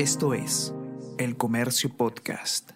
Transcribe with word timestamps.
Esto 0.00 0.32
es 0.32 0.72
El 1.18 1.36
Comercio 1.36 1.94
Podcast. 1.94 2.70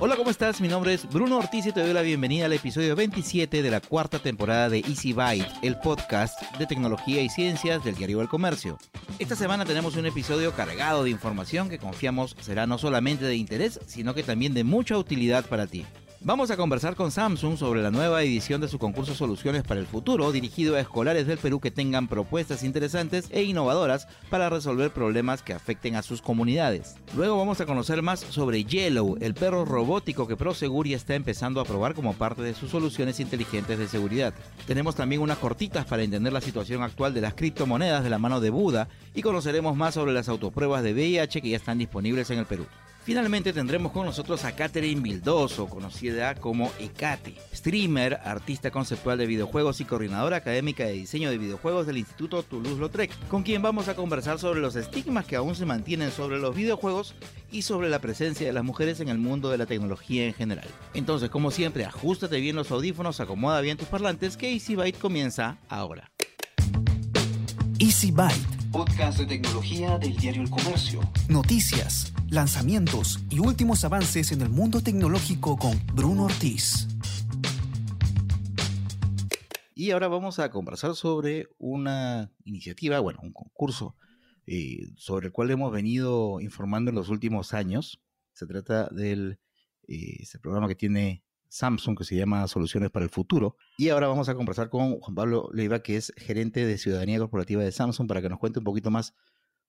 Hola, 0.00 0.16
¿cómo 0.16 0.30
estás? 0.30 0.60
Mi 0.60 0.66
nombre 0.66 0.94
es 0.94 1.08
Bruno 1.08 1.38
Ortiz 1.38 1.64
y 1.66 1.70
te 1.70 1.80
doy 1.80 1.92
la 1.92 2.02
bienvenida 2.02 2.46
al 2.46 2.52
episodio 2.54 2.96
27 2.96 3.62
de 3.62 3.70
la 3.70 3.80
cuarta 3.80 4.18
temporada 4.18 4.68
de 4.68 4.80
Easy 4.80 5.12
Byte, 5.12 5.46
el 5.62 5.78
podcast 5.78 6.42
de 6.58 6.66
tecnología 6.66 7.22
y 7.22 7.28
ciencias 7.28 7.84
del 7.84 7.94
diario 7.94 8.20
El 8.20 8.28
Comercio. 8.28 8.78
Esta 9.20 9.36
semana 9.36 9.64
tenemos 9.64 9.94
un 9.94 10.06
episodio 10.06 10.50
cargado 10.50 11.04
de 11.04 11.10
información 11.10 11.68
que 11.68 11.78
confiamos 11.78 12.34
será 12.40 12.66
no 12.66 12.78
solamente 12.78 13.26
de 13.26 13.36
interés, 13.36 13.78
sino 13.86 14.14
que 14.14 14.24
también 14.24 14.54
de 14.54 14.64
mucha 14.64 14.98
utilidad 14.98 15.46
para 15.46 15.68
ti. 15.68 15.86
Vamos 16.26 16.50
a 16.50 16.56
conversar 16.56 16.96
con 16.96 17.10
Samsung 17.10 17.58
sobre 17.58 17.82
la 17.82 17.90
nueva 17.90 18.22
edición 18.22 18.58
de 18.62 18.68
su 18.68 18.78
concurso 18.78 19.14
Soluciones 19.14 19.62
para 19.62 19.78
el 19.78 19.86
Futuro, 19.86 20.32
dirigido 20.32 20.74
a 20.74 20.80
escolares 20.80 21.26
del 21.26 21.36
Perú 21.36 21.60
que 21.60 21.70
tengan 21.70 22.08
propuestas 22.08 22.64
interesantes 22.64 23.28
e 23.30 23.42
innovadoras 23.42 24.08
para 24.30 24.48
resolver 24.48 24.90
problemas 24.90 25.42
que 25.42 25.52
afecten 25.52 25.96
a 25.96 26.02
sus 26.02 26.22
comunidades. 26.22 26.96
Luego 27.14 27.36
vamos 27.36 27.60
a 27.60 27.66
conocer 27.66 28.00
más 28.00 28.20
sobre 28.20 28.64
Yellow, 28.64 29.18
el 29.20 29.34
perro 29.34 29.66
robótico 29.66 30.26
que 30.26 30.34
Prosegur 30.34 30.88
ya 30.88 30.96
está 30.96 31.14
empezando 31.14 31.60
a 31.60 31.66
probar 31.66 31.92
como 31.92 32.14
parte 32.14 32.40
de 32.40 32.54
sus 32.54 32.70
soluciones 32.70 33.20
inteligentes 33.20 33.78
de 33.78 33.86
seguridad. 33.86 34.32
Tenemos 34.66 34.94
también 34.94 35.20
unas 35.20 35.36
cortitas 35.36 35.84
para 35.84 36.04
entender 36.04 36.32
la 36.32 36.40
situación 36.40 36.82
actual 36.82 37.12
de 37.12 37.20
las 37.20 37.34
criptomonedas 37.34 38.02
de 38.02 38.08
la 38.08 38.18
mano 38.18 38.40
de 38.40 38.48
Buda 38.48 38.88
y 39.14 39.20
conoceremos 39.20 39.76
más 39.76 39.92
sobre 39.92 40.14
las 40.14 40.30
autopruebas 40.30 40.82
de 40.82 40.94
VIH 40.94 41.42
que 41.42 41.50
ya 41.50 41.58
están 41.58 41.76
disponibles 41.76 42.30
en 42.30 42.38
el 42.38 42.46
Perú. 42.46 42.64
Finalmente 43.04 43.52
tendremos 43.52 43.92
con 43.92 44.06
nosotros 44.06 44.46
a 44.46 44.56
Catherine 44.56 45.02
Bildoso, 45.02 45.66
conocida 45.66 46.34
como 46.36 46.72
Ecate, 46.78 47.34
streamer, 47.54 48.18
artista 48.24 48.70
conceptual 48.70 49.18
de 49.18 49.26
videojuegos 49.26 49.82
y 49.82 49.84
coordinadora 49.84 50.38
académica 50.38 50.86
de 50.86 50.92
diseño 50.92 51.28
de 51.28 51.36
videojuegos 51.36 51.86
del 51.86 51.98
Instituto 51.98 52.42
Toulouse-Lautrec, 52.42 53.10
con 53.28 53.42
quien 53.42 53.60
vamos 53.60 53.88
a 53.88 53.94
conversar 53.94 54.38
sobre 54.38 54.60
los 54.60 54.74
estigmas 54.74 55.26
que 55.26 55.36
aún 55.36 55.54
se 55.54 55.66
mantienen 55.66 56.10
sobre 56.12 56.38
los 56.38 56.56
videojuegos 56.56 57.14
y 57.52 57.60
sobre 57.60 57.90
la 57.90 58.00
presencia 58.00 58.46
de 58.46 58.54
las 58.54 58.64
mujeres 58.64 59.00
en 59.00 59.10
el 59.10 59.18
mundo 59.18 59.50
de 59.50 59.58
la 59.58 59.66
tecnología 59.66 60.24
en 60.24 60.32
general. 60.32 60.66
Entonces, 60.94 61.28
como 61.28 61.50
siempre, 61.50 61.84
ajustate 61.84 62.40
bien 62.40 62.56
los 62.56 62.70
audífonos, 62.70 63.20
acomoda 63.20 63.60
bien 63.60 63.76
tus 63.76 63.88
parlantes, 63.88 64.38
que 64.38 64.50
Easy 64.50 64.76
Byte 64.76 64.98
comienza 64.98 65.58
ahora. 65.68 66.10
Easy 67.78 68.10
Byte. 68.10 68.63
Podcast 68.74 69.20
de 69.20 69.26
tecnología 69.26 69.98
del 69.98 70.16
diario 70.16 70.42
El 70.42 70.50
Comercio. 70.50 71.00
Noticias, 71.28 72.12
lanzamientos 72.28 73.20
y 73.30 73.38
últimos 73.38 73.84
avances 73.84 74.32
en 74.32 74.40
el 74.40 74.48
mundo 74.48 74.80
tecnológico 74.80 75.56
con 75.56 75.80
Bruno 75.94 76.24
Ortiz. 76.24 76.88
Y 79.76 79.92
ahora 79.92 80.08
vamos 80.08 80.40
a 80.40 80.50
conversar 80.50 80.96
sobre 80.96 81.46
una 81.56 82.32
iniciativa, 82.42 82.98
bueno, 82.98 83.20
un 83.22 83.32
concurso 83.32 83.94
eh, 84.44 84.88
sobre 84.96 85.28
el 85.28 85.32
cual 85.32 85.52
hemos 85.52 85.70
venido 85.70 86.40
informando 86.40 86.90
en 86.90 86.96
los 86.96 87.10
últimos 87.10 87.54
años. 87.54 88.02
Se 88.32 88.44
trata 88.44 88.88
del 88.88 89.38
eh, 89.86 90.16
ese 90.18 90.40
programa 90.40 90.66
que 90.66 90.74
tiene 90.74 91.22
Samsung 91.54 91.96
que 91.96 92.02
se 92.02 92.16
llama 92.16 92.48
Soluciones 92.48 92.90
para 92.90 93.04
el 93.04 93.10
Futuro. 93.10 93.56
Y 93.78 93.88
ahora 93.90 94.08
vamos 94.08 94.28
a 94.28 94.34
conversar 94.34 94.70
con 94.70 94.98
Juan 94.98 95.14
Pablo 95.14 95.48
Leiva, 95.52 95.80
que 95.84 95.96
es 95.96 96.12
gerente 96.16 96.66
de 96.66 96.78
Ciudadanía 96.78 97.20
Corporativa 97.20 97.62
de 97.62 97.70
Samsung, 97.70 98.08
para 98.08 98.20
que 98.20 98.28
nos 98.28 98.40
cuente 98.40 98.58
un 98.58 98.64
poquito 98.64 98.90
más 98.90 99.14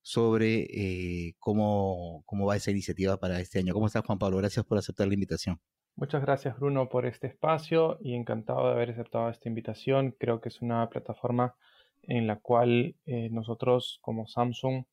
sobre 0.02 0.64
eh, 0.64 1.36
cómo, 1.38 2.24
cómo 2.26 2.48
va 2.48 2.56
esa 2.56 2.72
iniciativa 2.72 3.18
para 3.18 3.40
este 3.40 3.60
año. 3.60 3.74
¿Cómo 3.74 3.86
estás, 3.86 4.04
Juan 4.04 4.18
Pablo? 4.18 4.38
Gracias 4.38 4.66
por 4.66 4.80
aceptar 4.80 5.08
la 5.08 5.14
invitación. 5.14 5.60
Muchas 5.96 6.24
gracias, 6.24 6.58
Bruno, 6.58 6.90
por 6.90 7.06
este 7.06 7.28
espacio 7.28 8.00
y 8.02 8.16
encantado 8.16 8.66
de 8.66 8.74
haber 8.74 8.90
aceptado 8.90 9.30
esta 9.30 9.48
invitación. 9.48 10.16
Creo 10.20 10.42
que 10.42 10.50
es 10.50 10.64
una 10.64 10.90
plataforma 10.90 11.56
en 12.02 12.26
la 12.26 12.40
cual 12.40 12.96
eh, 13.06 13.30
nosotros 13.32 14.00
como 14.02 14.26
Samsung 14.28 14.86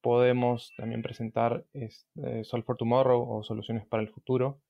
podemos 0.00 0.72
también 0.78 1.02
presentar 1.02 1.66
este, 1.74 2.44
Sol 2.44 2.64
for 2.64 2.76
Tomorrow 2.78 3.22
o 3.30 3.42
soluciones 3.42 3.86
para 3.86 4.02
el 4.02 4.08
futuro 4.08 4.60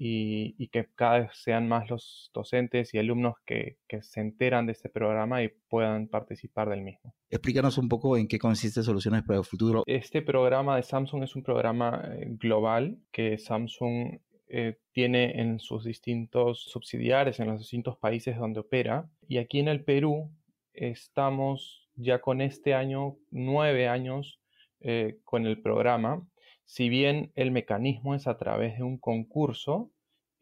y, 0.00 0.68
que 0.68 0.88
cada 0.94 1.18
vez 1.20 1.30
sean 1.34 1.66
más 1.66 1.90
los 1.90 2.30
docentes 2.32 2.94
y 2.94 2.98
alumnos 2.98 3.34
que, 3.44 3.78
se 4.00 4.20
enteran 4.20 4.66
de 4.66 4.72
este 4.72 4.88
programa 4.88 5.42
y 5.42 5.50
puedan 5.68 6.06
participar 6.06 6.68
del 6.68 6.82
mismo. 6.82 7.14
Explícanos 7.30 7.78
un 7.78 7.88
poco 7.88 8.16
en 8.16 8.28
qué 8.28 8.38
consiste 8.38 8.82
Soluciones 8.84 9.24
para 9.24 9.40
el 9.40 9.44
Futuro. 9.44 9.82
Este 9.86 10.22
programa 10.22 10.76
de 10.76 10.84
Samsung 10.84 11.24
es 11.24 11.34
un 11.34 11.42
programa 11.42 12.02
eh, 12.04 12.26
global 12.38 12.98
que 13.10 13.38
Samsung 13.38 14.20
eh, 14.48 14.78
tiene 14.92 15.40
en 15.40 15.58
sus 15.58 15.84
distintos 15.84 16.62
subsidiarios, 16.62 17.40
en 17.40 17.48
los 17.48 17.58
distintos 17.58 17.98
países 17.98 18.38
donde 18.38 18.60
opera. 18.60 19.10
Y 19.26 19.38
aquí 19.38 19.58
en 19.58 19.66
el 19.66 19.82
Perú 19.84 20.30
estamos 20.74 21.88
ya 21.96 22.20
con 22.20 22.40
este 22.40 22.72
año, 22.74 23.16
nueve 23.32 23.88
años 23.88 24.40
eh, 24.80 25.18
con 25.24 25.44
el 25.44 25.60
programa 25.60 26.24
si 26.68 26.90
bien 26.90 27.32
el 27.34 27.50
mecanismo 27.50 28.14
es 28.14 28.26
a 28.26 28.36
través 28.36 28.76
de 28.76 28.82
un 28.82 28.98
concurso, 28.98 29.90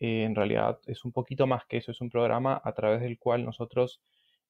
eh, 0.00 0.24
en 0.24 0.34
realidad 0.34 0.80
es 0.86 1.04
un 1.04 1.12
poquito 1.12 1.46
más 1.46 1.64
que 1.66 1.76
eso, 1.76 1.92
es 1.92 2.00
un 2.00 2.10
programa 2.10 2.60
a 2.64 2.72
través 2.74 3.00
del 3.00 3.16
cual 3.16 3.44
nosotros 3.44 4.02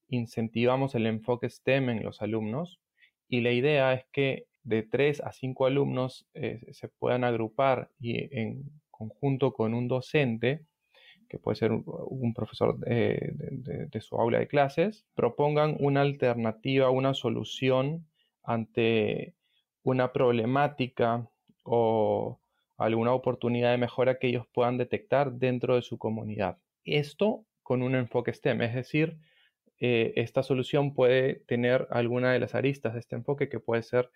incentivamos 0.09 0.95
el 0.95 1.07
enfoque 1.07 1.51
STEM 1.51 1.91
en 1.91 2.03
los 2.03 2.23
alumnos 2.23 2.81
y 3.29 3.43
la 3.43 3.53
idea 3.53 3.93
es 3.93 4.07
que 4.11 4.47
de 4.63 4.85
3 4.85 5.21
a 5.21 5.33
5 5.33 5.67
alumnos 5.67 6.27
eh, 6.33 6.67
se 6.73 6.89
puedan 6.89 7.25
agrupar 7.25 7.91
y 8.01 8.35
en 8.35 8.65
conjunto 8.91 9.53
con 9.53 9.75
un 9.75 9.87
docente, 9.87 10.65
que 11.29 11.39
puede 11.39 11.57
ser 11.57 11.73
un, 11.73 12.33
profesor 12.33 12.79
de, 12.79 13.35
de, 13.91 14.01
su 14.01 14.17
aula 14.17 14.39
de 14.39 14.49
clases, 14.49 15.05
propongan 15.15 15.77
una 15.79 16.01
alternativa, 16.01 16.89
una 16.89 17.13
solución 17.13 18.07
ante 18.43 19.35
una 19.83 20.13
problemática 20.13 21.29
o 21.67 22.41
alguna 22.77 23.13
oportunidad 23.13 23.71
de 23.73 23.79
mejora 23.79 24.19
que 24.19 24.29
ellos 24.29 24.47
puedan 24.53 24.79
detectar 24.79 25.33
dentro 25.33 25.77
de 25.77 25.83
su 25.83 25.99
comunidad. 25.99 26.59
Esto 26.85 27.45
con 27.63 27.83
un 27.83 27.95
enfoque 27.95 28.33
STEM, 28.33 28.63
es 28.63 28.75
decir, 28.75 29.19
eh, 29.79 30.13
esta 30.17 30.43
solución 30.43 30.95
puede 30.95 31.41
tener 31.47 31.87
alguna 31.91 32.33
de 32.33 32.39
las 32.39 32.55
aristas 32.55 32.95
de 32.95 33.01
este 33.01 33.17
enfoque 33.17 33.49
que 33.49 33.61
puede 33.61 33.83
ser 33.83 34.11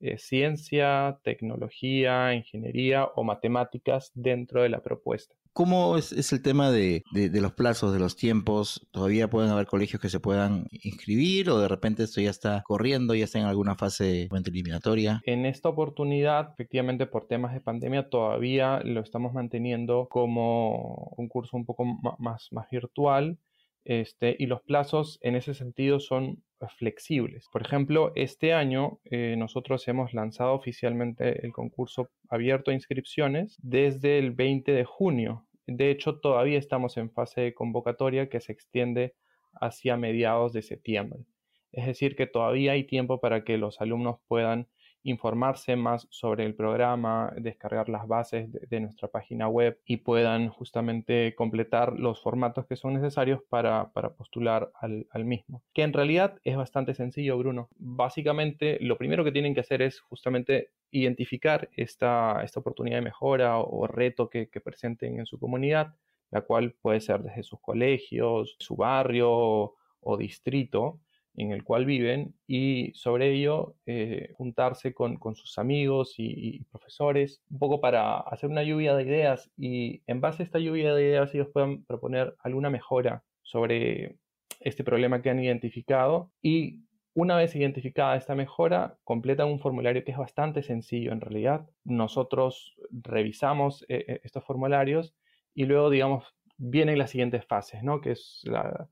eh, 0.00 0.18
ciencia, 0.18 1.18
tecnología, 1.24 2.34
ingeniería 2.34 3.04
o 3.04 3.24
matemáticas 3.24 4.12
dentro 4.14 4.62
de 4.62 4.68
la 4.68 4.82
propuesta. 4.82 5.34
¿Cómo 5.52 5.96
es, 5.96 6.32
el 6.32 6.42
tema 6.42 6.70
de, 6.70 7.02
los 7.12 7.52
plazos, 7.52 7.92
de 7.92 7.98
los 7.98 8.16
tiempos? 8.16 8.88
¿Todavía 8.92 9.28
pueden 9.28 9.50
haber 9.50 9.66
colegios 9.66 10.00
que 10.00 10.08
se 10.08 10.20
puedan 10.20 10.66
inscribir 10.70 11.50
o 11.50 11.58
de 11.58 11.68
repente 11.68 12.04
esto 12.04 12.20
ya 12.20 12.30
está 12.30 12.62
corriendo, 12.64 13.14
ya 13.14 13.24
está 13.24 13.40
en 13.40 13.46
alguna 13.46 13.74
fase 13.74 14.28
eliminatoria? 14.32 15.20
En 15.24 15.46
esta 15.46 15.68
oportunidad, 15.68 16.50
efectivamente 16.52 17.06
por 17.06 17.26
temas 17.26 17.52
de 17.52 17.60
pandemia, 17.60 18.08
todavía 18.08 18.80
lo 18.84 19.00
estamos 19.00 19.32
manteniendo 19.32 20.06
como 20.08 21.12
un 21.16 21.28
curso 21.28 21.56
un 21.56 21.66
poco 21.66 21.84
más 22.18 22.48
virtual. 22.70 23.38
Este, 23.84 24.36
y 24.38 24.46
los 24.46 24.62
plazos 24.62 25.18
en 25.22 25.36
ese 25.36 25.54
sentido 25.54 26.00
son 26.00 26.42
flexibles. 26.68 27.48
Por 27.50 27.62
ejemplo, 27.62 28.12
este 28.14 28.52
año 28.52 29.00
eh, 29.04 29.34
nosotros 29.38 29.86
hemos 29.88 30.12
lanzado 30.12 30.52
oficialmente 30.52 31.44
el 31.44 31.52
concurso 31.52 32.10
abierto 32.28 32.70
a 32.70 32.74
inscripciones 32.74 33.56
desde 33.62 34.18
el 34.18 34.32
20 34.32 34.72
de 34.72 34.84
junio. 34.84 35.46
De 35.66 35.90
hecho, 35.90 36.18
todavía 36.20 36.58
estamos 36.58 36.96
en 36.96 37.10
fase 37.10 37.40
de 37.40 37.54
convocatoria 37.54 38.28
que 38.28 38.40
se 38.40 38.52
extiende 38.52 39.14
hacia 39.54 39.96
mediados 39.96 40.52
de 40.52 40.62
septiembre. 40.62 41.24
Es 41.72 41.86
decir, 41.86 42.16
que 42.16 42.26
todavía 42.26 42.72
hay 42.72 42.84
tiempo 42.84 43.20
para 43.20 43.44
que 43.44 43.56
los 43.56 43.80
alumnos 43.80 44.18
puedan 44.26 44.68
informarse 45.02 45.76
más 45.76 46.06
sobre 46.10 46.44
el 46.44 46.54
programa, 46.54 47.32
descargar 47.36 47.88
las 47.88 48.06
bases 48.06 48.50
de, 48.52 48.80
nuestra 48.80 49.08
página 49.08 49.48
web 49.48 49.78
y 49.84 49.98
puedan 49.98 50.48
justamente 50.48 51.34
completar 51.34 51.98
los 51.98 52.20
formatos 52.20 52.66
que 52.66 52.76
son 52.76 52.94
necesarios 52.94 53.40
para, 53.48 53.90
postular 54.16 54.70
al, 54.80 55.24
mismo. 55.24 55.62
Que 55.72 55.82
en 55.82 55.92
realidad 55.92 56.38
es 56.44 56.56
bastante 56.56 56.94
sencillo, 56.94 57.38
Bruno. 57.38 57.68
Básicamente, 57.76 58.78
lo 58.80 58.98
primero 58.98 59.24
que 59.24 59.32
tienen 59.32 59.54
que 59.54 59.60
hacer 59.60 59.82
es 59.82 60.00
justamente 60.00 60.70
identificar 60.90 61.68
esta, 61.76 62.42
esta 62.42 62.60
oportunidad 62.60 62.96
de 62.96 63.02
mejora 63.02 63.58
o, 63.58 63.86
reto 63.86 64.28
que, 64.28 64.48
que 64.48 64.60
presenten 64.60 65.18
en 65.18 65.26
su 65.26 65.38
comunidad, 65.38 65.94
la 66.30 66.42
cual 66.42 66.74
puede 66.80 67.00
ser 67.00 67.22
desde 67.22 67.42
sus 67.42 67.60
colegios, 67.60 68.56
su 68.58 68.76
barrio 68.76 69.74
o 70.02 70.16
distrito 70.16 71.00
en 71.40 71.52
el 71.52 71.64
cual 71.64 71.86
viven 71.86 72.34
y 72.46 72.92
sobre 72.94 73.32
ello 73.32 73.74
eh, 73.86 74.32
juntarse 74.36 74.92
con, 74.92 75.18
sus 75.34 75.58
amigos 75.58 76.14
y, 76.18 76.64
profesores, 76.70 77.42
un 77.50 77.58
poco 77.58 77.80
para 77.80 78.18
hacer 78.18 78.50
una 78.50 78.62
lluvia 78.62 78.94
de 78.94 79.04
ideas 79.04 79.50
y 79.56 80.02
en 80.06 80.20
base 80.20 80.42
a 80.42 80.46
esta 80.46 80.58
lluvia 80.58 80.94
de 80.94 81.02
ideas 81.02 81.34
ellos 81.34 81.48
puedan 81.52 81.84
proponer 81.84 82.34
alguna 82.40 82.68
mejora 82.68 83.24
sobre 83.42 84.16
este 84.60 84.84
problema 84.84 85.22
que 85.22 85.30
han 85.30 85.42
identificado 85.42 86.30
y 86.42 86.80
una 87.14 87.36
vez 87.36 87.56
identificada 87.56 88.16
esta 88.16 88.34
mejora, 88.34 88.98
completan 89.02 89.48
un 89.48 89.58
formulario 89.58 90.04
que 90.04 90.12
es 90.12 90.18
bastante 90.18 90.62
sencillo 90.62 91.12
en 91.12 91.20
realidad. 91.20 91.68
Nosotros 91.84 92.76
revisamos 92.90 93.82
eh, 93.88 94.04
eh, 94.06 94.20
estos 94.22 94.44
formularios 94.44 95.14
y 95.54 95.64
luego, 95.64 95.90
digamos, 95.90 96.24
vienen 96.56 96.98
las 96.98 97.10
siguientes 97.10 97.44
fases, 97.46 97.82
¿no? 97.82 98.00
Que 98.00 98.12
es 98.12 98.42
la, 98.44 98.88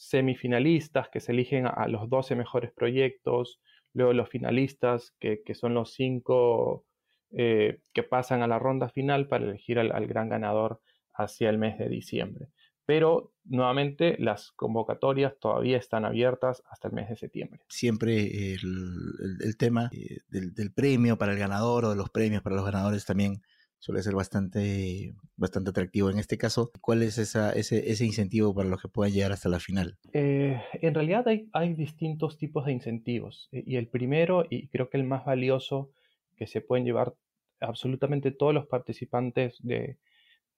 semifinalistas 0.00 1.10
que 1.10 1.20
se 1.20 1.32
eligen 1.32 1.66
a, 1.66 1.86
los 1.86 2.08
12 2.08 2.34
mejores 2.34 2.72
proyectos, 2.72 3.60
luego 3.92 4.14
los 4.14 4.30
finalistas, 4.30 5.14
que, 5.20 5.42
son 5.52 5.74
los 5.74 5.92
cinco 5.92 6.86
eh, 7.32 7.80
que 7.92 8.02
pasan 8.02 8.42
a 8.42 8.46
la 8.46 8.58
ronda 8.58 8.88
final 8.88 9.28
para 9.28 9.44
elegir 9.44 9.78
al, 9.78 10.06
gran 10.06 10.30
ganador 10.30 10.80
hacia 11.12 11.50
el 11.50 11.58
mes 11.58 11.78
de 11.78 11.90
diciembre. 11.90 12.48
Pero 12.86 13.34
nuevamente 13.44 14.16
las 14.18 14.52
convocatorias 14.52 15.34
todavía 15.38 15.76
están 15.76 16.06
abiertas 16.06 16.62
hasta 16.70 16.88
el 16.88 16.94
mes 16.94 17.10
de 17.10 17.16
septiembre. 17.16 17.60
Siempre 17.68 18.54
el, 18.54 19.56
tema 19.58 19.90
eh, 19.92 20.20
del, 20.30 20.72
premio 20.72 21.18
para 21.18 21.32
el 21.32 21.38
ganador 21.38 21.84
o 21.84 21.90
de 21.90 21.96
los 21.96 22.08
premios 22.08 22.42
para 22.42 22.56
los 22.56 22.64
ganadores 22.64 23.04
también 23.04 23.42
suele 23.80 24.02
ser 24.02 24.14
bastante, 24.14 25.14
bastante 25.36 25.70
atractivo. 25.70 26.10
En 26.10 26.18
este 26.18 26.36
caso, 26.36 26.70
¿cuál 26.80 27.02
es 27.02 27.16
esa, 27.16 27.50
ese, 27.52 27.90
ese, 27.90 28.04
incentivo 28.04 28.54
para 28.54 28.68
los 28.68 28.80
que 28.80 28.88
puedan 28.88 29.12
llegar 29.12 29.32
hasta 29.32 29.48
la 29.48 29.58
final? 29.58 29.98
Eh, 30.12 30.60
en 30.74 30.94
realidad 30.94 31.26
hay, 31.26 31.48
hay, 31.54 31.74
distintos 31.74 32.36
tipos 32.36 32.66
de 32.66 32.72
incentivos 32.72 33.48
eh, 33.52 33.64
y 33.66 33.76
el 33.76 33.88
primero, 33.88 34.44
y 34.48 34.68
creo 34.68 34.90
que 34.90 34.98
el 34.98 35.04
más 35.04 35.24
valioso 35.24 35.90
que 36.36 36.46
se 36.46 36.60
pueden 36.60 36.84
llevar 36.84 37.14
absolutamente 37.58 38.30
todos 38.30 38.52
los 38.52 38.66
participantes 38.66 39.56
de, 39.60 39.96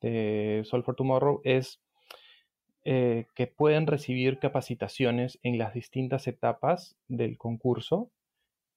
de 0.01 0.63
Sol 0.65 0.83
for 0.83 0.97
Tomorrow 0.97 1.41
es 1.45 1.81
eh, 2.85 3.27
que 3.37 3.47
pueden 3.47 3.87
recibir 3.87 4.41
capacitaciones 4.41 5.39
en 5.45 5.59
las 5.59 5.75
distintas 5.75 6.27
etapas 6.27 6.97
del 7.07 7.39
concurso. 7.39 8.11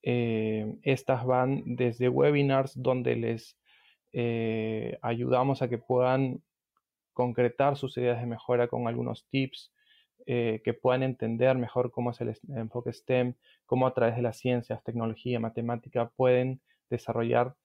estas 0.02 1.26
van 1.26 1.64
desde 1.66 2.08
webinars 2.08 2.80
donde 2.80 3.16
les 3.16 3.56
eh, 4.18 4.98
ayudamos 5.02 5.60
a 5.60 5.68
que 5.68 5.76
puedan 5.76 6.42
concretar 7.12 7.76
sus 7.76 7.98
ideas 7.98 8.18
de 8.18 8.24
mejora 8.24 8.66
con 8.66 8.88
algunos 8.88 9.26
tips, 9.28 9.74
eh, 10.24 10.62
que 10.64 10.72
puedan 10.72 11.02
entender 11.02 11.54
mejor 11.58 11.90
cómo 11.90 12.12
es 12.12 12.20
el 12.22 12.34
enfoque 12.48 12.94
STEM, 12.94 13.34
cómo 13.66 13.86
a 13.86 13.92
través 13.92 14.16
de 14.16 14.22
las 14.22 14.38
ciencias, 14.38 14.82
tecnología, 14.82 15.38
matemática 15.38 16.08
pueden 16.16 16.62
desarrollar 16.88 17.56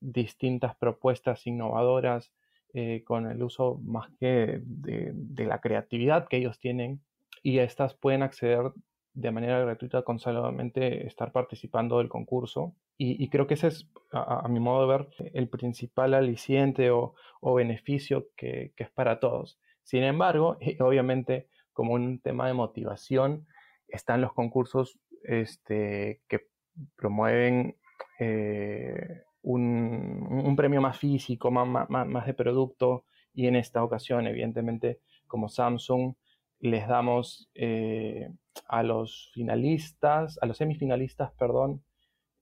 distintas 0.00 0.76
propuestas 0.76 1.46
innovadoras 1.46 2.30
eh, 2.74 3.02
con 3.06 3.30
el 3.30 3.42
uso 3.42 3.80
más 3.82 4.10
que 4.20 4.60
de, 4.64 5.12
de, 5.14 5.44
la 5.46 5.62
creatividad 5.62 6.28
que 6.28 6.36
ellos 6.36 6.60
tienen 6.60 7.00
y 7.42 7.60
estas 7.60 7.94
pueden 7.94 8.22
acceder 8.22 8.70
de 9.16 9.30
manera 9.30 9.58
gratuita 9.60 10.02
con 10.02 10.18
solamente 10.18 11.06
estar 11.06 11.32
participando 11.32 11.98
del 11.98 12.08
concurso. 12.10 12.74
Y, 12.98 13.28
creo 13.30 13.46
que 13.46 13.54
ese 13.54 13.68
es, 13.68 13.90
a, 14.12 14.46
mi 14.48 14.60
modo 14.60 14.82
de 14.82 14.98
ver, 14.98 15.32
el 15.32 15.48
principal 15.48 16.12
aliciente 16.14 16.90
o, 16.90 17.14
beneficio 17.42 18.28
que, 18.36 18.72
es 18.76 18.90
para 18.90 19.18
todos. 19.18 19.58
Sin 19.82 20.02
embargo, 20.02 20.58
obviamente, 20.80 21.48
como 21.72 21.94
un 21.94 22.20
tema 22.20 22.46
de 22.46 22.52
motivación, 22.52 23.46
están 23.88 24.20
los 24.20 24.34
concursos 24.34 24.98
este, 25.22 26.20
que 26.28 26.48
promueven 26.94 27.76
eh, 28.18 29.22
un, 29.42 30.54
premio 30.56 30.82
más 30.82 30.98
físico, 30.98 31.50
más, 31.50 31.88
más 31.88 32.26
de 32.26 32.34
producto, 32.34 33.04
y 33.32 33.46
en 33.46 33.56
esta 33.56 33.82
ocasión, 33.82 34.26
evidentemente, 34.26 35.00
como 35.26 35.48
Samsung, 35.48 36.14
les 36.60 36.88
damos 36.88 37.50
eh, 37.54 38.30
a 38.68 38.82
los 38.82 39.30
finalistas, 39.34 40.38
a 40.40 40.46
los 40.46 40.56
semifinalistas, 40.56 41.32
perdón, 41.32 41.82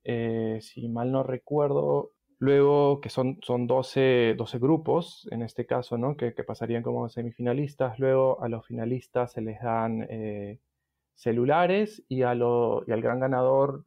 eh, 0.04 0.58
si 0.60 0.88
mal 0.88 1.10
no 1.12 1.22
recuerdo, 1.22 2.12
luego 2.38 3.00
que 3.00 3.08
son, 3.08 3.38
son 3.42 3.66
12, 3.66 4.34
12 4.36 4.58
grupos, 4.58 5.28
en 5.30 5.42
este 5.42 5.66
caso, 5.66 5.98
¿no? 5.98 6.16
que, 6.16 6.32
pasarían 6.32 6.82
como 6.82 7.08
semifinalistas, 7.08 7.98
luego 7.98 8.42
a 8.42 8.48
los 8.48 8.66
finalistas 8.66 9.32
se 9.32 9.40
les 9.40 9.60
dan 9.60 10.06
eh, 10.10 10.60
celulares 11.14 12.04
y, 12.08 12.22
a 12.22 12.34
lo, 12.34 12.84
y 12.86 12.92
al 12.92 13.02
gran 13.02 13.20
ganador, 13.20 13.84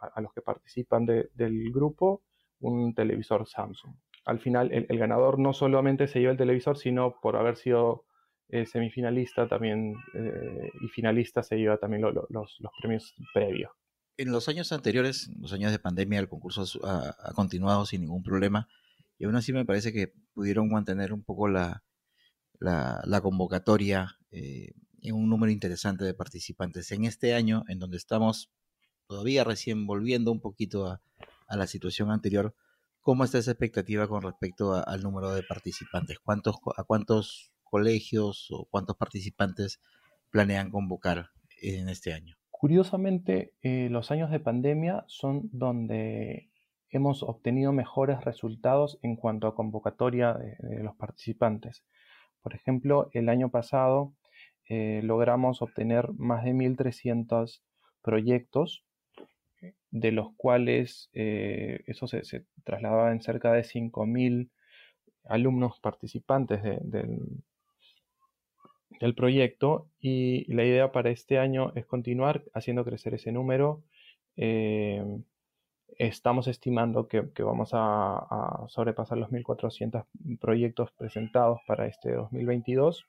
a, 0.00 0.20
los 0.20 0.32
que 0.32 0.42
participan 0.42 1.06
del 1.06 1.72
grupo, 1.72 2.22
un 2.60 2.94
televisor 2.94 3.46
Samsung. 3.46 3.94
Al 4.26 4.38
final, 4.38 4.70
el 4.70 4.98
ganador 4.98 5.38
no 5.38 5.54
solamente 5.54 6.06
se 6.06 6.20
lleva 6.20 6.32
el 6.32 6.38
televisor, 6.38 6.76
sino 6.76 7.18
por 7.20 7.36
haber 7.36 7.56
sido 7.56 8.04
eh, 8.52 8.66
semifinalista 8.66 9.46
también 9.46 9.94
eh, 10.14 10.70
y 10.80 10.88
finalista 10.88 11.42
se 11.42 11.56
lleva 11.56 11.78
también 11.78 12.02
los, 12.02 12.58
premios 12.80 13.14
previos. 13.32 13.70
En 14.16 14.32
los 14.32 14.48
años 14.48 14.72
anteriores, 14.72 15.30
los 15.38 15.52
años 15.52 15.70
de 15.72 15.78
pandemia, 15.78 16.18
el 16.18 16.28
concurso 16.28 16.64
ha, 16.84 17.32
continuado 17.34 17.86
sin 17.86 18.00
ningún 18.02 18.22
problema 18.22 18.68
y 19.18 19.24
aún 19.24 19.36
así 19.36 19.52
me 19.52 19.64
parece 19.64 19.92
que 19.92 20.12
pudieron 20.34 20.68
mantener 20.68 21.12
un 21.12 21.22
poco 21.22 21.48
la, 21.48 21.84
la, 22.58 23.20
convocatoria 23.22 24.18
eh, 24.30 24.72
en 25.02 25.14
un 25.14 25.28
número 25.28 25.52
interesante 25.52 26.04
de 26.04 26.14
participantes. 26.14 26.90
En 26.92 27.04
este 27.04 27.34
año, 27.34 27.64
en 27.68 27.78
donde 27.78 27.96
estamos 27.96 28.50
todavía 29.06 29.44
recién 29.44 29.86
volviendo 29.86 30.32
un 30.32 30.40
poquito 30.40 30.86
a, 30.86 31.00
la 31.48 31.66
situación 31.66 32.10
anterior, 32.10 32.54
¿cómo 33.00 33.24
está 33.24 33.38
esa 33.38 33.50
expectativa 33.50 34.06
con 34.06 34.22
respecto 34.22 34.74
al 34.74 35.02
número 35.02 35.32
de 35.32 35.42
participantes? 35.42 36.18
¿Cuántos, 36.20 36.56
¿A 36.76 36.84
cuántos 36.84 37.52
colegios 37.70 38.48
o 38.50 38.66
cuántos 38.70 38.96
participantes 38.96 39.80
planean 40.30 40.70
convocar 40.70 41.30
en 41.62 41.88
este 41.88 42.12
año? 42.12 42.36
Curiosamente, 42.50 43.54
eh, 43.62 43.88
los 43.90 44.10
años 44.10 44.30
de 44.30 44.40
pandemia 44.40 45.04
son 45.06 45.48
donde 45.52 46.50
hemos 46.90 47.22
obtenido 47.22 47.72
mejores 47.72 48.22
resultados 48.24 48.98
en 49.02 49.16
cuanto 49.16 49.46
a 49.46 49.54
convocatoria 49.54 50.34
de, 50.34 50.82
los 50.82 50.94
participantes. 50.96 51.84
Por 52.42 52.54
ejemplo, 52.54 53.08
el 53.12 53.28
año 53.28 53.50
pasado 53.50 54.12
eh, 54.68 55.00
logramos 55.02 55.62
obtener 55.62 56.10
más 56.12 56.44
de 56.44 56.52
1.300 56.52 57.62
proyectos, 58.02 58.84
de 59.90 60.12
los 60.12 60.28
cuales 60.36 61.10
eh, 61.12 61.80
eso 61.86 62.06
se, 62.06 62.22
trasladaba 62.64 63.12
en 63.12 63.22
cerca 63.22 63.52
de 63.52 63.62
5.000 63.62 64.50
alumnos 65.24 65.80
participantes 65.80 66.62
del, 66.62 67.42
el 69.00 69.14
proyecto 69.14 69.88
y 69.98 70.44
la 70.52 70.64
idea 70.64 70.92
para 70.92 71.10
este 71.10 71.38
año 71.38 71.72
es 71.74 71.86
continuar 71.86 72.44
haciendo 72.52 72.84
crecer 72.84 73.14
ese 73.14 73.32
número. 73.32 73.82
Eh, 74.36 75.02
estamos 75.98 76.48
estimando 76.48 77.08
que, 77.08 77.22
vamos 77.42 77.70
a, 77.72 78.66
sobrepasar 78.68 79.18
los 79.18 79.30
1.400 79.30 80.04
proyectos 80.38 80.92
presentados 80.92 81.60
para 81.66 81.86
este 81.86 82.12
2022. 82.12 83.06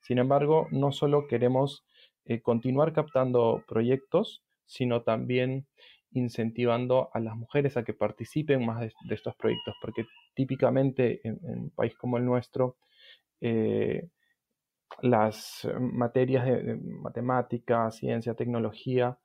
Sin 0.00 0.18
embargo, 0.18 0.66
no 0.72 0.90
solo 0.90 1.28
queremos 1.28 1.84
eh, 2.24 2.40
continuar 2.42 2.92
captando 2.92 3.62
proyectos, 3.68 4.42
sino 4.66 5.02
también 5.02 5.66
incentivando 6.12 7.10
a 7.12 7.20
las 7.20 7.36
mujeres 7.36 7.76
a 7.76 7.84
que 7.84 7.94
participen 7.94 8.66
más 8.66 8.80
de, 8.80 8.92
estos 9.14 9.36
proyectos, 9.36 9.76
porque 9.80 10.06
típicamente 10.34 11.20
en, 11.22 11.38
un 11.42 11.70
país 11.70 11.94
como 11.94 12.16
el 12.18 12.24
nuestro, 12.24 12.76
eh, 13.40 14.08
las 15.02 15.64
eh, 15.64 15.72
materias 15.78 16.44
de, 16.46 16.76
matemática, 16.76 17.90
ciencia, 17.90 18.34
tecnología, 18.34 19.18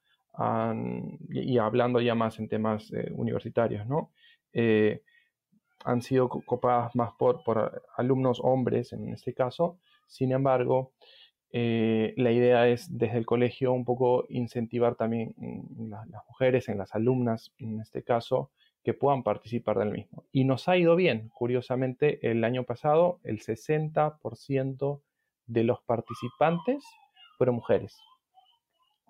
y, 1.29 1.57
hablando 1.59 2.01
ya 2.01 2.13
más 2.13 2.39
en 2.39 2.49
temas 2.49 2.91
eh, 2.91 3.09
universitarios, 3.13 3.87
¿no? 3.87 4.11
Eh, 4.51 5.01
han 5.85 6.01
sido 6.01 6.27
copadas 6.27 6.93
más 6.93 7.13
por, 7.17 7.41
alumnos 7.95 8.41
hombres 8.43 8.91
en 8.91 9.13
este 9.13 9.33
caso. 9.33 9.79
Sin 10.07 10.33
embargo, 10.33 10.91
la 11.51 12.31
idea 12.31 12.67
es 12.67 12.97
desde 12.97 13.17
el 13.17 13.25
colegio 13.25 13.71
un 13.71 13.85
poco 13.85 14.25
incentivar 14.27 14.95
también 14.95 15.35
las 15.89 16.25
mujeres, 16.27 16.67
en 16.67 16.79
las 16.79 16.93
alumnas 16.95 17.53
en 17.59 17.79
este 17.79 18.03
caso, 18.03 18.51
que 18.83 18.93
puedan 18.93 19.23
participar 19.23 19.79
del 19.79 19.91
mismo. 19.91 20.25
Y 20.31 20.43
nos 20.43 20.67
ha 20.67 20.75
ido 20.75 20.95
bien. 20.95 21.29
Curiosamente, 21.29 22.19
el 22.29 22.43
año 22.43 22.63
pasado 22.63 23.19
el 23.23 23.39
60% 23.39 25.01
de 25.47 25.63
los 25.63 25.81
participantes 25.83 26.83
fueron 27.37 27.55
mujeres. 27.55 27.97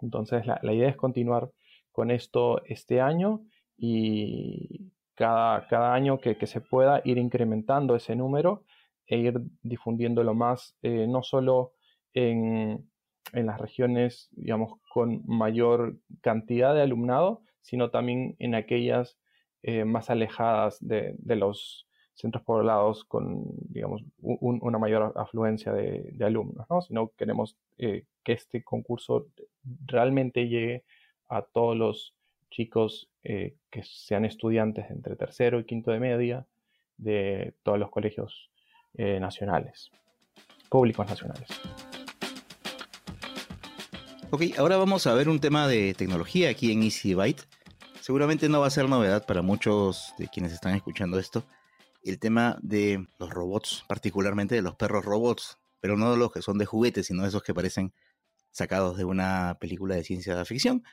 Entonces 0.01 0.45
la, 0.45 0.59
idea 0.73 0.89
es 0.89 0.97
continuar 0.97 1.49
con 1.91 2.11
esto 2.11 2.63
este 2.65 3.01
año 3.01 3.41
y 3.77 4.91
cada, 5.15 5.67
cada 5.67 5.93
año 5.93 6.19
que, 6.19 6.35
se 6.45 6.61
pueda 6.61 7.01
ir 7.05 7.17
incrementando 7.17 7.95
ese 7.95 8.15
número 8.15 8.63
e 9.07 9.17
ir 9.17 9.41
difundiéndolo 9.61 10.33
más, 10.33 10.75
eh, 10.81 11.07
no 11.07 11.23
solo 11.23 11.73
en, 12.13 12.89
las 13.33 13.59
regiones, 13.59 14.29
digamos, 14.31 14.79
con 14.89 15.23
mayor 15.25 15.97
cantidad 16.21 16.73
de 16.73 16.83
alumnado, 16.83 17.41
sino 17.61 17.89
también 17.89 18.35
en 18.39 18.55
aquellas 18.55 19.17
eh, 19.63 19.83
más 19.83 20.09
alejadas 20.09 20.77
de, 20.79 21.15
de, 21.17 21.35
los, 21.35 21.87
centros 22.15 22.43
poblados 22.43 23.03
con, 23.03 23.43
digamos, 23.69 24.01
una 24.21 24.79
mayor 24.79 25.13
afluencia 25.15 25.73
de, 25.73 26.15
alumnos, 26.21 26.65
¿no? 26.69 26.81
Sino 26.81 27.11
queremos 27.17 27.57
eh, 27.77 28.05
que 28.23 28.33
este 28.33 28.63
concurso 28.63 29.27
realmente 29.85 30.47
llegue 30.47 30.83
a 31.27 31.41
todos 31.41 31.75
los 31.75 32.15
chicos 32.49 33.09
eh, 33.23 33.55
que 33.69 33.83
sean 33.83 34.23
estudiantes 34.23 34.89
entre 34.89 35.17
tercero 35.17 35.59
y 35.59 35.65
quinto 35.65 35.91
de 35.91 35.99
media 35.99 36.47
de 36.97 37.53
todos 37.63 37.77
los 37.77 37.89
colegios 37.91 38.49
eh, 38.93 39.19
nacionales, 39.19 39.91
públicos 40.69 41.05
nacionales. 41.07 41.49
Ok, 44.31 44.43
ahora 44.57 44.77
vamos 44.77 45.05
a 45.05 45.13
ver 45.13 45.27
un 45.27 45.39
tema 45.39 45.67
de 45.67 45.93
tecnología 45.93 46.49
aquí 46.49 46.71
en 46.71 46.83
Easy 46.83 47.13
Byte. 47.13 47.43
Seguramente 47.99 48.47
no 48.47 48.61
va 48.61 48.67
a 48.67 48.69
ser 48.69 48.87
novedad 48.87 49.25
para 49.25 49.41
muchos 49.41 50.13
de 50.17 50.29
quienes 50.29 50.53
están 50.53 50.75
escuchando 50.75 51.19
esto. 51.19 51.43
El 52.05 52.19
tema 52.19 52.59
de 52.61 53.07
los 53.17 53.31
robots, 53.31 53.83
particularmente 53.87 54.53
de 54.53 54.61
los 54.61 54.75
perros 54.75 55.03
robots, 55.03 55.57
pero 55.79 55.97
no 55.97 56.15
los 56.15 56.31
que 56.31 56.43
son 56.43 56.59
de 56.59 56.67
juguetes, 56.67 57.07
sino 57.07 57.25
esos 57.25 57.41
que 57.41 57.55
parecen 57.55 57.95
sacados 58.51 58.95
de 58.95 59.05
una 59.05 59.57
película 59.59 59.95
de 59.95 60.03
ciencia 60.03 60.45
ficción. 60.45 60.83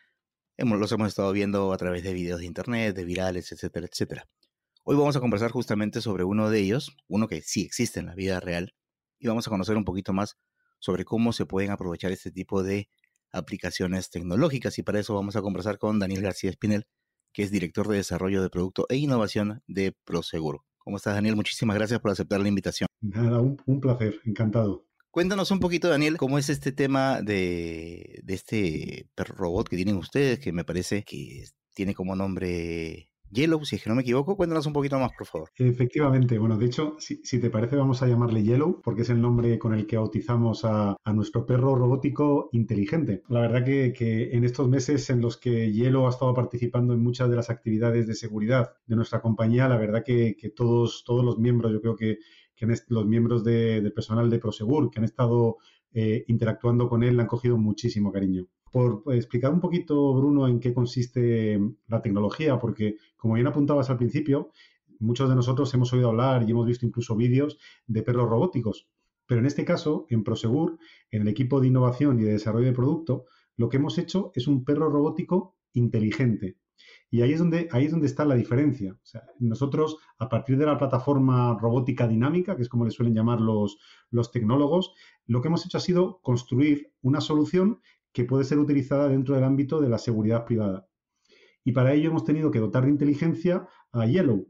Los 0.57 0.91
hemos 0.91 1.09
estado 1.09 1.31
viendo 1.33 1.71
a 1.75 1.77
través 1.77 2.03
de 2.03 2.15
videos 2.15 2.41
de 2.41 2.47
internet, 2.47 2.97
de 2.97 3.05
virales, 3.05 3.53
etcétera, 3.53 3.87
etcétera. 3.93 4.27
Hoy 4.85 4.97
vamos 4.97 5.15
a 5.15 5.21
conversar 5.21 5.51
justamente 5.51 6.01
sobre 6.01 6.25
uno 6.25 6.49
de 6.49 6.61
ellos, 6.61 6.97
uno 7.09 7.29
que 7.29 7.43
sí 7.43 7.61
existe 7.61 8.01
en 8.01 8.07
la 8.07 8.15
vida 8.15 8.41
real, 8.41 8.75
y 9.19 9.29
vamos 9.29 9.47
a 9.47 9.51
conocer 9.51 9.77
un 9.77 9.85
poquito 9.85 10.15
más 10.15 10.39
sobre 10.79 11.05
cómo 11.05 11.35
se 11.35 11.45
pueden 11.45 11.73
aprovechar 11.73 12.11
este 12.11 12.31
tipo 12.31 12.63
de 12.63 12.89
aplicaciones 13.33 14.09
tecnológicas. 14.09 14.79
Y 14.79 14.83
para 14.83 14.99
eso 14.99 15.15
vamos 15.15 15.37
a 15.37 15.43
conversar 15.43 15.77
con 15.77 15.99
Daniel 15.99 16.23
García 16.23 16.49
Espinel, 16.49 16.87
que 17.35 17.43
es 17.43 17.51
director 17.51 17.87
de 17.87 17.99
desarrollo 17.99 18.43
de 18.43 18.49
producto 18.49 18.87
e 18.89 18.97
innovación 18.97 19.63
de 19.67 19.95
Proseguro. 20.05 20.65
¿Cómo 20.85 20.97
estás, 20.97 21.15
Daniel? 21.15 21.37
Muchísimas 21.37 21.77
gracias 21.77 22.01
por 22.01 22.11
aceptar 22.11 22.41
la 22.41 22.49
invitación. 22.49 22.89
Nada, 23.01 23.41
un, 23.41 23.81
placer, 23.81 24.21
encantado. 24.25 24.87
Cuéntanos 25.11 25.51
un 25.51 25.61
poquito, 25.61 25.89
Daniel, 25.89 26.17
cómo 26.17 26.39
es 26.39 26.49
este 26.49 26.73
tema 26.73 27.21
de, 27.23 28.21
de 28.25 28.35
este 28.35 29.09
robot 29.17 29.69
que 29.69 29.77
tienen 29.77 29.97
ustedes, 29.97 30.41
que 30.41 30.53
me 30.53 30.65
parece 30.65 31.05
que 31.05 31.45
tiene 31.75 31.95
como 31.95 32.17
nombre 32.17 33.12
Yellow, 33.33 33.65
si 33.65 33.77
es 33.77 33.83
que 33.83 33.89
no 33.89 33.97
me 33.97 34.03
equivoco. 34.03 34.37
Cuéntanos 34.37 34.67
un 34.67 34.75
poquito 34.75 34.99
más, 34.99 35.13
por 35.17 35.27
favor. 35.27 35.49
Efectivamente, 35.57 36.39
bueno, 36.39 36.59
de 36.59 36.67
hecho, 36.67 36.97
si, 36.99 37.41
te 37.41 37.49
parece, 37.49 37.77
vamos 37.77 38.03
a 38.03 38.07
llamarle 38.07 38.43
Yellow, 38.43 38.81
porque 38.83 39.03
es 39.03 39.11
el 39.11 39.23
nombre 39.23 39.59
con 39.59 39.73
el 39.73 39.87
que 39.87 39.97
bautizamos 39.97 40.65
a, 40.65 40.97
nuestro 41.13 41.47
perro 41.47 41.75
robótico 41.75 42.49
inteligente. 42.53 43.23
La 43.29 43.41
verdad 43.41 43.65
que, 43.65 44.31
en 44.33 44.45
estos 44.45 44.69
meses 44.69 45.09
en 45.11 45.21
los 45.21 45.37
que 45.39 45.73
Yellow 45.73 46.07
ha 46.07 46.11
estado 46.11 46.35
participando 46.35 46.93
en 46.93 47.03
muchas 47.03 47.31
de 47.31 47.37
las 47.37 47.49
actividades 47.49 48.07
de 48.07 48.15
seguridad 48.15 48.73
de 48.87 48.97
nuestra 48.97 49.21
compañía, 49.21 49.69
la 49.69 49.79
verdad 49.79 50.05
que, 50.05 50.37
todos, 50.55 51.03
todos 51.05 51.25
los 51.25 51.39
miembros, 51.39 51.73
yo 51.73 51.81
creo 51.81 51.97
que, 51.97 52.19
los 52.89 53.07
miembros 53.07 53.43
del 53.43 53.93
personal 53.93 54.31
de 54.31 54.39
Prosegur 54.39 54.89
que 54.89 55.01
han 55.01 55.05
estado 55.05 55.57
eh, 55.93 56.25
interactuando 56.29 56.89
con 56.89 57.03
él 57.03 57.17
le 57.17 57.23
han 57.23 57.29
cogido 57.29 57.59
muchísimo 57.59 58.13
cariño 58.13 58.47
por 58.73 59.05
explicar 59.15 59.53
un 59.53 59.61
poquito, 59.61 60.15
Bruno, 60.15 60.49
en 60.49 60.59
qué 60.59 60.73
consiste 60.73 61.61
la 61.87 62.01
tecnología, 62.01 62.59
porque 62.59 62.97
como 63.17 63.35
bien 63.35 63.47
apuntabas 63.47 63.91
al 63.91 63.99
principio, 63.99 64.51
muchos 64.99 65.29
de 65.29 65.37
nosotros 65.37 65.73
hemos 65.75 65.93
oído 65.93 66.09
hablar 66.09 66.43
y 66.43 66.51
hemos 66.51 66.67
visto 66.67 66.87
incluso 66.87 67.15
vídeos 67.15 67.59
de 67.87 68.03
perros 68.03 68.29
robóticos. 68.29 68.89
Pero 69.27 69.41
en 69.41 69.47
este 69.47 69.65
caso, 69.65 70.07
en 70.09 70.25
Prosegur, 70.25 70.79
en 71.11 71.23
el 71.23 71.29
equipo 71.29 71.61
de 71.61 71.69
innovación 71.69 72.19
y 72.19 72.23
de 72.23 72.33
desarrollo 72.33 72.67
de 72.67 72.73
producto, 72.73 73.27
lo 73.57 73.69
que 73.69 73.77
hemos 73.77 73.99
hecho 73.99 74.33
es 74.35 74.49
un 74.49 74.65
perro 74.65 74.89
robótico 74.89 75.57
inteligente. 75.75 76.57
Y 77.11 77.21
ahí 77.21 77.33
es 77.35 77.39
donde, 77.39 77.69
ahí 77.73 77.85
es 77.85 77.91
donde 77.91 78.07
está 78.07 78.25
la 78.25 78.35
diferencia. 78.35 78.99
nosotros, 79.39 79.99
a 80.19 80.31
partir 80.31 80.57
de 80.57 80.65
la 80.65 80.79
plataforma 80.79 81.59
robótica 81.61 82.09
dinámica, 82.09 82.57
que 82.57 82.63
es 82.63 82.71
como 82.71 82.87
le 82.87 82.91
suelen 82.91 83.15
llamar 83.15 83.41
los, 83.41 83.79
los 84.11 84.33
tecnólogos, 84.33 84.95
lo 85.27 85.43
que 85.43 85.49
hemos 85.49 85.67
hecho 85.67 85.77
ha 85.77 85.83
sido 85.83 86.21
construir 86.23 86.91
una 87.03 87.21
solución 87.21 87.81
que 88.13 88.25
puede 88.25 88.45
ser 88.45 88.59
utilizada 88.59 89.09
dentro 89.09 89.35
del 89.35 89.45
ámbito 89.45 89.81
de 89.81 89.89
la 89.89 89.99
seguridad 89.99 90.45
privada. 90.45 90.89
Y 91.65 91.73
para 91.73 91.93
ello 91.95 92.11
hemos 92.11 92.25
tenido 92.25 92.51
que 92.51 92.59
dotar 92.59 92.85
de 92.85 92.91
inteligencia 92.91 93.69
a 93.93 94.07
Yellow. 94.07 94.49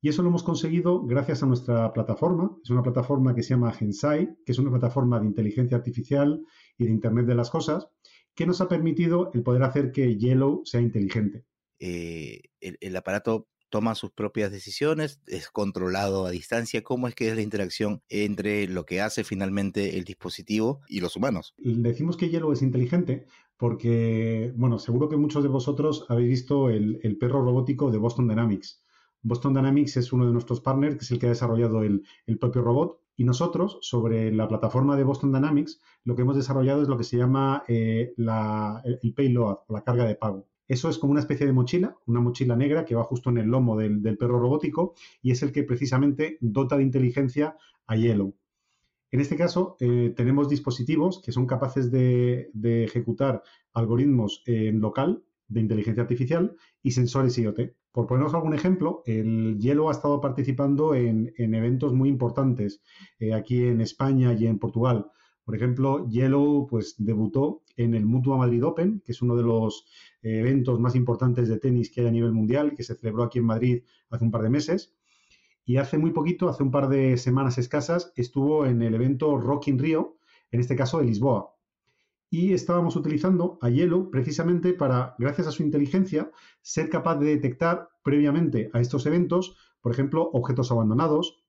Y 0.00 0.08
eso 0.08 0.22
lo 0.22 0.28
hemos 0.28 0.42
conseguido 0.42 1.04
gracias 1.06 1.42
a 1.42 1.46
nuestra 1.46 1.92
plataforma. 1.92 2.56
Es 2.62 2.70
una 2.70 2.82
plataforma 2.82 3.34
que 3.34 3.42
se 3.42 3.50
llama 3.50 3.72
Gensai, 3.72 4.34
que 4.44 4.52
es 4.52 4.58
una 4.58 4.70
plataforma 4.70 5.20
de 5.20 5.26
inteligencia 5.26 5.76
artificial 5.76 6.44
y 6.76 6.86
de 6.86 6.90
Internet 6.90 7.26
de 7.26 7.36
las 7.36 7.50
Cosas, 7.50 7.88
que 8.34 8.46
nos 8.46 8.60
ha 8.60 8.68
permitido 8.68 9.30
el 9.32 9.42
poder 9.42 9.62
hacer 9.62 9.92
que 9.92 10.16
Yellow 10.16 10.62
sea 10.64 10.80
inteligente. 10.80 11.44
Eh, 11.78 12.42
el, 12.60 12.96
aparato 12.96 13.48
toma 13.72 13.94
sus 13.94 14.10
propias 14.10 14.52
decisiones, 14.52 15.22
es 15.26 15.50
controlado 15.50 16.26
a 16.26 16.30
distancia. 16.30 16.84
¿Cómo 16.84 17.08
es 17.08 17.14
que 17.14 17.30
es 17.30 17.34
la 17.34 17.40
interacción 17.40 18.02
entre 18.10 18.68
lo 18.68 18.84
que 18.84 19.00
hace 19.00 19.24
finalmente 19.24 19.96
el 19.96 20.04
dispositivo 20.04 20.82
y 20.88 21.00
los 21.00 21.16
humanos? 21.16 21.54
Decimos 21.56 22.18
que 22.18 22.28
Yellow 22.28 22.52
es 22.52 22.60
inteligente 22.60 23.26
porque, 23.56 24.52
bueno, 24.56 24.78
seguro 24.78 25.08
que 25.08 25.16
muchos 25.16 25.42
de 25.42 25.48
vosotros 25.48 26.04
habéis 26.10 26.28
visto 26.28 26.68
el, 26.68 27.16
perro 27.18 27.42
robótico 27.42 27.90
de 27.90 27.96
Boston 27.96 28.28
Dynamics. 28.28 28.84
Boston 29.22 29.54
Dynamics 29.54 29.96
es 29.96 30.12
uno 30.12 30.26
de 30.26 30.32
nuestros 30.32 30.60
partners, 30.60 30.96
que 30.96 31.04
es 31.04 31.10
el 31.10 31.18
que 31.18 31.26
ha 31.26 31.30
desarrollado 31.30 31.82
el, 31.82 32.04
propio 32.38 32.60
robot. 32.60 33.00
Y 33.16 33.24
nosotros, 33.24 33.78
sobre 33.80 34.32
la 34.32 34.48
plataforma 34.48 34.96
de 34.96 35.04
Boston 35.04 35.32
Dynamics, 35.32 35.80
lo 36.04 36.14
que 36.14 36.22
hemos 36.22 36.36
desarrollado 36.36 36.82
es 36.82 36.88
lo 36.88 36.98
que 36.98 37.04
se 37.04 37.16
llama 37.16 37.64
eh, 37.68 38.12
el 38.18 39.14
payload, 39.14 39.60
la 39.68 39.82
carga 39.82 40.04
de 40.04 40.16
pago. 40.16 40.51
Eso 40.72 40.88
es 40.88 40.96
como 40.96 41.10
una 41.10 41.20
especie 41.20 41.44
de 41.44 41.52
mochila, 41.52 41.98
una 42.06 42.20
mochila 42.20 42.56
negra 42.56 42.86
que 42.86 42.94
va 42.94 43.04
justo 43.04 43.28
en 43.28 43.36
el 43.36 43.48
lomo 43.48 43.76
del, 43.76 44.16
perro 44.16 44.40
robótico 44.40 44.94
y 45.20 45.30
es 45.30 45.42
el 45.42 45.52
que 45.52 45.64
precisamente 45.64 46.38
dota 46.40 46.78
de 46.78 46.82
inteligencia 46.82 47.58
a 47.86 47.94
Yellow. 47.94 48.34
En 49.10 49.20
este 49.20 49.36
caso, 49.36 49.76
eh, 49.80 50.14
tenemos 50.16 50.48
dispositivos 50.48 51.20
que 51.20 51.30
son 51.30 51.46
capaces 51.46 51.90
de, 51.90 52.48
ejecutar 52.84 53.42
algoritmos 53.74 54.42
en 54.46 54.80
local 54.80 55.22
de 55.46 55.60
inteligencia 55.60 56.04
artificial 56.04 56.56
y 56.82 56.92
sensores 56.92 57.36
IoT. 57.36 57.74
Por 57.92 58.06
ponernos 58.06 58.32
algún 58.32 58.54
ejemplo, 58.54 59.02
el 59.04 59.58
Yellow 59.58 59.90
ha 59.90 59.92
estado 59.92 60.22
participando 60.22 60.94
en, 60.94 61.34
eventos 61.36 61.92
muy 61.92 62.08
importantes 62.08 62.80
eh, 63.18 63.34
aquí 63.34 63.62
en 63.62 63.82
España 63.82 64.32
y 64.32 64.46
en 64.46 64.58
Portugal. 64.58 65.10
Por 65.44 65.56
ejemplo, 65.56 66.08
Yellow 66.08 66.66
pues, 66.68 66.94
debutó 66.98 67.62
en 67.76 67.94
el 67.94 68.06
Mutua 68.06 68.36
Madrid 68.36 68.64
Open, 68.64 69.02
que 69.04 69.12
es 69.12 69.22
uno 69.22 69.36
de 69.36 69.42
los 69.42 69.86
eh, 70.22 70.38
eventos 70.38 70.78
más 70.78 70.94
importantes 70.94 71.48
de 71.48 71.58
tenis 71.58 71.90
que 71.90 72.02
hay 72.02 72.06
a 72.06 72.12
nivel 72.12 72.32
mundial, 72.32 72.74
que 72.76 72.84
se 72.84 72.94
celebró 72.94 73.24
aquí 73.24 73.38
en 73.38 73.46
Madrid 73.46 73.82
hace 74.10 74.24
un 74.24 74.30
par 74.30 74.42
de 74.42 74.50
meses. 74.50 74.94
Y 75.64 75.76
hace 75.76 75.98
muy 75.98 76.10
poquito, 76.10 76.48
hace 76.48 76.62
un 76.62 76.70
par 76.70 76.88
de 76.88 77.16
semanas 77.16 77.58
escasas, 77.58 78.12
estuvo 78.16 78.66
en 78.66 78.82
el 78.82 78.94
evento 78.94 79.36
Rock 79.36 79.68
in 79.68 79.78
Rio, 79.78 80.16
en 80.50 80.60
este 80.60 80.76
caso 80.76 80.98
de 80.98 81.06
Lisboa. 81.06 81.54
Y 82.30 82.52
estábamos 82.52 82.96
utilizando 82.96 83.58
a 83.60 83.68
Yellow 83.68 84.10
precisamente 84.10 84.72
para, 84.72 85.14
gracias 85.18 85.46
a 85.48 85.50
su 85.50 85.62
inteligencia, 85.62 86.30
ser 86.62 86.88
capaz 86.88 87.16
de 87.16 87.26
detectar 87.26 87.90
previamente 88.02 88.70
a 88.72 88.80
estos 88.80 89.06
eventos, 89.06 89.56
por 89.80 89.92
ejemplo, 89.92 90.30
objetos 90.32 90.72
abandonados, 90.72 91.41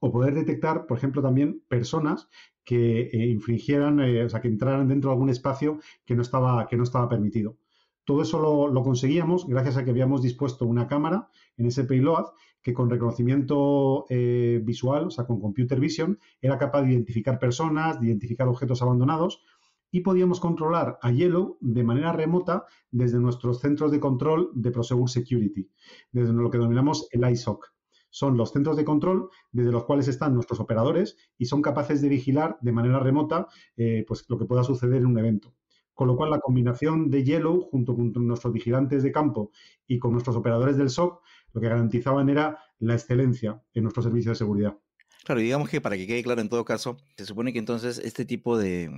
o 0.00 0.12
poder 0.12 0.34
detectar, 0.34 0.86
por 0.86 0.98
ejemplo, 0.98 1.22
también 1.22 1.62
personas 1.68 2.28
que 2.64 3.02
eh, 3.12 3.26
infringieran, 3.28 4.00
eh, 4.00 4.24
o 4.24 4.28
sea, 4.28 4.40
que 4.40 4.48
entraran 4.48 4.88
dentro 4.88 5.10
de 5.10 5.14
algún 5.14 5.30
espacio 5.30 5.78
que 6.04 6.14
no 6.14 6.22
estaba, 6.22 6.66
que 6.66 6.76
no 6.76 6.82
estaba 6.82 7.08
permitido. 7.08 7.56
Todo 8.04 8.22
eso 8.22 8.68
lo, 8.72 8.82
conseguíamos 8.82 9.48
gracias 9.48 9.76
a 9.76 9.84
que 9.84 9.90
habíamos 9.90 10.22
dispuesto 10.22 10.64
una 10.64 10.86
cámara 10.86 11.28
en 11.56 11.66
ese 11.66 11.84
payload 11.84 12.26
que 12.62 12.72
con 12.72 12.90
reconocimiento 12.90 14.06
eh, 14.10 14.60
visual, 14.64 15.06
o 15.06 15.10
sea, 15.10 15.26
con 15.26 15.40
computer 15.40 15.80
vision, 15.80 16.18
era 16.40 16.58
capaz 16.58 16.82
de 16.82 16.92
identificar 16.92 17.38
personas, 17.38 18.00
de 18.00 18.06
identificar 18.06 18.48
objetos 18.48 18.82
abandonados 18.82 19.42
y 19.90 20.00
podíamos 20.00 20.40
controlar 20.40 20.98
a 21.02 21.10
Yellow 21.10 21.58
de 21.60 21.84
manera 21.84 22.12
remota 22.12 22.66
desde 22.90 23.18
nuestros 23.18 23.60
centros 23.60 23.90
de 23.92 24.00
control 24.00 24.50
de 24.54 24.70
Prosegur 24.70 25.08
Security, 25.08 25.68
desde 26.12 26.32
lo 26.32 26.50
que 26.50 26.58
denominamos 26.58 27.08
el 27.12 27.28
ISOC 27.28 27.75
son 28.16 28.38
los 28.38 28.50
centros 28.50 28.78
de 28.78 28.84
control 28.86 29.28
desde 29.52 29.70
los 29.70 29.84
cuales 29.84 30.08
están 30.08 30.32
nuestros 30.32 30.58
operadores 30.58 31.18
y 31.36 31.44
son 31.44 31.60
capaces 31.60 32.00
de 32.00 32.08
vigilar 32.08 32.56
de 32.62 32.72
manera 32.72 32.98
remota 32.98 33.46
eh, 33.76 34.06
pues, 34.08 34.24
lo 34.28 34.38
que 34.38 34.46
pueda 34.46 34.64
suceder 34.64 35.02
en 35.02 35.06
un 35.06 35.18
evento. 35.18 35.54
Con 35.92 36.08
lo 36.08 36.16
cual, 36.16 36.30
la 36.30 36.40
combinación 36.40 37.10
de 37.10 37.24
Yellow 37.24 37.68
junto 37.70 37.94
con 37.94 38.14
nuestros 38.26 38.54
vigilantes 38.54 39.02
de 39.02 39.12
campo 39.12 39.50
y 39.86 39.98
con 39.98 40.12
nuestros 40.12 40.34
operadores 40.34 40.78
del 40.78 40.88
SOC, 40.88 41.20
lo 41.52 41.60
que 41.60 41.68
garantizaban 41.68 42.30
era 42.30 42.58
la 42.78 42.94
excelencia 42.94 43.62
en 43.74 43.82
nuestro 43.82 44.02
servicio 44.02 44.30
de 44.30 44.36
seguridad. 44.36 44.78
Claro, 45.26 45.42
digamos 45.42 45.68
que 45.68 45.82
para 45.82 45.98
que 45.98 46.06
quede 46.06 46.22
claro 46.22 46.40
en 46.40 46.48
todo 46.48 46.64
caso, 46.64 46.96
se 47.18 47.26
supone 47.26 47.52
que 47.52 47.58
entonces 47.58 47.98
este 47.98 48.24
tipo 48.24 48.56
de, 48.56 48.90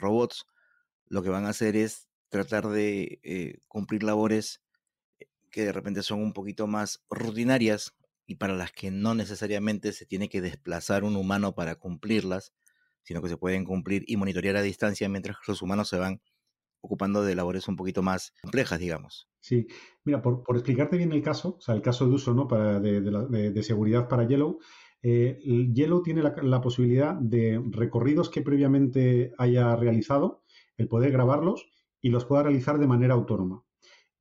robots 0.00 0.46
lo 1.06 1.22
que 1.22 1.28
van 1.28 1.44
a 1.44 1.50
hacer 1.50 1.76
es 1.76 2.08
tratar 2.30 2.68
de 2.68 3.20
eh, 3.24 3.58
cumplir 3.68 4.02
labores 4.04 4.62
que 5.50 5.66
de 5.66 5.72
repente 5.72 6.02
son 6.02 6.22
un 6.22 6.32
poquito 6.32 6.66
más 6.66 7.04
rutinarias 7.10 7.94
y 8.32 8.34
para 8.34 8.54
las 8.54 8.72
que 8.72 8.90
no 8.90 9.14
necesariamente 9.14 9.92
se 9.92 10.06
tiene 10.06 10.30
que 10.30 10.40
desplazar 10.40 11.04
un 11.04 11.16
humano 11.16 11.54
para 11.54 11.74
cumplirlas, 11.74 12.54
sino 13.02 13.20
que 13.20 13.28
se 13.28 13.36
pueden 13.36 13.66
cumplir 13.66 14.04
y 14.06 14.16
monitorear 14.16 14.56
a 14.56 14.62
distancia 14.62 15.06
mientras 15.10 15.36
los 15.46 15.60
humanos 15.60 15.90
se 15.90 15.98
van 15.98 16.22
ocupando 16.80 17.22
de 17.22 17.34
labores 17.34 17.68
un 17.68 17.76
poquito 17.76 18.02
más 18.02 18.32
complejas, 18.40 18.78
digamos. 18.80 19.28
Sí, 19.38 19.66
mira, 20.04 20.22
por, 20.22 20.42
explicarte 20.54 20.96
bien 20.96 21.12
el 21.12 21.22
caso, 21.22 21.56
o 21.58 21.60
sea, 21.60 21.74
el 21.74 21.82
caso 21.82 22.08
de 22.08 22.14
uso 22.14 22.32
¿no? 22.32 22.48
para, 22.48 22.80
de, 22.80 23.62
seguridad 23.62 24.08
para 24.08 24.26
Yellow, 24.26 24.60
eh, 25.02 25.38
Yellow 25.74 26.02
tiene 26.02 26.22
la, 26.22 26.60
posibilidad 26.62 27.14
de 27.14 27.62
recorridos 27.70 28.30
que 28.30 28.40
previamente 28.40 29.34
haya 29.36 29.76
realizado, 29.76 30.42
el 30.78 30.88
poder 30.88 31.12
grabarlos 31.12 31.68
y 32.00 32.08
los 32.08 32.24
pueda 32.24 32.44
realizar 32.44 32.78
de 32.78 32.86
manera 32.86 33.12
autónoma. 33.12 33.62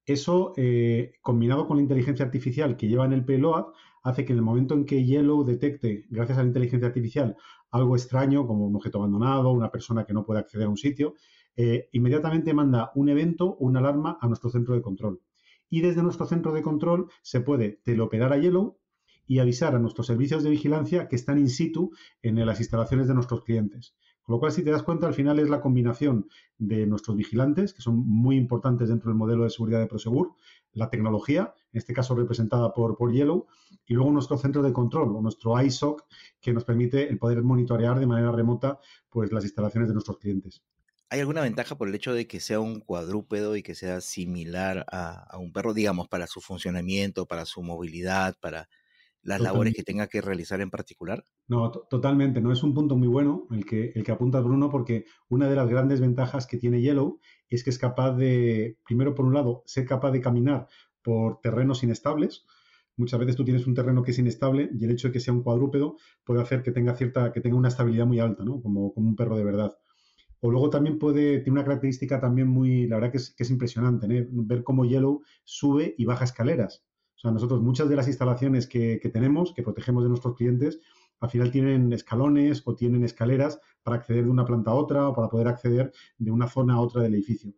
Eso, 0.06 0.52
eh, 0.58 1.14
combinado 1.22 1.66
con 1.66 1.78
la 1.78 1.84
inteligencia 1.84 2.26
artificial 2.26 2.76
que 2.76 2.90
lleva 2.90 3.06
en 3.06 3.14
el 3.14 3.24
payload, 3.24 3.68
hace 4.04 4.26
que 4.26 4.34
en 4.34 4.40
el 4.40 4.46
momento 4.46 4.74
en 4.74 4.86
que 4.86 5.06
Yellow 5.06 5.44
detecte, 5.44 6.06
gracias 6.10 6.38
a 6.38 6.42
la 6.42 6.48
inteligencia 6.48 6.88
artificial, 6.88 7.36
algo 7.70 7.96
extraño, 7.96 8.48
como 8.48 8.66
un 8.66 8.76
objeto 8.76 8.98
abandonado, 8.98 9.52
una 9.52 9.72
persona 9.72 10.06
que 10.06 10.14
no 10.14 10.26
puede 10.26 10.40
acceder 10.40 10.68
a 10.68 10.70
un 10.70 10.78
sitio, 10.78 11.16
eh, 11.56 11.90
inmediatamente 11.92 12.54
manda 12.54 12.92
un 12.96 13.10
evento 13.10 13.46
o 13.46 13.66
una 13.66 13.80
alarma 13.80 14.18
a 14.22 14.28
nuestro 14.28 14.50
centro 14.50 14.76
de 14.76 14.82
control. 14.82 15.22
Y 15.70 15.82
desde 15.82 16.04
nuestro 16.04 16.26
centro 16.26 16.54
de 16.54 16.62
control 16.62 17.08
se 17.22 17.42
puede 17.42 17.80
teleoperar 17.84 18.34
a 18.34 18.38
Yellow 18.38 18.78
y 19.26 19.40
avisar 19.40 19.76
a 19.76 19.80
nuestros 19.80 20.08
servicios 20.08 20.44
de 20.44 20.50
vigilancia 20.50 21.08
que 21.08 21.16
están 21.16 21.40
in 21.40 21.50
situ 21.50 21.92
en 22.22 22.46
las 22.46 22.60
instalaciones 22.60 23.08
de 23.08 23.14
nuestros 23.14 23.44
clientes. 23.44 23.96
Con 24.24 24.34
lo 24.34 24.40
cual, 24.40 24.52
si 24.52 24.64
te 24.64 24.72
das 24.72 24.84
cuenta, 24.84 25.08
al 25.08 25.14
final 25.14 25.40
es 25.40 25.50
la 25.50 25.62
combinación 25.62 26.30
de 26.58 26.86
nuestros 26.86 27.18
vigilantes, 27.18 27.74
que 27.74 27.82
son 27.82 27.98
muy 27.98 28.38
importantes 28.38 28.90
dentro 28.90 29.10
del 29.10 29.18
modelo 29.18 29.44
de 29.44 29.50
seguridad 29.50 29.80
de 29.80 29.88
Prosegur, 29.88 30.36
la 30.74 30.90
tecnología, 30.90 31.54
en 31.74 31.78
este 31.78 31.94
caso 31.94 32.16
representada 32.16 32.74
por, 32.74 32.98
por 32.98 33.12
Yellow, 33.12 33.48
y 33.86 33.94
luego 33.94 34.12
nuestro 34.12 34.38
centro 34.38 34.62
de 34.62 34.72
control 34.72 35.16
o 35.16 35.22
nuestro 35.22 35.60
ISOC, 35.62 36.06
que 36.40 36.54
nos 36.54 36.64
permite 36.64 37.10
el 37.10 37.18
poder 37.18 37.42
monitorear 37.44 38.00
de 38.00 38.08
manera 38.08 38.32
remota 38.32 38.80
pues, 39.10 39.32
las 39.32 39.44
instalaciones 39.44 39.90
de 39.90 39.94
nuestros 39.94 40.18
clientes. 40.18 40.62
¿Hay 41.12 41.20
alguna 41.20 41.42
ventaja 41.42 41.78
por 41.78 41.90
el 41.90 41.96
hecho 41.96 42.14
de 42.14 42.26
que 42.26 42.40
sea 42.40 42.62
un 42.62 42.80
cuadrúpedo 42.80 43.58
y 43.58 43.64
que 43.64 43.76
sea 43.76 44.00
similar 44.00 44.86
a, 44.90 45.38
un 45.38 45.52
perro, 45.52 45.74
digamos, 45.74 46.08
para 46.08 46.26
su 46.26 46.40
funcionamiento, 46.40 47.26
para 47.26 47.46
su 47.46 47.62
movilidad, 47.62 48.38
para 48.40 48.70
las 49.24 49.42
labores 49.42 49.74
que 49.74 49.84
tenga 49.84 50.08
que 50.08 50.22
realizar 50.22 50.62
en 50.62 50.70
particular? 50.70 51.24
No, 51.48 51.72
totalmente. 51.72 52.42
No 52.42 52.52
es 52.52 52.64
un 52.64 52.74
punto 52.74 52.96
muy 52.96 53.08
bueno 53.08 53.48
el 53.52 53.66
que, 53.66 53.92
el 53.96 54.04
que 54.04 54.12
apunta 54.12 54.40
Bruno, 54.40 54.70
porque 54.70 55.06
una 55.30 55.50
de 55.50 55.56
las 55.56 55.70
grandes 55.70 56.02
ventajas 56.02 56.48
que 56.48 56.58
tiene 56.58 56.82
Yellow 56.82 57.20
es 57.50 57.64
que 57.64 57.70
es 57.70 57.78
capaz 57.78 58.14
de, 58.14 58.78
primero 58.86 59.14
por 59.14 59.26
un 59.26 59.34
lado, 59.34 59.64
ser 59.66 59.86
capaz 59.86 60.12
de 60.12 60.22
caminar 60.22 60.68
por 61.04 61.40
terrenos 61.42 61.84
inestables. 61.84 62.46
Muchas 62.98 63.20
veces 63.20 63.36
tú 63.36 63.46
tienes 63.46 63.68
un 63.68 63.74
terreno 63.74 64.04
que 64.04 64.12
es 64.12 64.20
inestable 64.20 64.70
y 64.78 64.84
el 64.84 64.92
hecho 64.92 65.08
de 65.08 65.14
que 65.14 65.20
sea 65.20 65.34
un 65.34 65.44
cuadrúpedo 65.44 65.98
puede 66.24 66.42
hacer 66.42 66.62
que 66.64 66.72
tenga 66.72 66.96
cierta, 66.96 67.32
que 67.32 67.42
tenga 67.42 67.58
una 67.58 67.70
estabilidad 67.70 68.06
muy 68.06 68.20
alta, 68.20 68.44
¿no? 68.44 68.62
Como, 68.62 68.94
como 68.94 69.08
un 69.08 69.16
perro 69.16 69.38
de 69.38 69.44
verdad. 69.44 69.78
O 70.40 70.50
luego 70.50 70.72
también 70.72 70.98
puede, 70.98 71.40
tiene 71.40 71.60
una 71.60 71.64
característica 71.64 72.20
también 72.20 72.48
muy, 72.48 72.88
la 72.88 72.96
verdad 72.96 73.12
que 73.12 73.18
es, 73.18 73.52
impresionante, 73.52 74.08
¿eh? 74.08 74.28
ver 74.32 74.64
cómo 74.64 74.86
Yellow 74.86 75.22
sube 75.44 75.94
y 75.98 76.06
baja 76.06 76.26
escaleras. 76.26 76.84
O 77.22 77.28
sea, 77.28 77.32
nosotros 77.32 77.62
muchas 77.62 77.88
de 77.88 77.96
las 77.96 78.08
instalaciones 78.08 78.66
que, 78.66 78.98
tenemos, 79.14 79.54
que 79.54 79.62
protegemos 79.62 80.02
de 80.02 80.10
nuestros 80.10 80.36
clientes, 80.36 80.80
al 81.20 81.30
final 81.30 81.52
tienen 81.52 81.94
escalones 81.94 82.64
o 82.66 82.74
tienen 82.74 83.04
escaleras 83.04 83.60
para 83.84 83.98
acceder 83.98 84.24
de 84.24 84.32
una 84.32 84.44
planta 84.44 84.72
a 84.72 84.74
otra 84.74 85.08
o 85.08 85.14
para 85.14 85.30
poder 85.30 85.48
acceder 85.48 85.94
de 86.18 86.32
una 86.32 86.48
zona 86.48 86.74
a 86.74 86.82
otra 86.82 87.04
del 87.04 87.14
edificio. 87.14 87.54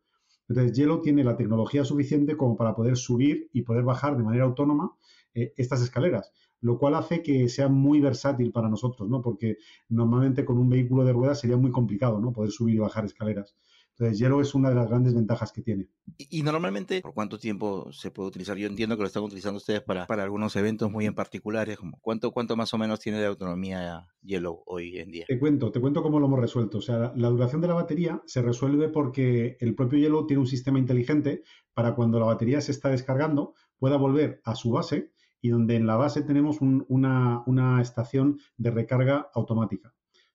Entonces, 0.49 0.75
Yellow 0.75 1.01
tiene 1.01 1.23
la 1.23 1.37
tecnología 1.37 1.85
suficiente 1.85 2.35
como 2.35 2.57
para 2.57 2.75
poder 2.75 2.97
subir 2.97 3.49
y 3.53 3.61
poder 3.61 3.85
bajar 3.85 4.17
de 4.17 4.23
manera 4.23 4.43
autónoma 4.43 4.97
eh, 5.33 5.53
estas 5.55 5.81
escaleras 5.81 6.33
lo 6.59 6.77
cual 6.77 6.95
hace 6.95 7.21
que 7.21 7.49
sea 7.49 7.67
muy 7.67 7.99
versátil 7.99 8.53
para 8.53 8.69
nosotros, 8.69 9.09
¿no? 9.09 9.21
Porque 9.21 9.57
normalmente 9.89 10.45
con 10.45 10.57
un 10.57 10.69
vehículo 10.69 11.03
de 11.03 11.11
ruedas 11.11 11.41
sería 11.41 11.57
muy 11.57 11.71
complicado, 11.71 12.21
¿no? 12.21 12.31
Poder 12.31 12.51
subir 12.51 12.75
y 12.75 12.79
bajar 12.79 13.03
escaleras. 13.03 13.53
Entonces, 13.97 14.19
Yellow 14.19 14.41
es 14.41 14.55
una 14.55 14.69
de 14.69 14.75
las 14.75 14.89
grandes 14.89 15.13
ventajas 15.13 15.51
que 15.51 15.61
tiene. 15.61 15.87
Y, 16.17 16.41
normalmente, 16.41 17.01
¿por 17.01 17.13
cuánto 17.13 17.37
tiempo 17.37 17.91
se 17.91 18.11
puede 18.11 18.29
utilizar? 18.29 18.57
Yo 18.57 18.67
entiendo 18.67 18.95
que 18.95 19.01
lo 19.01 19.07
están 19.07 19.23
utilizando 19.23 19.57
ustedes 19.57 19.81
para, 19.81 20.07
para 20.07 20.23
algunos 20.23 20.55
eventos 20.55 20.91
muy 20.91 21.05
en 21.05 21.13
particulares. 21.13 21.77
Como, 21.77 21.99
¿cuánto, 22.01 22.31
¿Cuánto 22.31 22.55
más 22.55 22.73
o 22.73 22.77
menos 22.77 22.99
tiene 22.99 23.19
de 23.19 23.27
autonomía 23.27 24.07
Yellow 24.21 24.63
hoy 24.65 24.97
en 24.97 25.11
día? 25.11 25.25
Te 25.27 25.39
cuento, 25.39 25.71
te 25.71 25.79
cuento 25.79 26.01
cómo 26.01 26.19
lo 26.19 26.25
hemos 26.25 26.39
resuelto. 26.39 26.79
O 26.79 26.81
sea, 26.81 27.13
la 27.15 27.29
duración 27.29 27.61
de 27.61 27.67
la 27.67 27.75
batería 27.75 28.21
se 28.25 28.41
resuelve 28.41 28.89
porque 28.89 29.57
el 29.59 29.75
propio 29.75 29.99
Yellow 29.99 30.25
tiene 30.25 30.41
un 30.41 30.47
sistema 30.47 30.79
inteligente 30.79 31.43
para 31.73 31.95
cuando 31.95 32.19
la 32.19 32.25
batería 32.25 32.61
se 32.61 32.71
está 32.71 32.89
descargando, 32.89 33.53
pueda 33.77 33.97
volver 33.97 34.41
a 34.43 34.55
su 34.55 34.71
base 34.71 35.11
y 35.43 35.49
donde 35.49 35.75
en 35.75 35.85
la 35.85 35.97
base 35.97 36.21
tenemos 36.21 36.59
una, 36.61 37.81
estación 37.81 38.39
de 38.57 38.71
recarga 38.71 39.29
automática. 39.33 39.93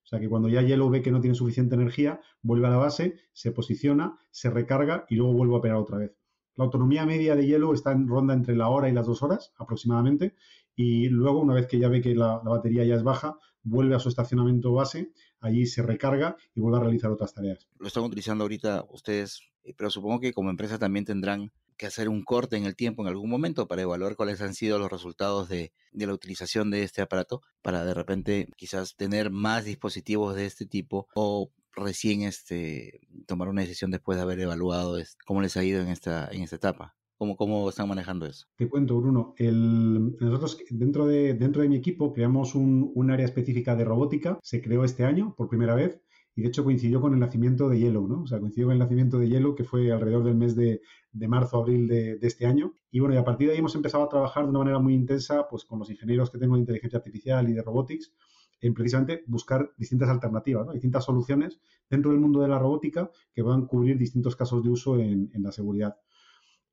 O 0.08 0.10
sea 0.10 0.20
que 0.20 0.28
cuando 0.30 0.48
ya 0.48 0.62
Yellow 0.62 0.88
ve 0.88 1.02
que 1.02 1.10
no 1.10 1.20
tiene 1.20 1.34
suficiente 1.34 1.74
energía, 1.74 2.18
vuelve 2.40 2.66
a 2.66 2.70
la 2.70 2.78
base, 2.78 3.16
se 3.34 3.52
posiciona, 3.52 4.18
se 4.30 4.48
recarga 4.48 5.04
y 5.10 5.16
luego 5.16 5.34
vuelve 5.34 5.54
a 5.54 5.58
operar 5.58 5.76
otra 5.76 5.98
vez. 5.98 6.16
La 6.56 6.64
autonomía 6.64 7.04
media 7.04 7.36
de 7.36 7.46
Yellow 7.46 7.74
está 7.74 7.92
en 7.92 8.08
ronda 8.08 8.32
entre 8.32 8.56
la 8.56 8.68
hora 8.68 8.88
y 8.88 8.92
las 8.92 9.06
dos 9.06 9.22
horas 9.22 9.52
aproximadamente. 9.58 10.34
Y 10.80 11.08
luego, 11.08 11.40
una 11.40 11.54
vez 11.54 11.66
que 11.66 11.80
ya 11.80 11.88
ve 11.88 12.00
que 12.00 12.14
la, 12.14 12.38
batería 12.38 12.84
ya 12.84 12.94
es 12.94 13.02
baja, 13.02 13.36
vuelve 13.64 13.96
a 13.96 13.98
su 13.98 14.08
estacionamiento 14.08 14.72
base, 14.72 15.10
allí 15.40 15.66
se 15.66 15.82
recarga 15.82 16.36
y 16.54 16.60
vuelve 16.60 16.78
a 16.78 16.82
realizar 16.82 17.10
otras 17.10 17.34
tareas. 17.34 17.68
Lo 17.80 17.88
están 17.88 18.04
utilizando 18.04 18.44
ahorita 18.44 18.84
ustedes, 18.88 19.40
eh, 19.64 19.74
pero 19.76 19.90
supongo 19.90 20.20
que 20.20 20.32
como 20.32 20.50
empresa 20.50 20.78
también 20.78 21.04
tendrán 21.04 21.50
que 21.76 21.86
hacer 21.86 22.08
un 22.08 22.22
corte 22.22 22.56
en 22.56 22.64
el 22.64 22.76
tiempo 22.76 23.02
en 23.02 23.08
algún 23.08 23.28
momento 23.28 23.66
para 23.66 23.82
evaluar 23.82 24.14
cuáles 24.14 24.40
han 24.40 24.54
sido 24.54 24.78
los 24.78 24.88
resultados 24.88 25.48
de, 25.48 25.72
la 25.94 26.14
utilización 26.14 26.70
de 26.70 26.84
este 26.84 27.02
aparato 27.02 27.42
para 27.60 27.84
de 27.84 27.94
repente 27.94 28.48
quizás 28.56 28.94
tener 28.94 29.32
más 29.32 29.64
dispositivos 29.64 30.36
de 30.36 30.46
este 30.46 30.64
tipo 30.64 31.08
o 31.16 31.50
recién 31.72 32.22
este 32.22 33.00
tomar 33.26 33.48
una 33.48 33.62
decisión 33.62 33.90
después 33.90 34.16
de 34.16 34.22
haber 34.22 34.38
evaluado 34.38 34.96
cómo 35.26 35.42
les 35.42 35.56
ha 35.56 35.64
ido 35.64 35.82
en 35.82 35.88
esta 35.88 36.28
en 36.30 36.42
esta 36.42 36.56
etapa. 36.56 36.97
¿Cómo, 37.18 37.36
¿Cómo 37.36 37.68
están 37.68 37.88
manejando 37.88 38.26
eso? 38.26 38.46
Te 38.54 38.68
cuento, 38.68 39.00
Bruno. 39.00 39.34
Nosotros 39.38 40.58
dentro 40.70 41.06
de, 41.06 41.34
dentro 41.34 41.62
de 41.62 41.68
mi 41.68 41.74
equipo 41.74 42.12
creamos 42.12 42.54
un, 42.54 42.92
un 42.94 43.10
área 43.10 43.26
específica 43.26 43.74
de 43.74 43.84
robótica. 43.84 44.38
Se 44.40 44.62
creó 44.62 44.84
este 44.84 45.04
año 45.04 45.34
por 45.36 45.48
primera 45.48 45.74
vez 45.74 46.00
y 46.36 46.42
de 46.42 46.48
hecho 46.48 46.62
coincidió 46.62 47.00
con 47.00 47.14
el 47.14 47.18
nacimiento 47.18 47.68
de 47.68 47.80
Yellow, 47.80 48.06
¿no? 48.06 48.22
O 48.22 48.26
sea, 48.28 48.38
coincidió 48.38 48.68
con 48.68 48.74
el 48.74 48.78
nacimiento 48.78 49.18
de 49.18 49.28
Yellow, 49.28 49.56
que 49.56 49.64
fue 49.64 49.90
alrededor 49.90 50.22
del 50.22 50.36
mes 50.36 50.54
de, 50.54 50.80
de 51.10 51.26
marzo, 51.26 51.56
abril 51.56 51.88
de, 51.88 52.16
este 52.22 52.46
año. 52.46 52.74
Y 52.92 53.00
bueno, 53.00 53.16
y 53.16 53.18
a 53.18 53.24
partir 53.24 53.48
de 53.48 53.54
ahí 53.54 53.58
hemos 53.58 53.74
empezado 53.74 54.04
a 54.04 54.08
trabajar 54.08 54.44
de 54.44 54.50
una 54.50 54.60
manera 54.60 54.78
muy 54.78 54.94
intensa, 54.94 55.48
pues 55.48 55.64
con 55.64 55.80
los 55.80 55.90
ingenieros 55.90 56.30
que 56.30 56.38
tengo 56.38 56.54
de 56.54 56.60
inteligencia 56.60 56.98
artificial 56.98 57.48
y 57.48 57.54
de 57.54 57.62
robotics, 57.62 58.12
en 58.60 58.72
precisamente 58.72 59.24
buscar 59.26 59.72
distintas 59.76 60.10
alternativas, 60.10 60.72
distintas 60.72 61.04
soluciones 61.04 61.58
dentro 61.90 62.12
del 62.12 62.20
mundo 62.20 62.40
de 62.40 62.46
la 62.46 62.60
robótica 62.60 63.10
que 63.34 63.42
van 63.42 63.64
a 63.64 63.66
cubrir 63.66 63.98
distintos 63.98 64.36
casos 64.36 64.62
de 64.62 64.70
uso 64.70 64.96
en, 64.96 65.32
en 65.34 65.42
la 65.42 65.50
seguridad. 65.50 65.96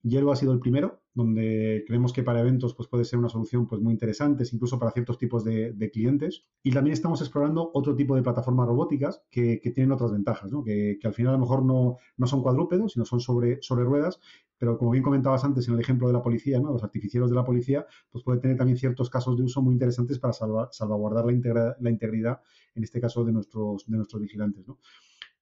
Yellow 0.05 0.31
ha 0.31 0.35
sido 0.35 0.53
el 0.53 0.59
primero, 0.59 1.01
donde 1.15 1.83
creemos 1.87 2.13
que 2.13 2.21
para 2.21 2.39
eventos 2.39 2.75
pues, 2.75 2.87
puede 2.87 3.05
ser 3.05 3.17
una 3.17 3.27
solución 3.27 3.67
pues, 3.67 3.81
muy 3.81 3.91
interesante, 3.91 4.43
incluso 4.51 4.77
para 4.77 4.91
ciertos 4.91 5.17
tipos 5.17 5.43
de, 5.43 5.89
clientes. 5.91 6.45
Y 6.61 6.71
también 6.71 6.93
estamos 6.93 7.21
explorando 7.21 7.71
otro 7.73 7.95
tipo 7.95 8.15
de 8.15 8.21
plataformas 8.21 8.67
robóticas 8.67 9.23
que, 9.31 9.57
tienen 9.73 9.91
otras 9.91 10.11
ventajas, 10.11 10.51
que, 10.63 10.99
al 11.03 11.13
final 11.13 11.33
a 11.33 11.37
lo 11.37 11.41
mejor 11.41 11.65
no, 11.65 11.97
no 12.17 12.27
son 12.27 12.43
cuadrúpedos, 12.43 12.93
sino 12.93 13.05
son 13.05 13.19
sobre, 13.19 13.57
sobre 13.61 13.83
ruedas, 13.83 14.19
pero 14.59 14.77
como 14.77 14.91
bien 14.91 15.03
comentabas 15.03 15.43
antes 15.43 15.67
en 15.67 15.73
el 15.73 15.79
ejemplo 15.79 16.07
de 16.07 16.13
la 16.13 16.21
policía, 16.21 16.59
¿no? 16.59 16.71
los 16.71 16.83
artificieros 16.83 17.31
de 17.31 17.35
la 17.35 17.43
policía, 17.43 17.87
pues 18.11 18.23
puede 18.23 18.39
tener 18.39 18.57
también 18.57 18.77
ciertos 18.77 19.09
casos 19.09 19.37
de 19.37 19.43
uso 19.43 19.59
muy 19.61 19.73
interesantes 19.73 20.19
para 20.19 20.33
salvaguardar 20.33 21.25
la, 21.25 21.75
la, 21.79 21.89
integridad, 21.89 22.41
en 22.75 22.83
este 22.83 23.01
caso, 23.01 23.25
de 23.25 23.31
nuestros, 23.33 23.85
de 23.87 23.97
nuestros 23.97 24.21
vigilantes. 24.21 24.65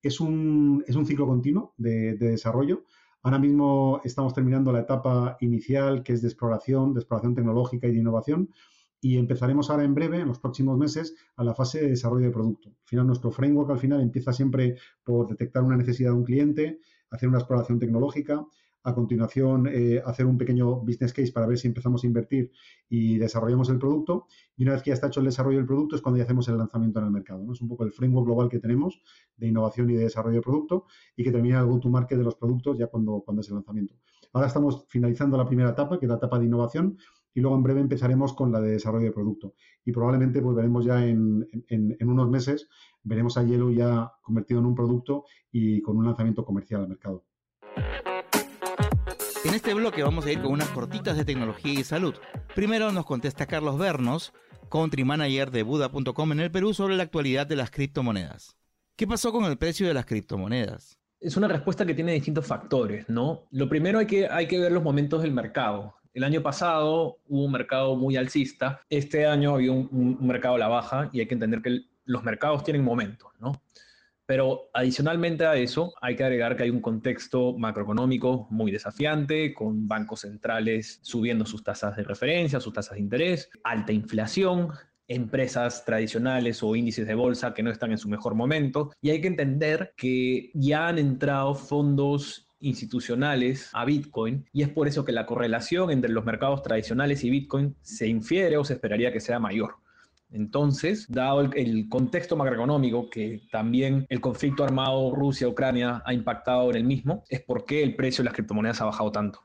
Es, 0.01 0.21
un, 0.21 0.85
es 0.87 0.95
un 0.95 1.05
ciclo 1.05 1.27
continuo 1.27 1.73
de, 1.77 2.15
de 2.15 2.29
desarrollo 2.29 2.85
Ahora 3.23 3.39
mismo 3.39 4.01
estamos 4.03 4.33
terminando 4.33 4.73
la 4.73 4.81
etapa 4.81 5.37
inicial, 5.39 6.03
que 6.03 6.11
es 6.11 6.21
de 6.21 6.27
exploración, 6.27 6.93
de 6.93 6.99
exploración 6.99 7.33
tecnológica 7.33 7.87
y 7.87 7.93
de 7.93 7.99
innovación, 7.99 8.49
y 8.99 9.17
empezaremos 9.17 9.69
ahora 9.69 9.85
en 9.85 9.95
breve, 9.95 10.19
en 10.19 10.27
los 10.27 10.39
próximos 10.39 10.77
meses, 10.77 11.15
a 11.37 11.43
la 11.45 11.53
fase 11.53 11.81
de 11.81 11.89
desarrollo 11.89 12.25
de 12.25 12.31
producto. 12.31 12.69
Al 12.69 12.87
final, 12.87 13.07
nuestro 13.07 13.31
framework 13.31 13.71
al 13.71 13.79
final 13.79 14.01
empieza 14.01 14.33
siempre 14.33 14.75
por 15.05 15.27
detectar 15.27 15.63
una 15.63 15.77
necesidad 15.77 16.11
de 16.11 16.17
un 16.17 16.25
cliente, 16.25 16.79
hacer 17.11 17.29
una 17.29 17.37
exploración 17.37 17.79
tecnológica, 17.79 18.45
a 18.83 18.93
continuación 18.93 19.67
eh, 19.67 20.01
hacer 20.05 20.25
un 20.25 20.37
pequeño 20.37 20.75
business 20.81 21.13
case 21.13 21.31
para 21.31 21.47
ver 21.47 21.57
si 21.57 21.67
empezamos 21.67 22.03
a 22.03 22.07
invertir 22.07 22.51
y 22.89 23.17
desarrollamos 23.17 23.69
el 23.69 23.79
producto. 23.79 24.27
Y 24.57 24.63
una 24.63 24.73
vez 24.73 24.83
que 24.83 24.89
ya 24.89 24.95
está 24.95 25.07
hecho 25.07 25.21
el 25.21 25.27
desarrollo 25.27 25.57
del 25.57 25.65
producto 25.65 25.95
es 25.95 26.01
cuando 26.01 26.17
ya 26.17 26.25
hacemos 26.25 26.47
el 26.49 26.57
lanzamiento 26.57 26.99
en 26.99 27.05
el 27.05 27.11
mercado. 27.11 27.43
¿no? 27.43 27.53
Es 27.53 27.61
un 27.61 27.69
poco 27.69 27.85
el 27.85 27.93
framework 27.93 28.25
global 28.25 28.49
que 28.49 28.59
tenemos 28.59 29.01
de 29.37 29.47
innovación 29.47 29.89
y 29.89 29.93
de 29.93 30.03
desarrollo 30.03 30.35
de 30.35 30.41
producto 30.41 30.85
y 31.15 31.23
que 31.23 31.31
termina 31.31 31.59
el 31.59 31.65
go-to-market 31.65 32.17
de 32.17 32.23
los 32.23 32.35
productos 32.35 32.77
ya 32.77 32.87
cuando, 32.87 33.21
cuando 33.21 33.41
es 33.41 33.47
el 33.47 33.55
lanzamiento. 33.55 33.95
Ahora 34.33 34.47
estamos 34.47 34.85
finalizando 34.89 35.37
la 35.37 35.45
primera 35.45 35.69
etapa, 35.69 35.99
que 35.99 36.05
es 36.05 36.09
la 36.09 36.17
etapa 36.17 36.39
de 36.39 36.45
innovación, 36.45 36.97
y 37.35 37.41
luego 37.41 37.55
en 37.55 37.63
breve 37.63 37.81
empezaremos 37.81 38.33
con 38.33 38.51
la 38.51 38.59
de 38.59 38.71
desarrollo 38.71 39.05
de 39.05 39.11
producto. 39.11 39.53
Y 39.85 39.91
probablemente 39.91 40.41
pues 40.41 40.55
veremos 40.55 40.85
ya 40.85 41.05
en, 41.05 41.47
en, 41.67 41.95
en 41.99 42.09
unos 42.09 42.29
meses, 42.29 42.67
veremos 43.03 43.37
a 43.37 43.43
Yellow 43.43 43.71
ya 43.71 44.11
convertido 44.21 44.59
en 44.59 44.67
un 44.67 44.75
producto 44.75 45.25
y 45.51 45.81
con 45.81 45.97
un 45.97 46.05
lanzamiento 46.05 46.45
comercial 46.45 46.81
al 46.81 46.89
mercado. 46.89 47.23
En 49.45 49.53
este 49.53 49.73
bloque 49.73 50.03
vamos 50.03 50.25
a 50.25 50.31
ir 50.31 50.41
con 50.41 50.53
unas 50.53 50.69
cortitas 50.69 51.17
de 51.17 51.25
tecnología 51.25 51.77
y 51.77 51.83
salud. 51.83 52.15
Primero 52.55 52.93
nos 52.93 53.05
contesta 53.05 53.45
Carlos 53.45 53.77
Bernos, 53.77 54.31
country 54.71 55.03
manager 55.03 55.51
de 55.51 55.63
Buda.com 55.63 56.31
en 56.31 56.39
el 56.39 56.49
Perú 56.49 56.73
sobre 56.73 56.95
la 56.95 57.03
actualidad 57.03 57.45
de 57.45 57.57
las 57.57 57.69
criptomonedas. 57.69 58.55
¿Qué 58.95 59.05
pasó 59.05 59.33
con 59.33 59.43
el 59.43 59.57
precio 59.57 59.85
de 59.85 59.93
las 59.93 60.05
criptomonedas? 60.05 60.97
Es 61.19 61.35
una 61.35 61.49
respuesta 61.49 61.85
que 61.85 61.93
tiene 61.93 62.13
distintos 62.13 62.47
factores, 62.47 63.09
¿no? 63.09 63.43
Lo 63.51 63.67
primero 63.67 63.99
hay 63.99 64.07
que, 64.07 64.27
hay 64.27 64.47
que 64.47 64.59
ver 64.59 64.71
los 64.71 64.83
momentos 64.83 65.21
del 65.21 65.33
mercado. 65.33 65.93
El 66.13 66.23
año 66.23 66.41
pasado 66.41 67.17
hubo 67.27 67.43
un 67.43 67.51
mercado 67.51 67.97
muy 67.97 68.15
alcista, 68.15 68.81
este 68.89 69.25
año 69.25 69.55
había 69.55 69.73
un, 69.73 69.89
un 69.91 70.25
mercado 70.25 70.55
a 70.55 70.59
la 70.59 70.69
baja 70.69 71.09
y 71.11 71.19
hay 71.19 71.27
que 71.27 71.33
entender 71.33 71.61
que 71.61 71.81
los 72.05 72.23
mercados 72.23 72.63
tienen 72.63 72.83
momentos, 72.83 73.29
¿no? 73.39 73.61
Pero 74.25 74.69
adicionalmente 74.73 75.45
a 75.45 75.55
eso, 75.55 75.93
hay 76.01 76.15
que 76.15 76.23
agregar 76.23 76.55
que 76.55 76.63
hay 76.63 76.69
un 76.69 76.81
contexto 76.81 77.57
macroeconómico 77.57 78.47
muy 78.49 78.71
desafiante, 78.71 79.53
con 79.53 79.87
bancos 79.87 80.21
centrales 80.21 80.99
subiendo 81.01 81.45
sus 81.45 81.63
tasas 81.63 81.95
de 81.95 82.03
referencia, 82.03 82.59
sus 82.59 82.73
tasas 82.73 82.95
de 82.95 83.01
interés, 83.01 83.49
alta 83.63 83.91
inflación, 83.91 84.69
empresas 85.07 85.83
tradicionales 85.85 86.63
o 86.63 86.75
índices 86.75 87.07
de 87.07 87.15
bolsa 87.15 87.53
que 87.53 87.63
no 87.63 87.71
están 87.71 87.91
en 87.91 87.97
su 87.97 88.09
mejor 88.09 88.35
momento. 88.35 88.91
Y 89.01 89.09
hay 89.09 89.21
que 89.21 89.27
entender 89.27 89.93
que 89.97 90.51
ya 90.53 90.87
han 90.87 90.97
entrado 90.97 91.55
fondos 91.55 92.49
institucionales 92.59 93.69
a 93.73 93.83
Bitcoin 93.83 94.45
y 94.53 94.63
es 94.63 94.69
por 94.69 94.87
eso 94.87 95.03
que 95.03 95.11
la 95.11 95.25
correlación 95.25 95.91
entre 95.91 96.11
los 96.11 96.23
mercados 96.23 96.63
tradicionales 96.63 97.23
y 97.25 97.29
Bitcoin 97.29 97.75
se 97.81 98.07
infiere 98.07 98.55
o 98.57 98.63
se 98.63 98.73
esperaría 98.73 99.11
que 99.11 99.19
sea 99.19 99.37
mayor. 99.37 99.82
Entonces, 100.33 101.05
dado 101.09 101.41
el, 101.41 101.87
contexto 101.89 102.35
macroeconómico 102.35 103.07
que 103.09 103.43
también 103.51 104.07
el 104.09 104.19
conflicto 104.19 104.63
armado 104.63 105.13
Rusia-Ucrania 105.13 106.01
ha 106.05 106.13
impactado 106.13 106.71
en 106.71 106.77
el 106.77 106.83
mismo, 106.83 107.23
es 107.29 107.41
por 107.41 107.65
qué 107.65 107.83
el 107.83 107.95
precio 107.95 108.23
de 108.23 108.25
las 108.25 108.33
criptomonedas 108.33 108.81
ha 108.81 108.85
bajado 108.85 109.11
tanto. 109.11 109.41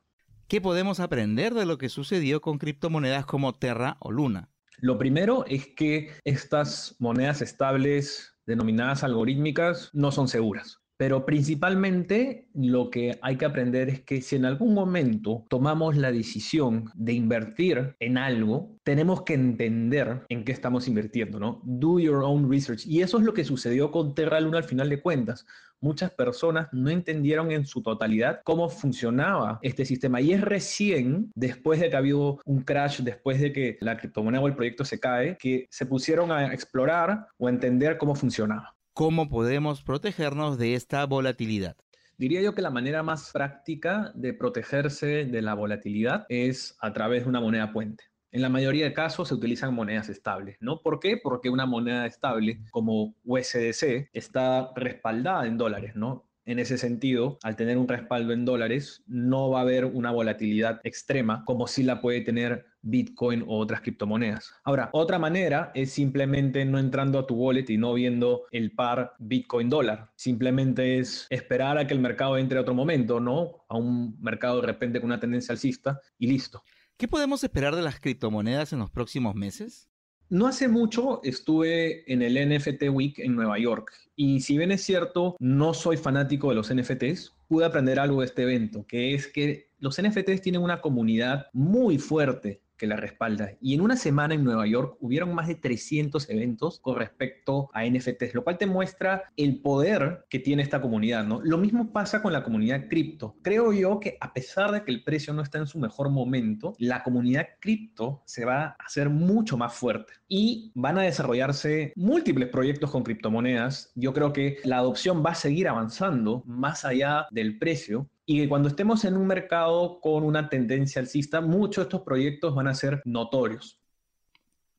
¿Qué 0.48 0.62
podemos 0.62 0.98
aprender 0.98 1.53
de 1.53 1.66
lo 1.66 1.77
que 1.77 1.90
sucedió 1.90 2.40
con 2.40 2.57
criptomonedas 2.57 3.27
como 3.27 3.55
Terra 3.55 3.98
o 4.01 4.11
Luna? 4.11 4.48
Lo 4.79 4.96
primero 4.96 5.44
es 5.46 5.66
que 5.66 6.12
estas 6.24 6.96
monedas 6.98 7.42
estables 7.42 8.35
denominadas 8.46 9.05
algorítmicas 9.05 9.90
no 9.92 10.11
son 10.11 10.27
seguras. 10.27 10.81
Pero 10.99 11.25
principalmente 11.25 12.49
lo 12.55 12.91
que 12.91 13.21
hay 13.23 13.37
que 13.37 13.45
aprender 13.45 13.89
es 13.89 14.03
que 14.03 14.21
si 14.21 14.35
en 14.35 14.45
algún 14.45 14.75
momento 14.75 15.47
tomamos 15.49 15.97
la 15.97 16.11
decisión 16.11 16.91
de 16.95 17.13
invertir 17.13 17.95
en 18.01 18.19
algo, 18.19 18.77
tenemos 18.83 19.23
que 19.23 19.35
entender 19.35 20.25
en 20.29 20.45
qué 20.45 20.51
estamos 20.51 20.89
invirtiendo, 20.89 21.39
¿no? 21.39 21.63
Do 21.63 22.01
your 22.01 22.25
own 22.25 22.51
research. 22.51 22.85
Y 22.85 23.03
eso 23.03 23.19
es 23.19 23.25
lo 23.25 23.33
que 23.33 23.45
sucedió 23.45 23.93
con 23.93 24.17
Terra 24.17 24.41
Luna 24.41 24.59
al 24.59 24.65
final 24.65 24.89
de 24.89 25.01
cuentas. 25.01 25.47
Muchas 25.81 26.11
personas 26.11 26.67
no 26.73 26.91
entendieron 26.91 27.53
en 27.53 27.65
su 27.65 27.81
totalidad 27.81 28.41
cómo 28.43 28.69
funcionaba 28.69 29.61
este 29.63 29.85
sistema. 29.85 30.21
Y 30.21 30.33
es 30.33 30.41
recién, 30.41 31.31
después 31.37 31.79
de 31.79 31.91
que 31.91 31.95
ha 31.95 32.01
habido 32.01 32.41
un 32.45 32.63
crash, 32.63 33.03
después 33.03 33.41
de 33.41 33.53
que 33.53 33.79
la 33.81 33.97
criptomoneda 33.97 34.43
o 34.43 34.49
el 34.49 34.57
proyecto 34.57 34.85
se 34.85 34.99
cae, 34.99 35.37
que 35.39 35.69
se 35.71 35.87
pusieron 35.87 36.33
a 36.33 36.53
explorar 36.53 37.29
o 37.37 37.47
a 37.47 37.51
entender 37.51 37.99
cómo 37.99 38.17
funcionaba. 38.17 38.75
¿Cómo 38.99 39.29
podemos 39.29 39.85
protegernos 39.85 40.59
de 40.59 40.75
esta 40.75 41.07
volatilidad? 41.07 41.77
Diría 42.17 42.43
yo 42.43 42.53
que 42.57 42.63
la 42.63 42.71
manera 42.71 43.05
más 43.05 43.31
práctica 43.33 44.11
de 44.17 44.35
protegerse 44.35 45.25
de 45.25 45.41
la 45.41 45.55
volatilidad 45.55 46.27
es 46.29 46.77
a 46.81 46.93
través 46.93 47.23
de 47.23 47.29
una 47.29 47.41
moneda 47.41 47.73
puente. 47.73 48.03
En 48.33 48.43
la 48.43 48.49
mayoría 48.49 48.87
de 48.87 48.93
casos 48.93 49.29
se 49.29 49.35
utilizan 49.35 49.73
monedas 49.73 50.09
estables, 50.09 50.57
¿no? 50.59 50.83
¿Por 50.83 50.99
qué? 50.99 51.17
Porque 51.17 51.49
una 51.49 51.65
moneda 51.65 52.07
estable 52.07 52.59
como 52.73 53.15
USDC 53.25 54.11
está 54.13 54.73
respaldada 54.75 55.47
en 55.47 55.59
dólares, 55.59 55.95
¿no? 55.95 56.28
En 56.49 56.59
ese 56.59 56.79
sentido, 56.79 57.39
al 57.43 57.57
tener 57.57 57.77
un 57.77 57.87
respaldo 57.87 58.33
en 58.33 58.47
dólares, 58.47 59.03
no 59.07 59.51
va 59.51 59.59
a 59.59 59.63
haber 59.65 59.85
una 59.85 60.13
volatilidad 60.13 60.81
extrema 60.83 61.45
como 61.45 61.67
si 61.67 61.83
la 61.83 62.01
puede 62.01 62.23
tener 62.23 62.65
Bitcoin 62.81 63.45
o 63.47 63.59
otras 63.59 63.83
criptomonedas. 63.83 64.55
Ahora, 64.65 64.89
otra 64.95 65.19
manera 65.19 65.71
es 65.75 65.93
simplemente 65.93 66.65
no 66.65 66.79
entrando 66.79 67.19
a 67.19 67.27
tu 67.27 67.35
wallet 67.35 67.69
y 67.69 67.77
no 67.77 67.93
viendo 67.93 68.47
el 68.51 68.71
par 68.73 69.13
Bitcoin 69.19 69.69
dólar. 69.69 70.11
Simplemente 70.17 70.99
es 70.99 71.27
esperar 71.29 71.77
a 71.77 71.87
que 71.87 71.93
el 71.93 72.01
mercado 72.01 72.39
entre 72.39 72.57
a 72.57 72.63
otro 72.63 72.73
momento, 72.73 73.21
¿no? 73.21 73.67
A 73.69 73.77
un 73.77 74.19
mercado 74.19 74.63
de 74.63 74.69
repente 74.69 75.01
con 75.01 75.11
una 75.11 75.21
tendencia 75.21 75.53
alcista 75.53 76.01
y 76.19 76.29
listo. 76.29 76.63
¿Qué 76.97 77.09
podemos 77.09 77.45
esperar 77.45 77.77
de 77.77 77.83
las 77.83 78.01
criptomonedas 78.01 78.73
en 78.73 78.79
los 78.79 78.91
próximos 78.91 79.35
meses? 79.35 79.88
No 80.31 80.47
hace 80.47 80.69
mucho 80.69 81.21
estuve 81.25 82.11
en 82.12 82.21
el 82.21 82.35
NFT 82.35 82.91
Week 82.91 83.19
en 83.19 83.35
Nueva 83.35 83.59
York 83.59 83.93
y 84.14 84.41
si 84.41 84.59
bien 84.59 84.73
es 84.73 84.83
cierto, 84.83 85.37
no 85.38 85.73
soy 85.73 85.97
fanático 85.97 86.51
de 86.51 86.55
los 86.55 86.75
NFTs, 86.75 87.35
pude 87.47 87.64
aprender 87.64 87.99
algo 87.99 88.21
de 88.21 88.27
este 88.27 88.43
evento, 88.43 88.85
que 88.87 89.14
es 89.14 89.27
que 89.27 89.71
los 89.79 90.01
NFTs 90.01 90.43
tienen 90.43 90.61
una 90.61 90.83
comunidad 90.83 91.47
muy 91.55 91.97
fuerte 91.97 92.61
que 92.79 92.87
la 92.87 92.97
respalda. 92.97 93.53
Y 93.61 93.75
en 93.75 93.81
una 93.81 93.97
semana 93.97 94.35
en 94.35 94.45
Nueva 94.45 94.67
York 94.67 94.97
hubieron 95.01 95.35
más 95.35 95.49
de 95.49 95.57
300 95.57 96.31
eventos 96.31 96.81
con 96.81 96.97
respecto 96.97 97.71
a 97.75 97.85
NFTs, 97.85 98.35
lo 98.35 98.45
cual 98.45 98.57
te 98.57 98.67
muestra 98.67 99.25
el 99.37 99.61
poder 99.61 100.25
que 100.31 100.38
tiene 100.38 100.62
esta 100.62 100.81
comunidad, 100.81 101.25
¿no? 101.25 101.41
Lo 101.43 101.59
mismo 101.59 101.93
pasa 101.93 102.23
con 102.23 102.33
la 102.33 102.43
comunidad 102.43 102.88
cripto. 102.88 103.37
Creo 103.43 103.73
yo 103.73 104.01
que 104.01 104.17
a 104.21 104.33
pesar 104.33 104.71
de 104.71 104.85
que 104.85 104.93
el 104.93 105.05
precio 105.05 105.35
no 105.35 105.43
está 105.43 105.59
en 105.59 105.67
su 105.67 105.79
mejor 105.79 106.11
momento, 106.11 106.75
la 106.79 107.03
comunidad 107.03 107.49
cripto 107.61 108.23
se 108.25 108.45
va 108.45 108.64
a 108.64 108.77
hacer 108.85 109.11
mucho 109.11 109.57
más 109.57 109.75
fuerte 109.75 110.12
y 110.29 110.71
van 110.75 110.99
a 110.99 111.03
desarrollarse 111.03 111.93
múltiples 111.97 112.49
proyectos 112.49 112.91
con 112.91 113.03
criptomonedas. 113.03 113.91
Yo 113.95 114.12
creo 114.12 114.33
que 114.33 114.59
la 114.64 114.79
adopción 114.79 115.25
va 115.25 115.31
a 115.31 115.35
seguir 115.35 115.69
avanzando 115.69 116.43
más 116.47 116.85
allá 116.85 117.27
del 117.31 117.59
precio 117.59 118.09
y 118.31 118.37
que 118.37 118.49
cuando 118.49 118.69
estemos 118.69 119.07
en 119.07 119.17
un 119.17 119.27
mercado 119.27 120.01
con 120.03 120.23
una 120.23 120.51
tendencia 120.51 121.01
alcista, 121.01 121.41
muchos 121.41 121.77
de 121.77 121.83
estos 121.85 122.03
proyectos 122.03 122.55
van 122.55 122.69
a 122.69 122.75
ser 122.75 123.01
notorios. 123.07 123.81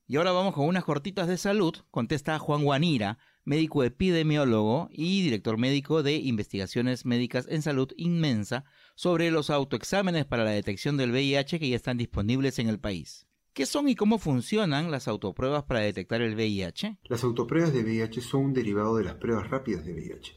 Y 0.05 0.17
ahora 0.17 0.31
vamos 0.31 0.53
con 0.53 0.67
unas 0.67 0.83
cortitas 0.83 1.27
de 1.27 1.35
salud, 1.35 1.73
contesta 1.89 2.37
Juan 2.37 2.63
Guanira, 2.63 3.17
médico 3.45 3.83
epidemiólogo 3.83 4.87
y 4.91 5.23
director 5.23 5.57
médico 5.57 6.03
de 6.03 6.17
investigaciones 6.17 7.07
médicas 7.07 7.47
en 7.49 7.63
salud 7.63 7.91
inmensa, 7.97 8.65
sobre 8.93 9.31
los 9.31 9.49
autoexámenes 9.49 10.25
para 10.25 10.43
la 10.43 10.51
detección 10.51 10.95
del 10.95 11.09
VIH 11.09 11.57
que 11.59 11.69
ya 11.69 11.75
están 11.75 11.97
disponibles 11.97 12.59
en 12.59 12.69
el 12.69 12.79
país. 12.79 13.25
¿Qué 13.53 13.65
son 13.65 13.89
y 13.89 13.95
cómo 13.95 14.19
funcionan 14.19 14.91
las 14.91 15.07
autopruebas 15.07 15.63
para 15.63 15.79
detectar 15.79 16.21
el 16.21 16.35
VIH? 16.35 16.99
Las 17.05 17.23
autopruebas 17.23 17.73
de 17.73 17.81
VIH 17.81 18.21
son 18.21 18.45
un 18.45 18.53
derivado 18.53 18.95
de 18.97 19.05
las 19.05 19.15
pruebas 19.15 19.49
rápidas 19.49 19.83
de 19.85 19.93
VIH, 19.93 20.35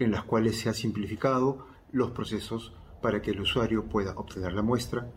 en 0.00 0.10
las 0.10 0.24
cuales 0.24 0.58
se 0.58 0.68
ha 0.68 0.74
simplificado 0.74 1.72
los 1.94 2.10
procesos 2.10 2.74
para 3.00 3.22
que 3.22 3.30
el 3.30 3.40
usuario 3.40 3.88
pueda 3.88 4.12
obtener 4.16 4.52
la 4.52 4.62
muestra, 4.62 5.10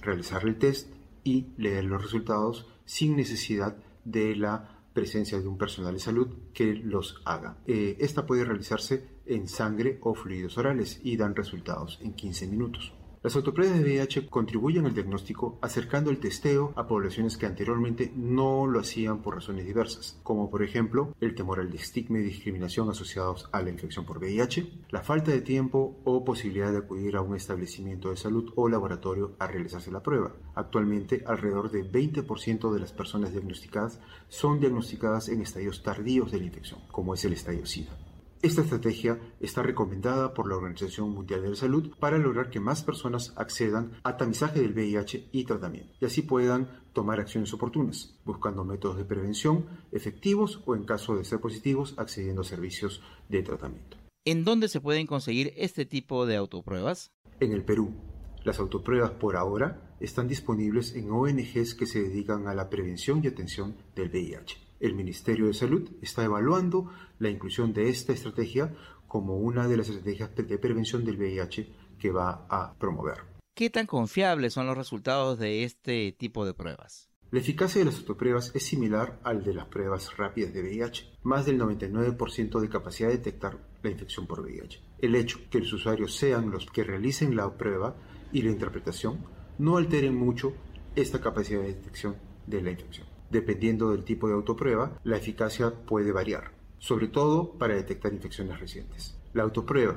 realizar 0.00 0.44
el 0.44 0.58
test 0.58 0.92
y 1.24 1.52
leer 1.56 1.84
los 1.84 2.02
resultados 2.02 2.66
sin 2.84 3.16
necesidad 3.16 3.76
de 4.04 4.36
la 4.36 4.82
presencia 4.92 5.38
de 5.38 5.46
un 5.46 5.56
personal 5.56 5.94
de 5.94 6.00
salud 6.00 6.28
que 6.52 6.74
los 6.74 7.20
haga. 7.24 7.58
Eh, 7.66 7.96
esta 8.00 8.26
puede 8.26 8.44
realizarse 8.44 9.20
en 9.26 9.46
sangre 9.46 9.98
o 10.02 10.14
fluidos 10.14 10.58
orales 10.58 11.00
y 11.04 11.16
dan 11.16 11.36
resultados 11.36 11.98
en 12.02 12.14
15 12.14 12.48
minutos. 12.48 12.97
Las 13.20 13.34
autopruebas 13.34 13.76
de 13.76 13.84
VIH 13.84 14.28
contribuyen 14.28 14.86
al 14.86 14.94
diagnóstico 14.94 15.58
acercando 15.60 16.10
el 16.10 16.20
testeo 16.20 16.72
a 16.76 16.86
poblaciones 16.86 17.36
que 17.36 17.46
anteriormente 17.46 18.12
no 18.14 18.68
lo 18.68 18.78
hacían 18.78 19.22
por 19.22 19.34
razones 19.34 19.66
diversas, 19.66 20.20
como 20.22 20.48
por 20.50 20.62
ejemplo 20.62 21.16
el 21.20 21.34
temor 21.34 21.58
al 21.58 21.74
estigma 21.74 22.20
y 22.20 22.22
discriminación 22.22 22.88
asociados 22.88 23.48
a 23.50 23.60
la 23.60 23.70
infección 23.70 24.04
por 24.04 24.18
VIH, 24.18 24.70
la 24.90 25.02
falta 25.02 25.32
de 25.32 25.40
tiempo 25.40 25.98
o 26.04 26.24
posibilidad 26.24 26.70
de 26.70 26.78
acudir 26.78 27.16
a 27.16 27.20
un 27.20 27.34
establecimiento 27.34 28.10
de 28.10 28.16
salud 28.16 28.52
o 28.54 28.68
laboratorio 28.68 29.34
a 29.40 29.48
realizarse 29.48 29.90
la 29.90 30.02
prueba. 30.02 30.36
Actualmente, 30.54 31.24
alrededor 31.26 31.72
de 31.72 31.90
20% 31.90 32.72
de 32.72 32.80
las 32.80 32.92
personas 32.92 33.32
diagnosticadas 33.32 33.98
son 34.28 34.60
diagnosticadas 34.60 35.28
en 35.28 35.42
estadios 35.42 35.82
tardíos 35.82 36.30
de 36.30 36.38
la 36.38 36.44
infección, 36.44 36.80
como 36.92 37.14
es 37.14 37.24
el 37.24 37.32
estadio 37.32 37.66
SIDA. 37.66 38.07
Esta 38.40 38.62
estrategia 38.62 39.18
está 39.40 39.64
recomendada 39.64 40.32
por 40.32 40.48
la 40.48 40.54
Organización 40.54 41.10
Mundial 41.10 41.42
de 41.42 41.50
la 41.50 41.56
Salud 41.56 41.90
para 41.98 42.18
lograr 42.18 42.50
que 42.50 42.60
más 42.60 42.84
personas 42.84 43.32
accedan 43.36 43.94
a 44.04 44.16
tamizaje 44.16 44.60
del 44.60 44.74
VIH 44.74 45.30
y 45.32 45.44
tratamiento, 45.44 45.92
y 46.00 46.04
así 46.04 46.22
puedan 46.22 46.68
tomar 46.92 47.18
acciones 47.18 47.52
oportunas, 47.52 48.16
buscando 48.24 48.64
métodos 48.64 48.96
de 48.96 49.04
prevención 49.04 49.66
efectivos 49.90 50.62
o 50.66 50.76
en 50.76 50.84
caso 50.84 51.16
de 51.16 51.24
ser 51.24 51.40
positivos, 51.40 51.94
accediendo 51.96 52.42
a 52.42 52.44
servicios 52.44 53.02
de 53.28 53.42
tratamiento. 53.42 53.96
¿En 54.24 54.44
dónde 54.44 54.68
se 54.68 54.80
pueden 54.80 55.08
conseguir 55.08 55.52
este 55.56 55.84
tipo 55.84 56.24
de 56.24 56.36
autopruebas? 56.36 57.10
En 57.40 57.52
el 57.52 57.64
Perú. 57.64 57.92
Las 58.44 58.60
autopruebas 58.60 59.10
por 59.10 59.34
ahora 59.34 59.96
están 59.98 60.28
disponibles 60.28 60.94
en 60.94 61.10
ONGs 61.10 61.74
que 61.74 61.86
se 61.86 62.02
dedican 62.02 62.46
a 62.46 62.54
la 62.54 62.70
prevención 62.70 63.20
y 63.24 63.26
atención 63.26 63.74
del 63.96 64.10
VIH. 64.10 64.67
El 64.80 64.94
Ministerio 64.94 65.46
de 65.46 65.54
Salud 65.54 65.90
está 66.02 66.24
evaluando 66.24 66.90
la 67.18 67.30
inclusión 67.30 67.72
de 67.72 67.88
esta 67.88 68.12
estrategia 68.12 68.74
como 69.06 69.38
una 69.38 69.66
de 69.66 69.76
las 69.76 69.88
estrategias 69.88 70.34
de 70.36 70.58
prevención 70.58 71.04
del 71.04 71.16
VIH 71.16 71.72
que 71.98 72.12
va 72.12 72.46
a 72.48 72.74
promover. 72.78 73.18
¿Qué 73.54 73.70
tan 73.70 73.86
confiables 73.86 74.52
son 74.52 74.66
los 74.66 74.76
resultados 74.76 75.38
de 75.38 75.64
este 75.64 76.12
tipo 76.12 76.46
de 76.46 76.54
pruebas? 76.54 77.10
La 77.32 77.40
eficacia 77.40 77.80
de 77.80 77.86
las 77.86 77.98
autopruebas 77.98 78.52
es 78.54 78.62
similar 78.62 79.18
al 79.24 79.42
de 79.42 79.52
las 79.52 79.66
pruebas 79.66 80.16
rápidas 80.16 80.54
de 80.54 80.62
VIH, 80.62 81.12
más 81.24 81.44
del 81.44 81.58
99% 81.58 82.60
de 82.60 82.68
capacidad 82.68 83.08
de 83.08 83.16
detectar 83.16 83.58
la 83.82 83.90
infección 83.90 84.26
por 84.28 84.40
VIH. 84.40 84.80
El 85.00 85.16
hecho 85.16 85.40
que 85.50 85.58
los 85.58 85.72
usuarios 85.72 86.14
sean 86.14 86.50
los 86.50 86.66
que 86.66 86.84
realicen 86.84 87.34
la 87.34 87.58
prueba 87.58 87.96
y 88.32 88.42
la 88.42 88.52
interpretación 88.52 89.26
no 89.58 89.76
alteren 89.76 90.14
mucho 90.14 90.54
esta 90.94 91.20
capacidad 91.20 91.60
de 91.60 91.74
detección 91.74 92.16
de 92.46 92.62
la 92.62 92.70
infección. 92.70 93.07
Dependiendo 93.30 93.90
del 93.90 94.04
tipo 94.04 94.26
de 94.26 94.34
autoprueba, 94.34 94.98
la 95.04 95.18
eficacia 95.18 95.70
puede 95.70 96.12
variar, 96.12 96.52
sobre 96.78 97.08
todo 97.08 97.52
para 97.52 97.74
detectar 97.74 98.12
infecciones 98.12 98.58
recientes. 98.58 99.18
La 99.34 99.42
autoprueba, 99.42 99.96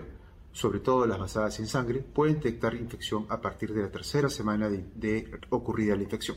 sobre 0.52 0.80
todo 0.80 1.06
las 1.06 1.20
basadas 1.20 1.60
en 1.60 1.67
sangre, 1.67 2.02
pueden 2.02 2.36
detectar 2.36 2.76
infección 2.76 3.26
a 3.30 3.39
partir 3.39 3.74
de 3.74 3.84
la 3.84 3.91
tercera 3.91 4.30
semana 4.30 4.70
de, 4.70 5.39
ocurrida 5.50 5.96
la 5.96 6.04
infección, 6.04 6.36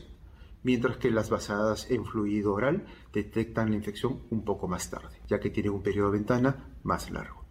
mientras 0.63 0.95
que 0.95 1.11
las 1.11 1.29
basadas 1.29 1.91
en 1.91 2.05
fluido 2.05 2.53
oral 2.53 2.85
detectan 3.11 3.71
la 3.71 3.75
infección 3.75 4.21
un 4.29 4.45
poco 4.45 4.69
más 4.69 4.89
tarde, 4.89 5.19
ya 5.27 5.39
que 5.41 5.49
tienen 5.49 5.73
un 5.73 5.83
periodo 5.83 6.11
de 6.11 6.19
ventana 6.19 6.77
más 6.83 7.11
largo. 7.11 7.43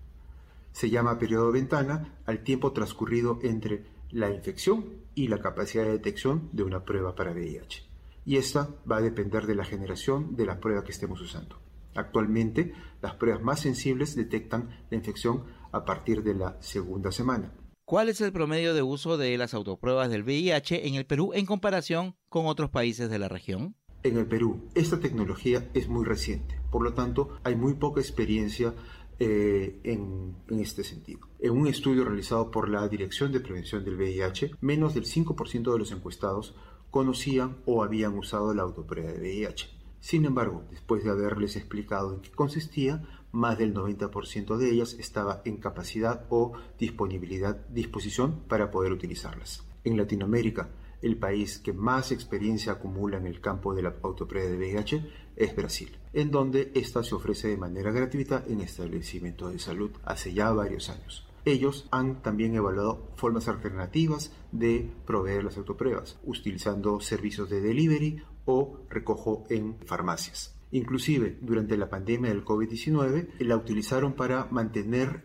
Se 0.72 0.88
llama 0.88 1.18
periodo 1.18 1.46
de 1.52 1.60
ventana 1.60 2.14
al 2.24 2.42
tiempo 2.42 2.72
transcurrido 2.72 3.38
entre 3.42 3.84
la 4.10 4.30
infección 4.30 4.86
y 5.14 5.28
la 5.28 5.38
capacidad 5.38 5.84
de 5.84 5.92
detección 5.92 6.48
de 6.52 6.62
una 6.62 6.84
prueba 6.84 7.14
para 7.14 7.32
VIH. 7.32 7.93
Y 8.24 8.36
esta 8.36 8.70
va 8.90 8.98
a 8.98 9.02
depender 9.02 9.46
de 9.46 9.54
la 9.54 9.64
generación 9.64 10.36
de 10.36 10.46
la 10.46 10.60
prueba 10.60 10.84
que 10.84 10.92
estemos 10.92 11.20
usando. 11.20 11.60
Actualmente, 11.94 12.72
las 13.02 13.14
pruebas 13.14 13.42
más 13.42 13.60
sensibles 13.60 14.16
detectan 14.16 14.70
la 14.90 14.96
infección 14.96 15.44
a 15.72 15.84
partir 15.84 16.22
de 16.22 16.34
la 16.34 16.56
segunda 16.60 17.12
semana. 17.12 17.52
¿Cuál 17.84 18.08
es 18.08 18.20
el 18.20 18.32
promedio 18.32 18.74
de 18.74 18.82
uso 18.82 19.16
de 19.16 19.36
las 19.36 19.52
autopruebas 19.52 20.10
del 20.10 20.22
VIH 20.22 20.88
en 20.88 20.94
el 20.94 21.04
Perú 21.04 21.32
en 21.34 21.44
comparación 21.44 22.16
con 22.28 22.46
otros 22.46 22.70
países 22.70 23.10
de 23.10 23.18
la 23.18 23.28
región? 23.28 23.76
En 24.02 24.16
el 24.16 24.26
Perú, 24.26 24.68
esta 24.74 25.00
tecnología 25.00 25.68
es 25.74 25.88
muy 25.88 26.04
reciente, 26.04 26.60
por 26.70 26.82
lo 26.82 26.94
tanto, 26.94 27.38
hay 27.42 27.56
muy 27.56 27.74
poca 27.74 28.00
experiencia 28.00 28.74
eh, 29.18 29.80
en, 29.84 30.34
en, 30.48 30.60
este 30.60 30.82
sentido. 30.82 31.20
En 31.38 31.52
un 31.52 31.68
estudio 31.68 32.04
realizado 32.04 32.50
por 32.50 32.68
la 32.68 32.88
Dirección 32.88 33.32
de 33.32 33.40
Prevención 33.40 33.84
del 33.84 33.96
VIH, 33.96 34.56
menos 34.60 34.94
del 34.94 35.04
5% 35.04 35.72
de 35.72 35.78
los 35.78 35.92
encuestados 35.92 36.54
conocían 36.94 37.56
o 37.66 37.82
habían 37.82 38.16
usado 38.16 38.54
la 38.54 38.62
autoprueba 38.62 39.10
de 39.10 39.18
VIH. 39.18 39.68
Sin 39.98 40.24
embargo, 40.26 40.62
después 40.70 41.02
de 41.02 41.10
haberles 41.10 41.56
explicado 41.56 42.14
en 42.14 42.20
qué 42.20 42.30
consistía, 42.30 43.02
más 43.32 43.58
del 43.58 43.74
90% 43.74 44.56
de 44.56 44.70
ellas 44.70 44.94
estaba 45.00 45.42
en 45.44 45.56
capacidad 45.56 46.24
o 46.28 46.52
disponibilidad, 46.78 47.56
disposición 47.66 48.44
para 48.46 48.70
poder 48.70 48.92
utilizarlas. 48.92 49.64
En 49.82 49.96
Latinoamérica, 49.96 50.68
el 51.02 51.16
país 51.16 51.58
que 51.58 51.72
más 51.72 52.12
experiencia 52.12 52.74
acumula 52.74 53.16
en 53.16 53.26
el 53.26 53.40
campo 53.40 53.74
de 53.74 53.82
la 53.82 53.96
autoprueba 54.00 54.48
de 54.48 54.56
VIH 54.56 55.10
es 55.34 55.56
Brasil, 55.56 55.98
en 56.12 56.30
donde 56.30 56.70
esta 56.76 57.02
se 57.02 57.16
ofrece 57.16 57.48
de 57.48 57.56
manera 57.56 57.90
gratuita 57.90 58.44
en 58.46 58.60
establecimientos 58.60 59.52
de 59.52 59.58
salud 59.58 59.90
hace 60.04 60.32
ya 60.32 60.52
varios 60.52 60.90
años. 60.90 61.26
Ellos 61.44 61.86
han 61.90 62.22
también 62.22 62.54
evaluado 62.54 63.10
formas 63.16 63.48
alternativas 63.48 64.32
de 64.52 64.90
proveer 65.06 65.44
las 65.44 65.58
autopruebas, 65.58 66.18
utilizando 66.24 67.00
servicios 67.00 67.50
de 67.50 67.60
delivery 67.60 68.22
o 68.46 68.78
recojo 68.88 69.44
en 69.50 69.76
farmacias. 69.84 70.54
Inclusive 70.70 71.38
durante 71.40 71.76
la 71.76 71.88
pandemia 71.88 72.30
del 72.30 72.44
COVID-19 72.44 73.38
la 73.38 73.56
utilizaron 73.56 74.14
para 74.14 74.46
mantener 74.46 75.24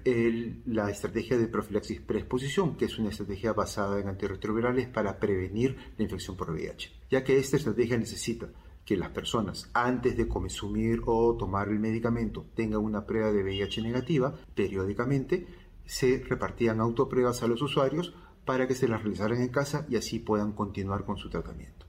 la 0.65 0.91
estrategia 0.91 1.39
de 1.39 1.47
profilaxis 1.47 2.01
preexposición, 2.01 2.77
que 2.77 2.86
es 2.86 2.99
una 2.99 3.10
estrategia 3.10 3.53
basada 3.53 3.99
en 3.99 4.10
antirretrovirales 4.10 4.88
para 4.89 5.19
prevenir 5.19 5.75
la 5.97 6.03
infección 6.03 6.38
por 6.38 6.51
VIH, 6.51 6.91
ya 7.10 7.23
que 7.23 7.39
esta 7.39 7.58
estrategia 7.58 7.97
necesita 7.97 8.49
que 8.86 8.97
las 8.97 9.10
personas 9.10 9.69
antes 9.73 10.17
de 10.17 10.27
consumir 10.27 11.01
o 11.05 11.36
tomar 11.36 11.69
el 11.69 11.79
medicamento 11.79 12.45
tengan 12.55 12.82
una 12.82 13.05
prueba 13.05 13.32
de 13.32 13.43
VIH 13.43 13.82
negativa 13.82 14.36
periódicamente, 14.55 15.47
se 15.89 16.23
repartían 16.23 16.80
autopruebas 16.80 17.41
a 17.41 17.47
los 17.47 17.63
usuarios 17.63 18.13
para 18.45 18.67
que 18.67 18.75
se 18.75 18.88
las 18.88 19.02
realizaran 19.02 19.41
en 19.41 19.49
casa 19.49 19.88
y 19.89 19.95
así 19.95 20.19
puedan 20.19 20.54
continuar 20.54 21.04
con 21.04 21.17
su 21.17 21.30
tratamiento. 21.30 21.88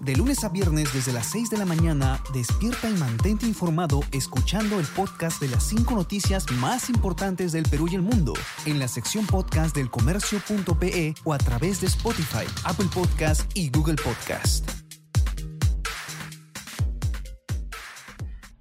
De 0.00 0.16
lunes 0.16 0.42
a 0.42 0.48
viernes 0.48 0.92
desde 0.92 1.12
las 1.12 1.26
6 1.26 1.50
de 1.50 1.58
la 1.58 1.64
mañana, 1.64 2.20
despierta 2.32 2.88
y 2.88 2.94
mantente 2.94 3.46
informado 3.46 4.00
escuchando 4.10 4.80
el 4.80 4.86
podcast 4.86 5.40
de 5.40 5.48
las 5.48 5.64
5 5.64 5.94
noticias 5.94 6.50
más 6.52 6.88
importantes 6.88 7.52
del 7.52 7.64
Perú 7.68 7.88
y 7.90 7.94
el 7.94 8.02
mundo 8.02 8.32
en 8.64 8.78
la 8.78 8.88
sección 8.88 9.26
podcast 9.26 9.74
del 9.76 9.90
comercio.pe 9.90 11.14
o 11.24 11.32
a 11.32 11.38
través 11.38 11.80
de 11.80 11.86
Spotify, 11.88 12.46
Apple 12.64 12.88
Podcast 12.92 13.48
y 13.56 13.70
Google 13.70 13.96
Podcast. 13.96 14.81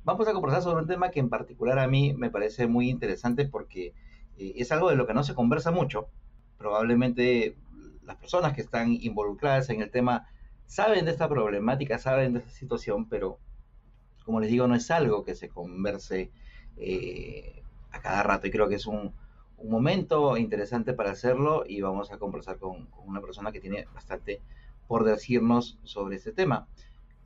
Vamos 0.03 0.27
a 0.27 0.33
conversar 0.33 0.63
sobre 0.63 0.81
un 0.81 0.87
tema 0.87 1.11
que 1.11 1.19
en 1.19 1.29
particular 1.29 1.77
a 1.77 1.87
mí 1.87 2.13
me 2.13 2.31
parece 2.31 2.65
muy 2.65 2.89
interesante 2.89 3.45
porque 3.45 3.93
eh, 4.37 4.53
es 4.55 4.71
algo 4.71 4.89
de 4.89 4.95
lo 4.95 5.05
que 5.05 5.13
no 5.13 5.23
se 5.23 5.35
conversa 5.35 5.69
mucho. 5.69 6.07
Probablemente 6.57 7.55
las 8.03 8.15
personas 8.15 8.53
que 8.53 8.61
están 8.61 8.93
involucradas 8.93 9.69
en 9.69 9.81
el 9.81 9.91
tema 9.91 10.27
saben 10.65 11.05
de 11.05 11.11
esta 11.11 11.29
problemática, 11.29 11.99
saben 11.99 12.33
de 12.33 12.39
esta 12.39 12.51
situación, 12.51 13.07
pero 13.09 13.37
como 14.25 14.39
les 14.39 14.49
digo, 14.49 14.67
no 14.67 14.73
es 14.73 14.89
algo 14.89 15.23
que 15.23 15.35
se 15.35 15.49
converse 15.49 16.31
eh, 16.77 17.61
a 17.91 18.01
cada 18.01 18.23
rato 18.23 18.47
y 18.47 18.51
creo 18.51 18.69
que 18.69 18.75
es 18.75 18.87
un, 18.87 19.13
momento 19.63 20.37
interesante 20.37 20.93
para 20.93 21.11
hacerlo 21.11 21.65
y 21.67 21.81
vamos 21.81 22.11
a 22.11 22.17
conversar 22.17 22.57
con, 22.57 22.89
una 23.05 23.21
persona 23.21 23.51
que 23.51 23.61
tiene 23.61 23.85
bastante 23.93 24.41
por 24.87 25.03
decirnos 25.03 25.77
sobre 25.83 26.15
este 26.15 26.31
tema. 26.31 26.67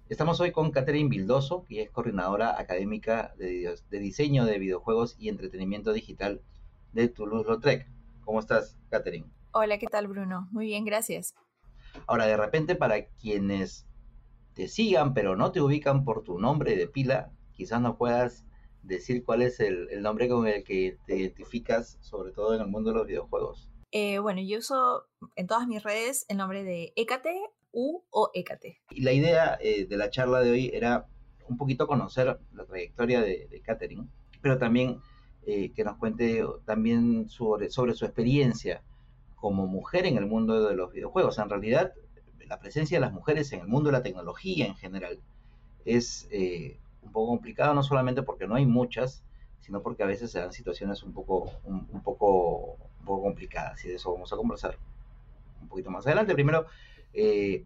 Estamos 0.07 0.39
hoy 0.39 0.51
con 0.51 0.69
Catherine 0.69 1.09
Bildoso, 1.09 1.63
que 1.63 1.81
es 1.81 1.89
coordinadora 1.89 2.59
académica 2.59 3.33
de, 3.39 3.75
de 3.89 3.99
diseño 3.99 4.45
de 4.45 4.59
videojuegos 4.59 5.15
y 5.17 5.29
entretenimiento 5.29 5.93
digital 5.93 6.43
de 6.93 7.07
Toulouse-Lautrec. 7.07 7.89
¿Cómo 8.23 8.39
estás, 8.39 8.77
Catherine? 8.91 9.25
Hola, 9.51 9.79
¿qué 9.79 9.87
tal, 9.87 10.07
Bruno? 10.07 10.47
Muy 10.51 10.67
bien, 10.67 10.85
gracias. 10.85 11.33
Ahora, 12.05 12.27
de 12.27 12.37
repente, 12.37 12.75
para 12.75 13.07
quienes 13.07 13.87
te 14.53 14.67
sigan, 14.67 15.15
pero 15.15 15.35
no 15.35 15.51
te 15.51 15.59
ubican 15.59 16.03
por 16.03 16.23
tu 16.23 16.37
nombre 16.37 16.75
de 16.75 16.85
pila, 16.85 17.31
quizás 17.53 17.81
no 17.81 17.97
puedas 17.97 18.45
decir 18.83 19.25
cuál 19.25 19.41
es 19.41 19.59
el, 19.59 19.89
nombre 20.03 20.29
con 20.29 20.47
el 20.47 20.63
que 20.63 20.99
te 21.07 21.17
identificas, 21.17 21.97
sobre 22.01 22.31
todo 22.31 22.53
en 22.53 22.61
el 22.61 22.67
mundo 22.67 22.91
de 22.91 22.97
los 22.97 23.07
videojuegos. 23.07 23.71
Eh, 23.91 24.19
bueno, 24.19 24.39
yo 24.41 24.59
uso 24.59 25.07
en 25.35 25.47
todas 25.47 25.67
mis 25.67 25.81
redes 25.81 26.27
el 26.29 26.37
nombre 26.37 26.63
de 26.63 26.93
Ecate 26.95 27.41
U 27.75 28.01
o 28.09 28.31
Ecate. 28.33 28.79
Y 28.89 29.01
la 29.01 29.11
idea 29.11 29.57
eh, 29.61 29.85
de 29.85 29.97
la 29.97 30.09
charla 30.09 30.39
de 30.39 30.49
hoy 30.49 30.71
era 30.73 31.05
un 31.47 31.57
poquito 31.57 31.85
conocer 31.85 32.39
la 32.53 32.65
trayectoria 32.65 33.21
de, 33.21 33.47
de 33.51 33.61
Catherine, 33.61 34.07
pero 34.41 34.57
también 34.57 35.01
eh, 35.47 35.71
que 35.73 35.83
nos 35.83 35.97
cuente 35.97 36.43
también 36.65 37.29
sobre, 37.29 37.69
sobre 37.69 37.93
su 37.93 38.05
experiencia 38.05 38.81
como 39.35 39.67
mujer 39.67 40.07
en 40.07 40.17
el 40.17 40.25
mundo 40.25 40.67
de 40.67 40.75
los 40.75 40.91
videojuegos. 40.91 41.37
En 41.37 41.49
realidad, 41.49 41.93
la 42.47 42.59
presencia 42.59 42.97
de 42.97 43.01
las 43.01 43.13
mujeres 43.13 43.53
en 43.53 43.59
el 43.59 43.67
mundo 43.67 43.89
de 43.89 43.93
la 43.93 44.01
tecnología 44.01 44.65
en 44.65 44.75
general 44.75 45.19
es 45.85 46.27
eh, 46.31 46.79
un 47.03 47.11
poco 47.11 47.27
complicado, 47.27 47.75
no 47.75 47.83
solamente 47.83 48.23
porque 48.23 48.47
no 48.47 48.55
hay 48.55 48.65
muchas, 48.65 49.23
sino 49.59 49.83
porque 49.83 50.01
a 50.01 50.07
veces 50.07 50.31
se 50.31 50.39
dan 50.39 50.51
situaciones 50.51 51.03
un 51.03 51.13
poco, 51.13 51.51
un, 51.63 52.01
poco, 52.01 52.77
un 52.99 53.05
poco 53.05 53.21
complicadas. 53.21 53.85
Y 53.85 53.89
de 53.89 53.95
eso 53.95 54.11
vamos 54.13 54.33
a 54.33 54.37
conversar 54.37 54.79
un 55.61 55.67
poquito 55.67 55.91
más 55.91 56.07
adelante. 56.07 56.33
Primero, 56.33 56.65
eh, 57.15 57.63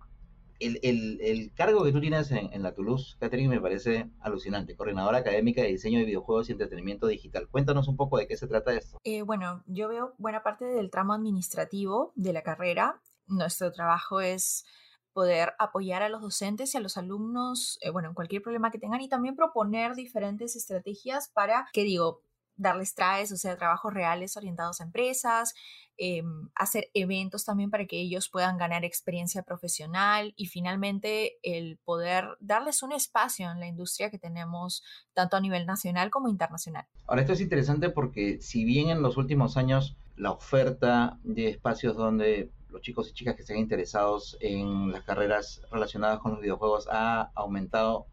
el, 0.60 1.52
cargo 1.56 1.84
que 1.84 1.92
tú 1.92 2.02
tienes 2.02 2.32
en, 2.32 2.62
la 2.62 2.74
Toulouse, 2.74 3.16
Catherine, 3.20 3.50
me 3.50 3.62
parece 3.62 4.10
alucinante. 4.20 4.76
Coordinadora 4.76 5.20
académica 5.20 5.62
de 5.62 5.70
diseño 5.70 6.00
de 6.00 6.06
videojuegos 6.06 6.50
y 6.50 6.54
entretenimiento 6.54 7.08
digital. 7.08 7.48
Cuéntanos 7.50 7.88
un 7.88 7.98
poco 7.98 8.18
de 8.18 8.28
qué 8.28 8.38
se 8.38 8.48
trata 8.48 8.74
esto. 8.74 8.98
Eh, 9.04 9.22
bueno, 9.22 9.64
yo 9.68 9.88
veo 9.88 10.14
buena 10.18 10.44
parte 10.44 10.66
del 10.66 10.90
tramo 10.90 11.14
administrativo 11.14 12.12
de 12.16 12.34
la 12.34 12.42
carrera. 12.42 13.02
Nuestro 13.28 13.72
trabajo 13.72 14.22
es 14.22 14.66
poder 15.14 15.54
apoyar 15.60 16.02
a 16.04 16.10
los 16.10 16.22
docentes 16.22 16.74
y 16.74 16.78
a 16.78 16.82
los 16.82 16.98
alumnos, 16.98 17.78
eh, 17.82 17.90
bueno, 17.90 18.10
en 18.10 18.14
cualquier 18.14 18.42
problema 18.42 18.72
que 18.72 18.80
tengan 18.80 19.02
y 19.02 19.10
también 19.10 19.36
proponer 19.36 19.96
diferentes 19.96 20.56
estrategias 20.56 21.30
para, 21.30 21.68
que 21.74 21.84
digo, 21.84 22.22
darles 22.60 22.94
traes, 22.94 23.32
o 23.32 23.38
sea, 23.38 23.58
trabajos 23.58 23.94
reales 23.94 24.36
orientados 24.38 24.82
a 24.82 24.84
empresas, 24.84 25.54
em, 25.98 26.50
hacer 26.56 26.90
eventos 26.94 27.46
también 27.46 27.72
para 27.72 27.86
que 27.86 28.00
ellos 28.00 28.30
puedan 28.30 28.58
ganar 28.58 28.84
experiencia 28.84 29.44
profesional 29.44 30.34
y 30.36 30.48
finalmente 30.48 31.38
el 31.42 31.78
poder 31.86 32.26
darles 32.40 32.84
un 32.84 32.92
espacio 32.92 33.50
en 33.50 33.60
la 33.60 33.68
industria 33.68 34.12
que 34.12 34.20
tenemos 34.20 34.84
tanto 35.14 35.38
a 35.38 35.42
nivel 35.42 35.66
nacional 35.66 36.10
como 36.10 36.30
internacional. 36.30 36.86
Ahora, 37.08 37.22
esto 37.22 37.34
es 37.34 37.42
interesante 37.42 37.90
porque 37.90 38.42
si 38.42 38.66
bien 38.66 38.90
en 38.90 39.02
los 39.02 39.18
últimos 39.18 39.58
años 39.58 39.96
la 40.18 40.32
oferta 40.32 41.18
de 41.24 41.48
espacios 41.48 41.96
donde 41.96 42.52
los 42.70 42.82
chicos 42.82 43.10
y 43.10 43.14
chicas 43.14 43.36
que 43.36 43.42
estén 43.42 43.58
interesados 43.58 44.38
en 44.42 44.92
las 44.92 45.04
carreras 45.04 45.62
relacionadas 45.72 46.20
con 46.20 46.34
los 46.34 46.42
videojuegos 46.42 46.88
ha 46.92 47.32
aumentado, 47.36 48.06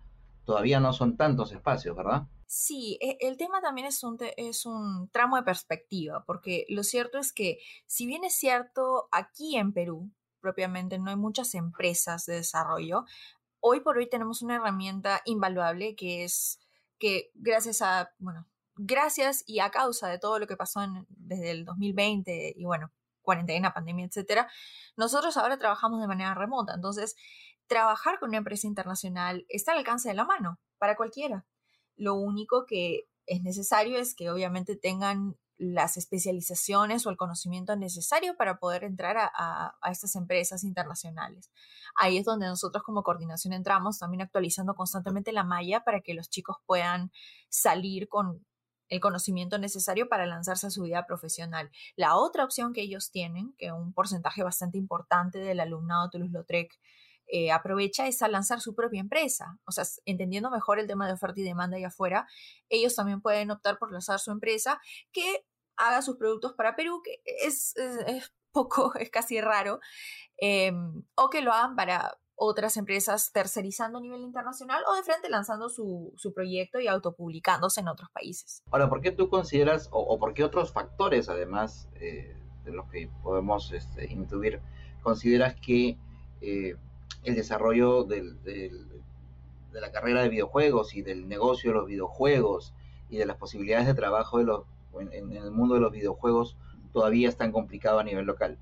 todavía 0.45 0.79
no 0.79 0.93
son 0.93 1.17
tantos 1.17 1.53
espacios, 1.53 1.97
¿verdad? 1.97 2.27
Sí, 2.47 2.99
e, 3.01 3.19
el 3.21 3.37
tema 3.37 3.61
también 3.61 3.87
es 3.87 4.03
un, 4.05 4.19
es 4.37 4.67
un 4.67 5.09
tramo 5.11 5.37
de 5.37 5.43
perspectiva, 5.43 6.25
porque 6.25 6.65
lo 6.69 6.83
cierto 6.85 7.19
es 7.19 7.33
que 7.33 7.59
si 7.87 8.07
bien 8.07 8.25
es 8.25 8.35
cierto, 8.35 9.09
aquí 9.13 9.57
en 9.57 9.73
Perú 9.73 10.11
propiamente 10.41 10.99
no 10.99 11.11
hay 11.11 11.17
muchas 11.17 11.55
empresas 11.55 12.25
de 12.27 12.37
desarrollo, 12.37 13.05
hoy 13.61 13.81
por 13.81 13.99
hoy 13.99 14.09
tenemos 14.09 14.43
una 14.43 14.57
herramienta 14.57 15.23
invaluable 15.25 15.97
que 15.97 16.25
es 16.25 16.61
que 16.99 17.31
gracias 17.35 17.83
a, 17.83 18.13
bueno, 18.19 18.47
gracias 18.77 19.43
y 19.47 19.61
a 19.61 19.71
causa 19.71 20.09
de 20.09 20.19
todo 20.19 20.39
lo 20.39 20.47
que 20.47 20.57
pasó 20.57 20.81
desde 21.09 21.51
el 21.51 21.65
2020 21.65 22.55
y 22.57 22.65
bueno, 22.65 22.93
cuarentena, 23.23 23.75
pandemia, 23.75 24.07
etcétera, 24.07 24.49
nosotros 24.97 25.37
ahora 25.37 25.59
trabajamos 25.59 26.01
de 26.01 26.07
manera 26.07 26.35
remota. 26.35 26.75
Entonces, 26.75 27.17
trabajar 27.67 28.19
con 28.21 28.29
una 28.31 28.39
empresa 28.39 28.67
internacional 28.67 29.45
está 29.49 29.73
al 29.73 29.79
alcance 29.79 30.09
de 30.09 30.15
la 30.15 30.25
mano 30.25 30.61
para 30.79 30.97
cualquiera. 30.97 31.45
Lo 31.97 32.15
único 32.15 32.67
que 32.67 33.09
es 33.27 33.43
necesario 33.43 33.99
es 33.99 34.15
que 34.15 34.31
obviamente 34.31 34.77
tengan 34.77 35.37
las 35.59 35.97
especializaciones 35.97 37.07
o 37.07 37.11
el 37.11 37.17
conocimiento 37.17 37.77
necesario 37.77 38.37
para 38.37 38.59
poder 38.59 38.85
entrar 38.85 39.17
a, 39.19 39.75
estas 39.91 40.15
empresas 40.15 40.65
internacionales. 40.65 41.51
Ahí 41.95 42.19
es 42.19 42.25
donde 42.25 42.47
nosotros 42.47 42.83
como 42.83 43.03
coordinación 43.03 43.55
entramos, 43.55 43.99
también 43.99 44.23
actualizando 44.23 44.75
constantemente 44.75 45.33
la 45.33 45.45
malla 45.45 45.83
para 45.83 46.01
que 46.01 46.15
los 46.15 46.29
chicos 46.29 46.57
puedan 46.67 47.11
salir 47.49 48.09
con 48.09 48.45
el 48.89 49.01
conocimiento 49.01 49.59
necesario 49.59 50.09
para 50.09 50.27
lanzarse 50.27 50.67
a 50.67 50.71
su 50.71 50.83
vida 50.83 51.07
profesional. 51.07 51.71
La 51.97 52.17
otra 52.17 52.45
opción 52.45 52.73
que 52.73 52.83
ellos 52.83 53.11
tienen, 53.11 53.55
que 53.59 53.73
un 53.73 53.93
porcentaje 53.93 54.43
bastante 54.43 54.79
importante 54.79 55.39
del 55.39 55.61
alumnado 55.61 56.11
Toulouse-Lautrec 56.11 56.79
eh, 57.29 57.51
aprovecha 57.51 58.07
es 58.07 58.23
a 58.23 58.29
lanzar 58.29 58.61
su 58.61 58.75
propia 58.75 59.01
empresa. 59.01 59.59
O 59.67 59.73
sea, 59.73 59.85
entendiendo 60.05 60.51
mejor 60.51 60.79
el 60.79 60.87
tema 60.87 61.07
de 61.07 61.15
oferta 61.15 61.41
y 61.41 61.45
demanda 61.45 61.77
allá 61.77 61.89
afuera, 61.89 62.27
ellos 62.69 62.95
también 62.95 63.21
pueden 63.21 63.51
optar 63.51 63.79
por 63.79 63.93
lanzar 63.93 64.19
su 64.19 64.31
empresa 64.31 64.81
que 65.13 65.45
haga 65.77 66.03
sus 66.03 66.17
productos 66.17 66.55
para 66.55 66.77
Perú, 66.77 67.03
que 67.05 67.21
es, 67.25 67.75
poco, 68.53 68.95
es 68.97 69.11
casi 69.11 69.41
raro, 69.41 69.81
em, 70.39 71.03
o 71.15 71.31
que 71.31 71.43
lo 71.43 71.53
hagan 71.53 71.77
para 71.77 72.19
otras 72.37 72.77
empresas 72.77 73.33
tercerizando 73.33 73.99
a 73.99 74.01
nivel 74.01 74.21
internacional 74.21 74.83
o 74.87 74.95
de 74.95 75.03
frente 75.03 75.29
lanzando 75.31 75.69
su, 75.71 76.13
proyecto 76.35 76.79
y 76.81 76.87
autopublicándose 76.87 77.81
en 77.81 77.89
otros 77.89 78.11
países. 78.11 78.63
Ahora, 78.71 78.89
¿por 78.89 79.01
qué 79.01 79.11
tú 79.11 79.29
consideras 79.31 79.89
o, 79.91 80.19
por 80.19 80.35
qué 80.35 80.45
otros 80.45 80.73
factores, 80.73 81.29
además 81.29 81.89
eh, 81.95 82.37
de 82.65 82.73
los 82.73 82.91
que 82.91 83.11
podemos 83.23 83.73
este, 83.73 84.13
intuir, 84.13 84.61
consideras 85.03 85.55
que 85.55 85.99
eh, 86.43 86.77
el 87.27 87.35
desarrollo 87.35 88.05
de 88.05 88.73
la 89.73 89.93
carrera 89.93 90.23
de 90.23 90.29
videojuegos 90.29 90.95
y 90.95 91.03
del 91.03 91.29
negocio 91.29 91.71
de 91.71 91.77
los 91.77 91.87
videojuegos 91.87 92.73
y 93.09 93.19
de 93.19 93.27
las 93.27 93.37
posibilidades 93.37 93.87
de 93.87 93.95
trabajo 93.95 94.41
en, 94.41 95.13
el 95.13 95.51
mundo 95.51 95.75
de 95.75 95.81
los 95.81 95.93
videojuegos 95.93 96.57
todavía 96.93 97.29
es 97.29 97.37
tan 97.37 97.53
complicado 97.53 97.99
a 97.99 98.05
nivel 98.05 98.25
local. 98.25 98.59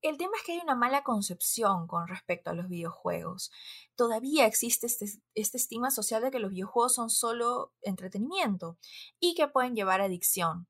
El 0.00 0.16
tema 0.16 0.32
es 0.36 0.44
que 0.44 0.52
hay 0.52 0.60
una 0.62 0.76
mala 0.76 1.02
concepción 1.02 1.88
con 1.88 2.06
respecto 2.06 2.50
a 2.50 2.54
los 2.54 2.68
videojuegos. 2.68 3.50
Todavía 3.96 4.46
existe 4.46 4.86
este, 4.86 5.06
este, 5.34 5.56
estigma 5.56 5.90
social 5.90 6.22
de 6.22 6.30
que 6.30 6.38
los 6.38 6.52
videojuegos 6.52 6.94
son 6.94 7.10
solo 7.10 7.72
entretenimiento 7.82 8.78
y 9.18 9.34
que 9.34 9.48
pueden 9.48 9.74
llevar 9.74 10.00
a 10.00 10.04
adicción. 10.04 10.68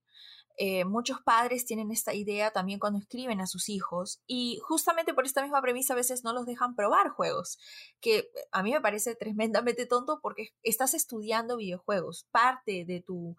Eh, 0.60 0.84
muchos 0.84 1.20
padres 1.22 1.64
tienen 1.66 1.92
esta 1.92 2.14
idea 2.14 2.50
también 2.50 2.80
cuando 2.80 2.98
escriben 2.98 3.40
a 3.40 3.46
sus 3.46 3.68
hijos 3.68 4.20
y 4.26 4.58
justamente 4.64 5.14
por 5.14 5.24
esta 5.24 5.40
misma 5.40 5.62
premisa 5.62 5.92
a 5.92 5.96
veces 5.96 6.24
no 6.24 6.32
los 6.32 6.46
dejan 6.46 6.74
probar 6.74 7.10
juegos, 7.10 7.60
que 8.00 8.28
a 8.50 8.64
mí 8.64 8.72
me 8.72 8.80
parece 8.80 9.14
tremendamente 9.14 9.86
tonto 9.86 10.18
porque 10.20 10.48
estás 10.64 10.94
estudiando 10.94 11.56
videojuegos. 11.58 12.26
Parte 12.32 12.84
de 12.84 13.00
tu, 13.00 13.36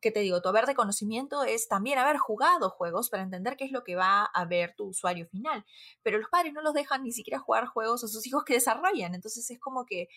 que 0.00 0.10
te 0.10 0.20
digo, 0.20 0.40
tu 0.40 0.48
haber 0.48 0.64
de 0.64 0.74
conocimiento 0.74 1.44
es 1.44 1.68
también 1.68 1.98
haber 1.98 2.16
jugado 2.16 2.70
juegos 2.70 3.10
para 3.10 3.22
entender 3.22 3.56
qué 3.58 3.66
es 3.66 3.70
lo 3.72 3.84
que 3.84 3.96
va 3.96 4.24
a 4.24 4.44
ver 4.46 4.74
tu 4.74 4.86
usuario 4.86 5.26
final. 5.26 5.66
Pero 6.02 6.18
los 6.18 6.30
padres 6.30 6.54
no 6.54 6.62
los 6.62 6.72
dejan 6.72 7.02
ni 7.02 7.12
siquiera 7.12 7.40
jugar 7.40 7.66
juegos 7.66 8.04
a 8.04 8.08
sus 8.08 8.26
hijos 8.26 8.44
que 8.44 8.54
desarrollan. 8.54 9.14
Entonces 9.14 9.50
es 9.50 9.60
como 9.60 9.84
que 9.84 10.08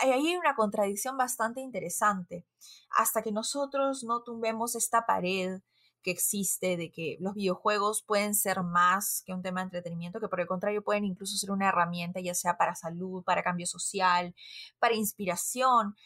ahí 0.00 0.12
hay 0.12 0.36
una 0.36 0.54
contradicción 0.54 1.16
bastante 1.16 1.60
interesante. 1.60 2.44
Hasta 2.90 3.22
que 3.22 3.32
nosotros 3.32 4.04
no 4.04 4.22
tumbemos 4.22 4.74
esta 4.74 5.06
pared 5.06 5.60
que 6.02 6.10
existe 6.10 6.76
de 6.76 6.90
que 6.90 7.16
los 7.18 7.34
videojuegos 7.34 8.02
pueden 8.02 8.34
ser 8.34 8.62
más 8.62 9.22
que 9.24 9.32
un 9.32 9.42
tema 9.42 9.60
de 9.60 9.64
entretenimiento, 9.64 10.20
que 10.20 10.28
por 10.28 10.40
el 10.40 10.46
contrario 10.46 10.84
pueden 10.84 11.04
incluso 11.06 11.36
ser 11.38 11.50
una 11.50 11.70
herramienta 11.70 12.20
ya 12.20 12.34
sea 12.34 12.58
para 12.58 12.74
salud, 12.74 13.24
para 13.24 13.42
cambio 13.42 13.66
social, 13.66 14.34
para 14.78 14.94
inspiración, 14.94 15.96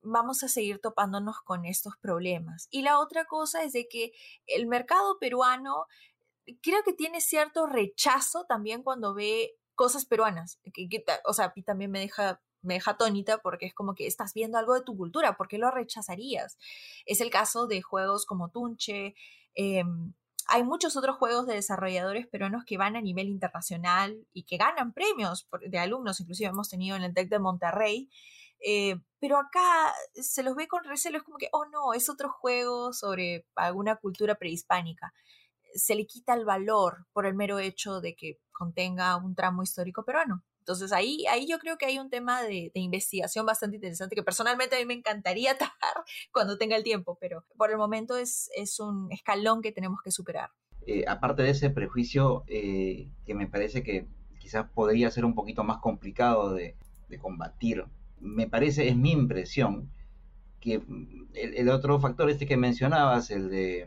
vamos 0.00 0.42
a 0.42 0.48
seguir 0.48 0.80
topándonos 0.80 1.40
con 1.42 1.66
estos 1.66 1.96
problemas. 1.98 2.68
Y 2.70 2.82
la 2.82 2.98
otra 2.98 3.26
cosa 3.26 3.62
es 3.62 3.72
de 3.72 3.86
que 3.86 4.12
el 4.46 4.66
mercado 4.66 5.18
peruano 5.18 5.86
creo 6.62 6.82
que 6.82 6.92
tiene 6.92 7.20
cierto 7.20 7.66
rechazo 7.66 8.44
también 8.44 8.82
cuando 8.82 9.14
ve 9.14 9.52
cosas 9.74 10.06
peruanas, 10.06 10.58
que, 10.72 11.04
o 11.24 11.32
sea, 11.32 11.46
a 11.46 11.52
mí 11.54 11.62
también 11.62 11.90
me 11.90 12.00
deja 12.00 12.40
me 12.64 12.74
deja 12.74 12.92
atónita 12.92 13.38
porque 13.38 13.66
es 13.66 13.74
como 13.74 13.94
que 13.94 14.06
estás 14.06 14.34
viendo 14.34 14.58
algo 14.58 14.74
de 14.74 14.82
tu 14.82 14.96
cultura, 14.96 15.36
¿por 15.36 15.48
qué 15.48 15.58
lo 15.58 15.70
rechazarías? 15.70 16.58
Es 17.06 17.20
el 17.20 17.30
caso 17.30 17.66
de 17.66 17.82
juegos 17.82 18.26
como 18.26 18.50
Tunche. 18.50 19.14
Em, 19.54 20.12
hay 20.46 20.62
muchos 20.62 20.96
otros 20.96 21.16
juegos 21.16 21.46
de 21.46 21.54
desarrolladores 21.54 22.26
peruanos 22.26 22.64
que 22.64 22.76
van 22.76 22.96
a 22.96 23.00
nivel 23.00 23.28
internacional 23.28 24.26
y 24.32 24.44
que 24.44 24.56
ganan 24.56 24.92
premios 24.92 25.48
de 25.66 25.78
alumnos, 25.78 26.20
inclusive 26.20 26.50
hemos 26.50 26.68
tenido 26.68 26.96
en 26.96 27.02
el 27.02 27.14
TEC 27.14 27.30
de 27.30 27.38
Monterrey, 27.38 28.10
eh, 28.66 28.96
pero 29.20 29.38
acá 29.38 29.92
se 30.14 30.42
los 30.42 30.54
ve 30.54 30.68
con 30.68 30.84
recelo, 30.84 31.18
es 31.18 31.24
como 31.24 31.38
que, 31.38 31.48
oh 31.52 31.66
no, 31.66 31.92
es 31.94 32.08
otro 32.08 32.30
juego 32.30 32.92
sobre 32.92 33.46
alguna 33.56 33.96
cultura 33.96 34.36
prehispánica. 34.36 35.12
Se 35.74 35.94
le 35.94 36.06
quita 36.06 36.34
el 36.34 36.44
valor 36.44 37.06
por 37.12 37.26
el 37.26 37.34
mero 37.34 37.58
hecho 37.58 38.00
de 38.00 38.14
que 38.14 38.38
contenga 38.52 39.16
un 39.16 39.34
tramo 39.34 39.62
histórico 39.62 40.04
peruano. 40.04 40.42
Entonces 40.64 40.92
ahí, 40.92 41.26
ahí 41.30 41.46
yo 41.46 41.58
creo 41.58 41.76
que 41.76 41.84
hay 41.84 41.98
un 41.98 42.08
tema 42.08 42.42
de, 42.42 42.70
investigación 42.72 43.44
bastante 43.44 43.76
interesante 43.76 44.16
que 44.16 44.22
personalmente 44.22 44.76
a 44.76 44.78
mí 44.78 44.86
me 44.86 44.94
encantaría 44.94 45.52
atajar 45.52 46.04
cuando 46.32 46.56
tenga 46.56 46.74
el 46.74 46.82
tiempo, 46.82 47.18
pero 47.20 47.44
por 47.58 47.70
el 47.70 47.76
momento 47.76 48.16
es, 48.16 48.50
es 48.56 48.80
un 48.80 49.12
escalón 49.12 49.60
que 49.60 49.72
tenemos 49.72 50.00
que 50.02 50.10
superar. 50.10 50.50
Eh, 50.86 51.04
aparte 51.06 51.42
de 51.42 51.50
ese 51.50 51.68
prejuicio 51.68 52.44
eh, 52.46 53.10
que 53.26 53.34
me 53.34 53.46
parece 53.46 53.82
que 53.82 54.06
quizás 54.38 54.66
podría 54.70 55.10
ser 55.10 55.26
un 55.26 55.34
poquito 55.34 55.64
más 55.64 55.78
complicado 55.78 56.54
de, 56.54 56.76
combatir, 57.20 57.84
me 58.18 58.48
parece, 58.48 58.88
es 58.88 58.96
mi 58.96 59.12
impresión, 59.12 59.88
que 60.60 60.82
el, 61.34 61.54
el, 61.54 61.68
otro 61.68 62.00
factor 62.00 62.28
este 62.28 62.44
que 62.44 62.56
mencionabas, 62.56 63.30
el 63.30 63.50
de 63.50 63.86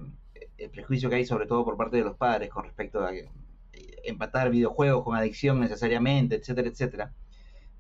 el 0.58 0.70
prejuicio 0.70 1.10
que 1.10 1.18
hay 1.18 1.26
sobre 1.26 1.46
todo 1.46 1.66
por 1.66 1.76
parte 1.76 1.98
de 1.98 2.06
los 2.06 2.16
padres 2.16 2.50
con 2.50 2.64
respecto 2.64 3.04
a 3.04 3.12
empatar 4.04 4.50
videojuegos 4.50 5.04
con 5.04 5.16
adicción 5.16 5.60
necesariamente, 5.60 6.36
etcétera, 6.36 6.70
etcétera. 6.70 7.14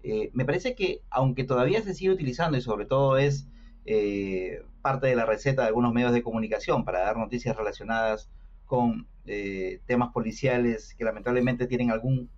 Eh, 0.03 0.29
me 0.33 0.45
parece 0.45 0.75
que 0.75 1.01
aunque 1.09 1.43
todavía 1.43 1.81
se 1.81 1.93
sigue 1.93 2.11
utilizando 2.11 2.57
y 2.57 2.61
sobre 2.61 2.85
todo 2.85 3.17
es 3.17 3.47
eh, 3.85 4.61
parte 4.81 5.07
de 5.07 5.15
la 5.15 5.25
receta 5.25 5.63
de 5.63 5.69
algunos 5.69 5.93
medios 5.93 6.13
de 6.13 6.23
comunicación 6.23 6.85
para 6.85 6.99
dar 6.99 7.17
noticias 7.17 7.55
relacionadas 7.55 8.29
con 8.65 9.07
eh, 9.25 9.81
temas 9.85 10.11
policiales 10.13 10.93
que 10.95 11.03
lamentablemente 11.03 11.67
tienen 11.67 11.91
algún 11.91 12.29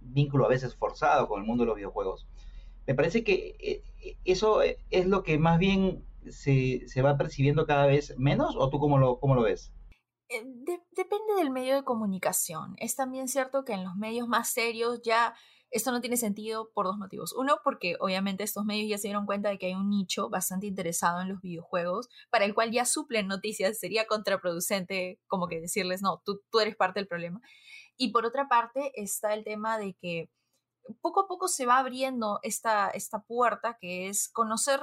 vínculo 0.00 0.44
a 0.44 0.48
veces 0.48 0.74
forzado 0.74 1.28
con 1.28 1.40
el 1.40 1.46
mundo 1.46 1.64
de 1.64 1.68
los 1.68 1.76
videojuegos. 1.76 2.26
Me 2.86 2.94
parece 2.94 3.22
que 3.22 3.82
eso 4.24 4.62
es 4.62 5.06
lo 5.06 5.22
que 5.22 5.38
más 5.38 5.58
bien 5.58 6.04
se, 6.30 6.88
se, 6.88 7.02
va 7.02 7.18
percibiendo 7.18 7.66
cada 7.66 7.86
vez 7.86 8.14
menos 8.18 8.56
o 8.56 8.70
tú 8.70 8.78
cómo 8.78 8.98
lo, 8.98 9.18
cómo 9.20 9.34
lo 9.34 9.42
ves? 9.42 9.72
Eh, 10.30 10.44
depende 10.92 11.34
del 11.38 11.50
medio 11.50 11.74
de 11.74 11.84
comunicación. 11.84 12.74
Es 12.78 12.94
también 12.96 13.28
cierto 13.28 13.64
que 13.64 13.72
en 13.72 13.84
los 13.84 13.96
medios 13.96 14.28
más 14.28 14.50
serios 14.50 15.00
ya 15.02 15.34
esto 15.70 15.90
no 15.92 16.00
tiene 16.00 16.16
sentido 16.16 16.70
por 16.74 16.86
dos 16.86 16.98
motivos. 16.98 17.34
Uno, 17.34 17.60
porque 17.64 17.96
obviamente 18.00 18.44
estos 18.44 18.64
medios 18.64 18.90
ya 18.90 18.98
se 18.98 19.08
dieron 19.08 19.26
cuenta 19.26 19.48
de 19.50 19.58
que 19.58 19.66
hay 19.66 19.74
un 19.74 19.88
nicho 19.90 20.28
bastante 20.30 20.66
interesado 20.66 21.20
en 21.20 21.28
los 21.28 21.40
videojuegos, 21.40 22.08
para 22.30 22.44
el 22.44 22.54
cual 22.54 22.70
ya 22.72 22.84
suplen 22.84 23.26
noticias. 23.26 23.78
Sería 23.78 24.06
contraproducente 24.06 25.20
como 25.28 25.48
que 25.48 25.60
decirles, 25.60 26.02
no, 26.02 26.22
tú, 26.24 26.42
tú 26.50 26.60
eres 26.60 26.76
parte 26.76 27.00
del 27.00 27.08
problema. 27.08 27.40
Y 27.96 28.12
por 28.12 28.26
otra 28.26 28.48
parte 28.48 28.92
está 28.94 29.34
el 29.34 29.44
tema 29.44 29.78
de 29.78 29.94
que 29.94 30.30
poco 31.00 31.20
a 31.20 31.28
poco 31.28 31.48
se 31.48 31.66
va 31.66 31.78
abriendo 31.78 32.40
esta, 32.42 32.90
esta 32.90 33.22
puerta 33.22 33.78
que 33.80 34.08
es 34.08 34.30
conocer 34.30 34.80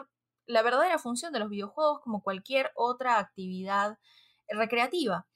la 0.47 0.61
verdadera 0.61 0.99
función 0.99 1.33
de 1.33 1.39
los 1.39 1.49
videojuegos 1.49 2.01
como 2.01 2.21
cualquier 2.23 2.71
otra 2.75 3.19
actividad 3.19 3.97
recreativa 4.49 5.27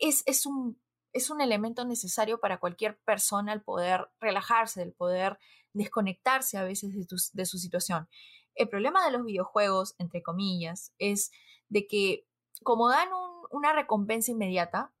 es, 0.00 0.46
un, 0.46 0.80
es 1.12 1.30
un 1.30 1.40
elemento 1.40 1.84
necesario 1.84 2.40
para 2.40 2.58
cualquier 2.58 2.98
persona 3.00 3.52
el 3.52 3.62
poder 3.62 4.08
relajarse, 4.20 4.82
el 4.82 4.92
poder 4.92 5.38
desconectarse 5.72 6.58
a 6.58 6.64
veces 6.64 6.92
de, 7.32 7.46
su 7.46 7.58
situación. 7.58 8.08
El 8.54 8.68
problema 8.68 9.04
de 9.04 9.12
los 9.12 9.24
videojuegos, 9.24 9.94
entre 9.98 10.22
comillas, 10.22 10.92
es 10.98 11.30
de 11.68 11.86
que 11.86 12.26
como 12.62 12.88
dan 12.88 13.08
una 13.50 13.72
recompensa 13.72 14.32
inmediata, 14.32 14.94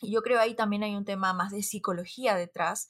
y 0.00 0.12
yo 0.12 0.22
creo 0.22 0.40
ahí 0.40 0.54
también 0.54 0.82
hay 0.82 0.96
un 0.96 1.04
tema 1.04 1.32
más 1.32 1.50
de 1.50 1.62
psicología 1.62 2.34
detrás, 2.34 2.88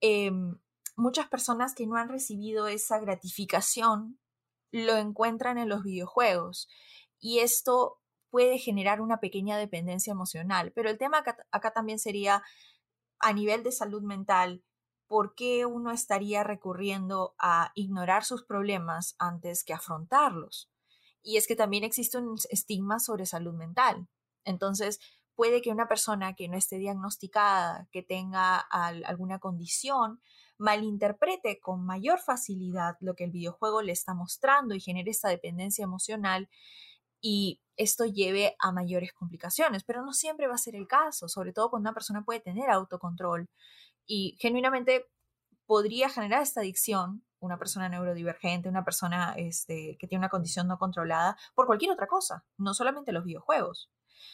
em, 0.00 0.58
muchas 0.96 1.28
personas 1.28 1.74
que 1.74 1.86
no 1.86 1.96
han 1.96 2.08
recibido 2.08 2.66
esa 2.66 2.98
gratificación 2.98 4.18
lo 4.72 4.96
encuentran 4.96 5.58
en 5.58 5.68
los 5.68 5.82
videojuegos. 5.82 6.68
Y 7.20 7.38
esto 7.38 7.97
puede 8.30 8.58
generar 8.58 9.00
una 9.00 9.20
pequeña 9.20 9.56
dependencia 9.56 10.10
emocional. 10.10 10.72
Pero 10.74 10.90
el 10.90 10.98
tema 10.98 11.24
acá, 11.50 11.70
también 11.72 11.98
sería 11.98 12.42
a 13.18 13.32
nivel 13.32 13.62
de 13.62 13.72
salud 13.72 14.02
mental, 14.02 14.62
¿por 15.06 15.34
qué 15.34 15.66
uno 15.66 15.90
estaría 15.90 16.44
recurriendo 16.44 17.34
a 17.38 17.72
ignorar 17.74 18.24
sus 18.24 18.44
problemas 18.44 19.16
antes 19.18 19.64
que 19.64 19.72
afrontarlos? 19.72 20.70
Y 21.22 21.36
es 21.36 21.46
que 21.46 21.56
también 21.56 21.84
existe 21.84 22.18
un 22.18 22.36
estigma 22.50 23.00
sobre 23.00 23.26
salud 23.26 23.54
mental. 23.54 24.08
Entonces, 24.44 25.00
puede 25.34 25.62
que 25.62 25.70
una 25.70 25.88
persona 25.88 26.34
que 26.34 26.48
no 26.48 26.56
esté 26.56 26.78
diagnosticada, 26.78 27.88
que 27.92 28.02
tenga 28.02 28.58
alguna 28.58 29.38
condición, 29.38 30.20
malinterprete 30.58 31.60
con 31.60 31.84
mayor 31.84 32.18
facilidad 32.18 32.96
lo 33.00 33.14
que 33.14 33.24
el 33.24 33.30
videojuego 33.30 33.82
le 33.82 33.92
está 33.92 34.14
mostrando 34.14 34.74
y 34.74 34.80
genere 34.80 35.10
esta 35.10 35.28
dependencia 35.28 35.84
emocional 35.84 36.48
y 37.20 37.60
esto 37.76 38.04
lleve 38.04 38.56
a 38.58 38.72
mayores 38.72 39.12
complicaciones, 39.12 39.84
pero 39.84 40.02
no 40.02 40.12
siempre 40.12 40.46
va 40.46 40.54
a 40.54 40.58
ser 40.58 40.74
el 40.74 40.88
caso, 40.88 41.28
sobre 41.28 41.52
todo 41.52 41.70
cuando 41.70 41.88
una 41.88 41.94
persona 41.94 42.24
puede 42.24 42.40
tener 42.40 42.70
autocontrol 42.70 43.48
y 44.06 44.36
genuinamente 44.40 45.06
podría 45.66 46.08
generar 46.08 46.42
esta 46.42 46.60
adicción, 46.60 47.24
una 47.40 47.58
persona 47.58 47.88
neurodivergente, 47.88 48.68
una 48.68 48.84
persona 48.84 49.34
este, 49.36 49.96
que 49.98 50.08
tiene 50.08 50.20
una 50.20 50.28
condición 50.28 50.66
no 50.66 50.78
controlada, 50.78 51.36
por 51.54 51.66
cualquier 51.66 51.92
otra 51.92 52.06
cosa, 52.08 52.44
no 52.56 52.74
solamente 52.74 53.12
los 53.12 53.24
videojuegos. 53.24 53.90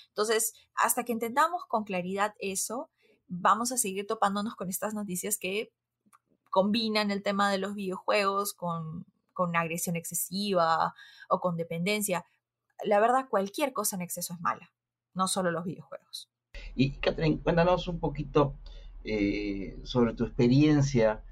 Entonces, 0.09 0.55
hasta 0.75 1.05
que 1.05 1.13
entendamos 1.13 1.67
con 1.67 1.85
claridad 1.85 2.35
eso, 2.39 2.91
vamos 3.27 3.73
a 3.73 3.77
seguir 3.77 4.07
topándonos 4.07 4.55
con 4.55 4.69
estas 4.69 4.95
noticias 4.95 5.39
que 5.39 5.73
combinan 6.51 7.11
el 7.11 7.23
tema 7.23 7.51
de 7.51 7.59
los 7.59 7.75
videojuegos 7.75 8.55
con, 8.55 9.05
con 9.33 9.57
agresión 9.57 9.97
excesiva 9.97 10.95
o 11.29 11.41
con 11.41 11.57
dependencia. 11.57 12.25
La 12.83 13.01
verdad, 13.01 13.29
cualquier 13.29 13.73
cosa 13.73 13.97
en 13.97 14.03
exceso 14.03 14.35
es 14.35 14.41
mala, 14.41 14.71
no 15.15 15.29
solo 15.29 15.51
los 15.51 15.65
videojuegos. 15.65 16.31
Y 16.75 16.93
Catherine, 16.93 17.41
cuéntanos 17.41 17.89
un 17.89 18.01
poquito 18.01 18.55
eh, 19.05 19.79
sobre 19.85 20.15
tu 20.15 20.25
experiencia 20.25 21.23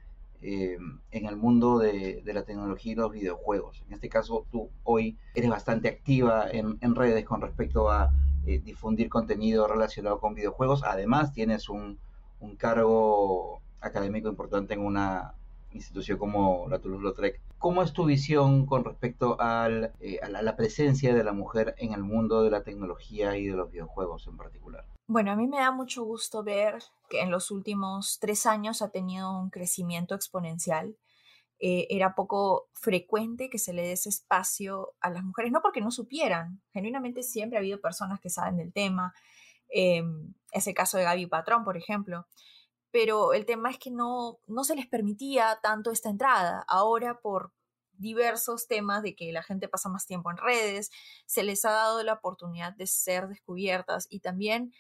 eh, 0.41 0.77
en 1.11 1.27
el 1.27 1.37
mundo 1.37 1.79
de, 1.79 2.23
la 2.27 2.45
tecnología 2.45 2.93
y 2.93 2.97
los 2.97 3.13
videojuegos. 3.13 3.83
En 3.87 3.95
este 3.95 4.09
caso, 4.09 4.47
tú 4.51 4.71
hoy 4.85 5.17
eres 5.35 5.51
bastante 5.51 5.89
activa 5.89 6.47
en, 6.51 6.95
redes 6.95 7.25
con 7.25 7.41
respecto 7.41 7.91
a 7.91 8.13
eh, 8.47 8.59
difundir 8.59 9.09
contenido 9.09 9.69
relacionado 9.69 10.19
con 10.21 10.35
videojuegos. 10.35 10.83
Además, 10.83 11.33
tienes 11.33 11.69
un, 11.69 11.99
un 12.41 12.57
cargo 12.57 13.63
académico 13.81 14.29
importante 14.29 14.75
en 14.75 14.81
una 14.81 15.35
institución 15.75 16.19
como 16.19 16.67
la 16.69 16.79
Toulouse-Lautrec. 16.79 17.41
¿Cómo 17.59 17.83
es 17.83 17.93
tu 17.93 18.05
visión 18.05 18.67
con 18.67 18.85
respecto 18.85 19.41
al, 19.41 19.93
eh, 20.01 20.19
a, 20.23 20.29
la, 20.29 20.57
presencia 20.57 21.15
de 21.15 21.25
la 21.25 21.33
mujer 21.33 21.75
en 21.79 21.93
el 21.93 22.03
mundo 22.03 22.43
de 22.43 22.51
la 22.51 22.63
tecnología 22.63 23.37
y 23.37 23.47
de 23.47 23.57
los 23.57 23.71
videojuegos 23.71 24.27
en 24.27 24.37
particular? 24.37 24.85
Bueno, 25.07 25.33
a 25.33 25.37
mí 25.37 25.47
me 25.47 25.59
da 25.59 25.71
mucho 25.71 26.05
gusto 26.05 26.43
ver 26.43 26.83
que 27.09 27.21
en 27.21 27.31
los 27.31 27.51
últimos 27.51 28.19
tres 28.21 28.47
años 28.47 28.83
ha 28.83 28.91
tenido 28.91 29.37
un 29.39 29.51
crecimiento 29.51 30.15
exponencial. 30.15 30.97
Eh, 31.59 31.87
era 31.91 32.15
poco 32.15 32.69
frecuente 32.73 33.49
que 33.49 33.59
se 33.59 33.73
le 33.73 33.83
dé 33.83 33.93
ese 33.93 34.09
espacio 34.09 34.95
a 35.01 35.11
las 35.11 35.23
mujeres, 35.23 35.53
no 35.53 35.63
porque 35.63 35.81
no 35.81 35.93
supieran, 35.93 36.61
genuinamente 36.73 37.23
siempre 37.23 37.57
ha 37.57 37.61
habido 37.61 37.81
personas 37.81 38.21
que 38.21 38.31
saben 38.31 38.57
del 38.57 38.73
tema. 38.73 39.15
Eh, 39.73 40.03
ese 40.51 40.75
caso 40.75 40.99
de 40.99 41.05
Gaby 41.05 41.27
Patrón, 41.27 41.65
por 41.65 41.77
ejemplo, 41.77 42.27
pero 42.93 43.33
el 43.33 43.47
tema 43.47 43.71
es 43.71 43.79
que 43.79 43.91
no, 43.91 44.39
no 44.47 44.65
se 44.65 44.77
les 44.77 44.87
permitía 44.87 45.59
tanto 45.63 45.91
esta 45.91 46.11
entrada. 46.11 46.65
Ahora 46.69 47.21
por 47.21 47.53
diversos 48.03 48.67
temas 48.67 49.03
de 49.03 49.15
que 49.15 49.33
la 49.33 49.43
gente 49.43 49.69
pasa 49.69 49.89
más 49.89 50.07
tiempo 50.07 50.31
en 50.31 50.37
redes, 50.37 50.91
se 51.27 51.43
les 51.43 51.65
ha 51.65 51.71
dado 51.71 52.03
la 52.03 52.15
oportunidad 52.15 52.75
de 52.75 52.87
ser 52.87 53.29
descubiertas 53.29 54.07
y 54.11 54.21
también 54.21 54.73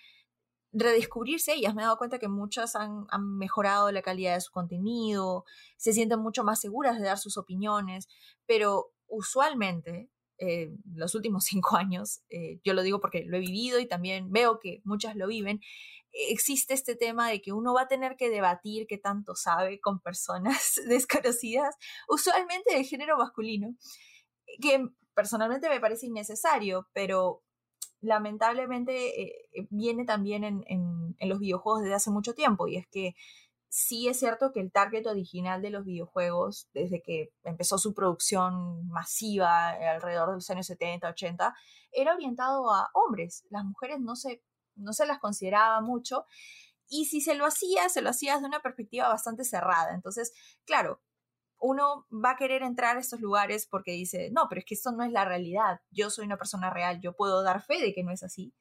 redescubrirse 0.72 1.54
ellas. 1.54 1.74
Me 1.74 1.82
he 1.82 1.84
dado 1.84 1.98
cuenta 1.98 2.18
que 2.18 2.28
muchas 2.28 2.76
han, 2.76 3.06
mejorado 3.36 3.90
la 3.92 4.02
calidad 4.02 4.34
de 4.34 4.40
su 4.40 4.52
contenido, 4.52 5.44
se 5.76 5.92
sienten 5.92 6.20
mucho 6.20 6.44
más 6.44 6.60
seguras 6.60 6.98
de 6.98 7.06
dar 7.06 7.18
sus 7.18 7.36
opiniones, 7.36 8.08
pero 8.46 8.92
usualmente, 9.06 10.10
eh, 10.38 10.74
los 10.94 11.14
últimos 11.14 11.44
cinco 11.52 11.76
años, 11.76 12.22
eh, 12.30 12.60
yo 12.64 12.74
lo 12.74 12.82
digo 12.82 13.00
porque 13.00 13.24
lo 13.24 13.36
he 13.36 13.40
vivido 13.40 13.78
y 13.78 13.86
también 13.86 14.32
veo 14.32 14.58
que 14.58 14.80
muchas 14.84 15.16
lo 15.16 15.26
viven, 15.26 15.60
existe 16.12 16.74
este 16.74 16.94
tema 16.94 17.28
de 17.30 17.40
que 17.40 17.52
uno 17.52 17.74
va 17.74 17.82
a 17.82 17.88
tener 17.88 18.16
que 18.16 18.30
debatir 18.30 18.86
qué 18.86 18.98
tanto 18.98 19.34
sabe 19.34 19.80
con 19.80 20.00
personas 20.00 20.80
desconocidas, 20.88 21.76
usualmente 22.08 22.74
de 22.74 22.84
género 22.84 23.16
masculino, 23.16 23.74
que 24.60 24.86
personalmente 25.14 25.68
me 25.68 25.80
parece 25.80 26.06
innecesario, 26.06 26.88
pero 26.92 27.42
lamentablemente 28.00 29.22
eh, 29.22 29.48
eh, 29.52 29.66
viene 29.70 30.04
también 30.04 30.44
en, 30.44 30.64
en, 30.66 31.28
los 31.28 31.38
videojuegos 31.38 31.82
desde 31.82 31.94
hace 31.94 32.10
mucho 32.10 32.34
tiempo, 32.34 32.66
y 32.66 32.76
es 32.76 32.86
que 32.88 33.14
sí 33.68 34.08
es 34.08 34.18
cierto 34.18 34.52
que 34.52 34.60
el 34.60 34.70
target 34.70 35.06
original 35.06 35.62
de 35.62 35.70
los 35.70 35.84
videojuegos, 35.84 36.68
desde 36.74 37.00
que 37.00 37.30
empezó 37.42 37.78
su 37.78 37.94
producción 37.94 38.86
masiva 38.88 39.70
alrededor 39.70 40.28
de 40.28 40.34
los 40.34 40.50
años 40.50 40.66
70, 40.66 41.08
80, 41.08 41.54
era 41.92 42.14
orientado 42.14 42.70
a 42.70 42.90
hombres. 42.92 43.46
Las 43.48 43.64
mujeres 43.64 43.98
no 44.00 44.14
se 44.14 44.42
no 44.76 44.92
se 44.92 45.06
las 45.06 45.18
consideraba 45.18 45.80
mucho. 45.80 46.26
Y 46.88 47.06
si 47.06 47.20
se 47.20 47.34
lo 47.34 47.46
hacía, 47.46 47.88
se 47.88 48.02
lo 48.02 48.10
hacía 48.10 48.34
desde 48.34 48.48
una 48.48 48.60
perspectiva 48.60 49.08
bastante 49.08 49.44
cerrada. 49.44 49.94
Entonces, 49.94 50.32
claro, 50.64 51.00
uno 51.58 52.06
va 52.12 52.32
a 52.32 52.36
querer 52.36 52.62
entrar 52.62 52.96
a 52.96 53.00
estos 53.00 53.20
lugares 53.20 53.66
porque 53.66 53.92
dice, 53.92 54.30
no, 54.32 54.48
pero 54.48 54.58
es 54.58 54.64
que 54.64 54.74
esto 54.74 54.92
no 54.92 55.04
es 55.04 55.12
la 55.12 55.24
realidad. 55.24 55.80
Yo 55.90 56.10
soy 56.10 56.26
una 56.26 56.36
persona 56.36 56.70
real, 56.70 57.00
yo 57.00 57.14
puedo 57.14 57.42
dar 57.42 57.62
fe 57.62 57.80
de 57.80 57.94
que 57.94 58.02
no 58.02 58.10
es 58.12 58.22
así. 58.22 58.52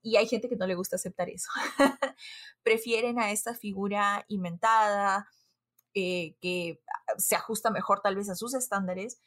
Y 0.00 0.16
hay 0.16 0.28
gente 0.28 0.48
que 0.48 0.56
no 0.56 0.66
le 0.66 0.76
gusta 0.76 0.96
aceptar 0.96 1.28
eso. 1.28 1.50
Prefieren 2.62 3.18
a 3.18 3.32
esta 3.32 3.54
figura 3.54 4.24
inventada, 4.28 5.28
eh, 5.94 6.36
que 6.40 6.80
se 7.18 7.34
ajusta 7.34 7.70
mejor 7.70 8.00
tal 8.00 8.14
vez 8.14 8.28
a 8.28 8.36
sus 8.36 8.54
estándares, 8.54 9.18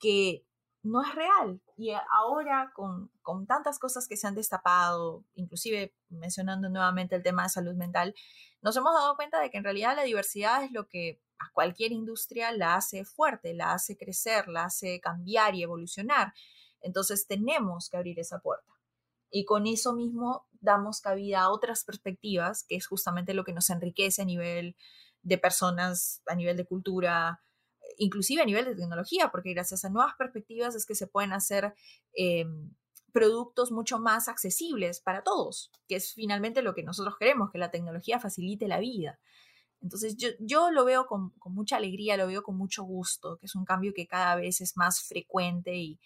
que 0.00 0.44
no 0.84 1.02
es 1.02 1.14
real. 1.14 1.60
Y 1.76 1.92
ahora 2.12 2.72
con, 2.74 3.10
tantas 3.46 3.78
cosas 3.78 4.06
que 4.06 4.16
se 4.16 4.26
han 4.26 4.34
destapado, 4.34 5.24
inclusive 5.34 5.94
mencionando 6.10 6.68
nuevamente 6.68 7.16
el 7.16 7.22
tema 7.22 7.44
de 7.44 7.48
salud 7.48 7.74
mental, 7.74 8.14
nos 8.62 8.76
hemos 8.76 8.94
dado 8.94 9.16
cuenta 9.16 9.40
de 9.40 9.50
que 9.50 9.58
en 9.58 9.64
realidad 9.64 9.96
la 9.96 10.02
diversidad 10.02 10.62
es 10.62 10.70
lo 10.70 10.86
que 10.86 11.20
a 11.38 11.50
cualquier 11.52 11.90
industria 11.92 12.52
la 12.52 12.76
hace 12.76 13.04
fuerte, 13.04 13.54
la 13.54 13.72
hace 13.72 13.96
crecer, 13.96 14.46
la 14.48 14.64
hace 14.64 15.00
cambiar 15.00 15.54
y 15.54 15.62
evolucionar. 15.62 16.34
Entonces 16.80 17.26
tenemos 17.26 17.88
que 17.88 17.96
abrir 17.96 18.20
esa 18.20 18.38
puerta. 18.38 18.70
Y 19.30 19.46
con 19.46 19.66
eso 19.66 19.94
mismo 19.94 20.46
damos 20.60 21.00
cabida 21.00 21.40
a 21.40 21.50
otras 21.50 21.82
perspectivas, 21.84 22.64
que 22.68 22.76
es 22.76 22.86
justamente 22.86 23.34
lo 23.34 23.44
que 23.44 23.54
nos 23.54 23.70
enriquece 23.70 24.22
a 24.22 24.26
nivel 24.26 24.76
de 25.22 25.38
personas, 25.38 26.22
a 26.26 26.34
nivel 26.34 26.56
de 26.56 26.66
cultura, 26.66 27.42
inclusive 27.98 28.42
a 28.42 28.46
nivel 28.46 28.64
de 28.64 28.74
tecnología, 28.74 29.30
porque 29.30 29.52
gracias 29.52 29.84
a 29.84 29.90
nuevas 29.90 30.14
perspectivas 30.16 30.74
es 30.74 30.86
que 30.86 30.94
se 30.94 31.06
pueden 31.06 31.32
hacer 31.32 31.74
em, 32.14 32.70
productos 33.12 33.70
mucho 33.70 33.98
más 33.98 34.28
accesibles 34.28 35.00
para 35.00 35.22
todos, 35.22 35.70
que 35.86 35.96
es 35.96 36.14
finalmente 36.14 36.62
lo 36.62 36.74
que 36.74 36.82
nosotros 36.82 37.16
queremos, 37.18 37.50
que 37.50 37.58
la 37.58 37.70
tecnología 37.70 38.18
facilite 38.18 38.68
la 38.68 38.80
vida. 38.80 39.20
Entonces 39.80 40.16
yo, 40.16 40.30
yo 40.40 40.70
lo 40.70 40.84
veo 40.84 41.06
con, 41.06 41.30
con, 41.38 41.54
mucha 41.54 41.76
alegría, 41.76 42.16
lo 42.16 42.26
veo 42.26 42.42
con 42.42 42.56
mucho 42.56 42.84
gusto, 42.84 43.36
que 43.38 43.46
es 43.46 43.54
un 43.54 43.64
cambio 43.64 43.92
que 43.94 44.06
cada 44.06 44.34
vez 44.34 44.60
es 44.60 44.76
más 44.76 45.02
frecuente 45.02 45.76
y, 45.76 46.00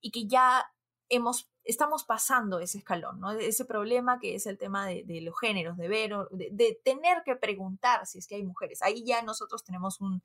y 0.00 0.10
que 0.10 0.26
ya 0.26 0.64
hemos 1.08 1.50
estamos 1.64 2.04
pasando 2.04 2.60
ese 2.60 2.78
escalón, 2.78 3.20
¿no? 3.20 3.32
Ese 3.32 3.64
problema 3.64 4.18
que 4.18 4.34
es 4.34 4.46
el 4.46 4.58
tema 4.58 4.86
de, 4.86 5.20
los 5.22 5.38
géneros, 5.38 5.76
de 5.78 5.88
ver, 5.88 6.14
de, 6.30 6.80
tener 6.84 7.22
que 7.24 7.36
preguntar 7.36 8.06
si 8.06 8.18
es 8.18 8.26
que 8.26 8.36
hay 8.36 8.44
mujeres. 8.44 8.82
Ahí 8.82 9.02
ya 9.04 9.22
nosotros 9.22 9.64
tenemos 9.64 10.00
un, 10.00 10.22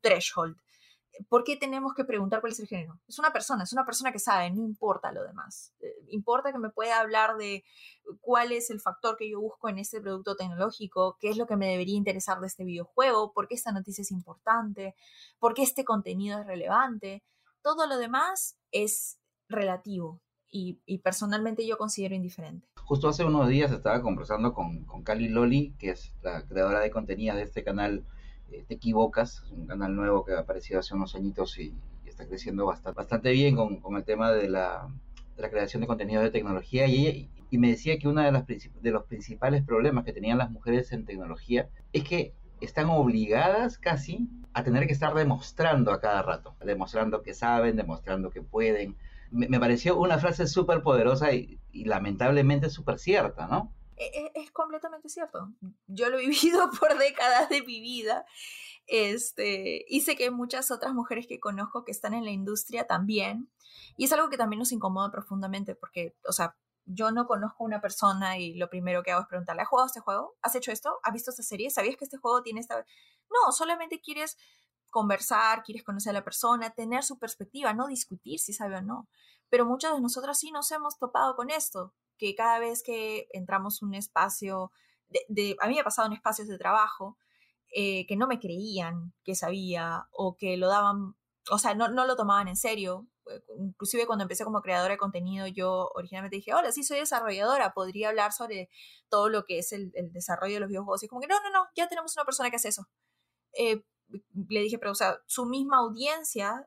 threshold. 0.00 0.56
¿Por 1.28 1.44
qué 1.44 1.56
tenemos 1.56 1.94
que 1.94 2.04
preguntar 2.04 2.40
cuál 2.40 2.52
es 2.52 2.60
el 2.60 2.66
género? 2.66 2.98
Es 3.06 3.18
una 3.18 3.32
persona, 3.32 3.64
es 3.64 3.72
una 3.72 3.84
persona 3.84 4.12
que 4.12 4.18
sabe, 4.18 4.50
no 4.50 4.62
importa 4.64 5.12
lo 5.12 5.22
demás. 5.22 5.72
Eh, 5.80 5.94
importa 6.08 6.52
que 6.52 6.58
me 6.58 6.70
pueda 6.70 6.98
hablar 6.98 7.36
de 7.36 7.64
cuál 8.22 8.50
es 8.50 8.70
el 8.70 8.80
factor 8.80 9.16
que 9.18 9.30
yo 9.30 9.38
busco 9.38 9.68
en 9.68 9.78
este 9.78 10.00
producto 10.00 10.36
tecnológico, 10.36 11.18
qué 11.20 11.28
es 11.28 11.36
lo 11.36 11.46
que 11.46 11.56
me 11.56 11.68
debería 11.68 11.96
interesar 11.96 12.40
de 12.40 12.46
este 12.46 12.64
videojuego, 12.64 13.32
por 13.32 13.46
qué 13.46 13.54
esta 13.54 13.72
noticia 13.72 14.02
es 14.02 14.10
importante, 14.10 14.96
por 15.38 15.52
qué 15.52 15.62
este 15.62 15.84
contenido 15.84 16.40
es 16.40 16.46
relevante. 16.46 17.22
Todo 17.60 17.86
lo 17.86 17.98
demás 17.98 18.56
es 18.70 19.18
relativo 19.50 20.21
y, 20.52 20.98
personalmente 20.98 21.66
yo 21.66 21.78
considero 21.78 22.14
indiferente. 22.14 22.68
Justo 22.84 23.08
hace 23.08 23.24
unos 23.24 23.48
días 23.48 23.72
estaba 23.72 24.02
conversando 24.02 24.52
con, 24.52 24.84
con 24.84 25.02
Cali 25.02 25.28
Loli, 25.28 25.72
que 25.78 25.90
es 25.90 26.14
la 26.22 26.42
creadora 26.42 26.80
de 26.80 26.90
contenidos 26.90 27.38
de 27.38 27.44
este 27.44 27.64
canal 27.64 28.04
eh, 28.50 28.64
Te 28.68 28.74
Equivocas, 28.74 29.44
un 29.50 29.66
canal 29.66 29.96
nuevo 29.96 30.24
que 30.24 30.34
ha 30.34 30.40
aparecido 30.40 30.80
hace 30.80 30.94
unos 30.94 31.14
añitos 31.14 31.58
y, 31.58 31.74
está 32.04 32.26
creciendo 32.26 32.66
bastante, 32.66 32.98
bastante 32.98 33.32
bien 33.32 33.56
con, 33.56 33.80
con 33.80 33.96
el 33.96 34.04
tema 34.04 34.30
de 34.30 34.46
la, 34.46 34.86
de 35.34 35.42
la, 35.42 35.48
creación 35.48 35.80
de 35.80 35.86
contenidos 35.86 36.22
de 36.22 36.30
tecnología 36.30 36.86
y, 36.86 37.30
y 37.50 37.56
me 37.56 37.68
decía 37.68 37.98
que 37.98 38.06
uno 38.06 38.20
de, 38.20 38.30
las, 38.30 38.46
de 38.46 38.90
los 38.90 39.04
principales 39.04 39.64
problemas 39.64 40.04
que 40.04 40.12
tenían 40.12 40.36
las 40.36 40.50
mujeres 40.50 40.92
en 40.92 41.06
tecnología 41.06 41.70
es 41.94 42.04
que 42.04 42.34
están 42.60 42.90
obligadas 42.90 43.78
casi 43.78 44.28
a 44.52 44.62
tener 44.62 44.86
que 44.86 44.92
estar 44.92 45.14
demostrando 45.14 45.90
a 45.90 46.00
cada 46.00 46.20
rato, 46.20 46.54
demostrando 46.62 47.22
que 47.22 47.32
saben, 47.32 47.76
demostrando 47.76 48.28
que 48.28 48.42
pueden, 48.42 48.94
me, 49.32 49.58
pareció 49.58 49.98
una 49.98 50.18
frase 50.18 50.46
súper 50.46 50.82
poderosa 50.82 51.32
y, 51.32 51.58
lamentablemente 51.72 52.70
súper 52.70 52.98
cierta, 52.98 53.46
¿no? 53.46 53.74
E, 53.96 54.06
e, 54.06 54.32
es, 54.34 54.50
completamente 54.52 55.08
cierto. 55.08 55.50
Yo 55.86 56.10
lo 56.10 56.18
he 56.18 56.26
vivido 56.28 56.70
por 56.78 56.96
décadas 56.98 57.48
de 57.48 57.62
mi 57.62 57.80
vida. 57.80 58.24
Este, 58.86 59.84
y 59.88 60.00
sé 60.02 60.16
que 60.16 60.30
muchas 60.30 60.70
otras 60.70 60.92
mujeres 60.92 61.26
que 61.26 61.40
conozco 61.40 61.84
que 61.84 61.92
están 61.92 62.14
en 62.14 62.24
la 62.24 62.30
industria 62.30 62.86
también. 62.86 63.50
Y 63.96 64.04
es 64.04 64.12
algo 64.12 64.28
que 64.28 64.36
también 64.36 64.58
nos 64.58 64.72
incomoda 64.72 65.10
profundamente 65.10 65.74
porque, 65.74 66.14
o 66.26 66.32
sea, 66.32 66.56
yo 66.84 67.10
no 67.12 67.26
conozco 67.26 67.62
a 67.62 67.66
una 67.66 67.80
persona 67.80 68.38
y 68.38 68.54
lo 68.54 68.68
primero 68.68 69.02
que 69.02 69.12
hago 69.12 69.22
es 69.22 69.28
preguntarle, 69.28 69.62
¿has 69.62 69.68
jugado 69.68 69.86
este 69.86 70.00
juego? 70.00 70.36
¿Has 70.42 70.54
hecho 70.56 70.72
esto? 70.72 70.98
¿Has 71.04 71.12
visto 71.12 71.30
esta 71.30 71.42
serie? 71.42 71.70
¿Sabías 71.70 71.96
que 71.96 72.04
este 72.04 72.18
juego 72.18 72.42
tiene 72.42 72.60
esta... 72.60 72.84
No, 73.30 73.52
solamente 73.52 74.00
quieres 74.00 74.36
conversar, 74.92 75.64
quieres 75.64 75.82
conocer 75.82 76.10
a 76.10 76.20
la 76.20 76.24
persona, 76.24 76.70
tener 76.70 77.02
su 77.02 77.18
perspectiva, 77.18 77.72
no 77.72 77.88
discutir 77.88 78.38
si 78.38 78.52
sabe 78.52 78.76
o 78.76 78.82
no. 78.82 79.08
Pero 79.48 79.64
muchas 79.64 79.94
de 79.94 80.00
nosotras 80.00 80.38
sí 80.38 80.52
nos 80.52 80.70
hemos 80.70 80.98
topado 80.98 81.34
con 81.34 81.50
esto, 81.50 81.94
que 82.18 82.34
cada 82.36 82.60
vez 82.60 82.82
que 82.84 83.26
entramos 83.32 83.82
un 83.82 83.94
espacio, 83.94 84.70
de, 85.08 85.56
a 85.60 85.66
mí 85.66 85.74
me 85.74 85.80
ha 85.80 85.84
pasado 85.84 86.06
en 86.06 86.12
espacios 86.12 86.46
de 86.46 86.58
trabajo, 86.58 87.16
eh, 87.74 88.06
que 88.06 88.16
no 88.16 88.26
me 88.26 88.38
creían 88.38 89.14
que 89.24 89.34
sabía 89.34 90.08
o 90.12 90.36
que 90.36 90.58
lo 90.58 90.68
daban, 90.68 91.16
o 91.50 91.58
sea, 91.58 91.74
no, 91.74 91.88
no 91.88 92.06
lo 92.06 92.14
tomaban 92.14 92.48
en 92.48 92.56
serio. 92.56 93.08
Inclusive 93.58 94.06
cuando 94.06 94.24
empecé 94.24 94.44
como 94.44 94.60
creadora 94.60 94.92
de 94.92 94.98
contenido, 94.98 95.46
yo 95.46 95.90
originalmente 95.94 96.36
dije, 96.36 96.52
hola, 96.52 96.70
sí, 96.70 96.82
soy 96.84 96.98
desarrolladora, 96.98 97.72
podría 97.72 98.10
hablar 98.10 98.32
sobre 98.32 98.68
todo 99.08 99.30
lo 99.30 99.44
que 99.44 99.58
es 99.58 99.72
el, 99.72 99.90
el 99.94 100.12
desarrollo 100.12 100.54
de 100.54 100.60
los 100.60 100.68
videojuegos. 100.68 101.02
Y 101.02 101.08
como 101.08 101.22
que, 101.22 101.28
no, 101.28 101.40
no, 101.40 101.50
no, 101.50 101.66
ya 101.74 101.88
tenemos 101.88 102.14
una 102.14 102.26
persona 102.26 102.50
que 102.50 102.56
hace 102.56 102.68
eso. 102.68 102.88
Eh, 103.54 103.82
le 104.48 104.60
dije, 104.60 104.78
pero 104.78 104.92
o 104.92 104.94
sea, 104.94 105.18
su 105.26 105.46
misma 105.46 105.78
audiencia 105.78 106.66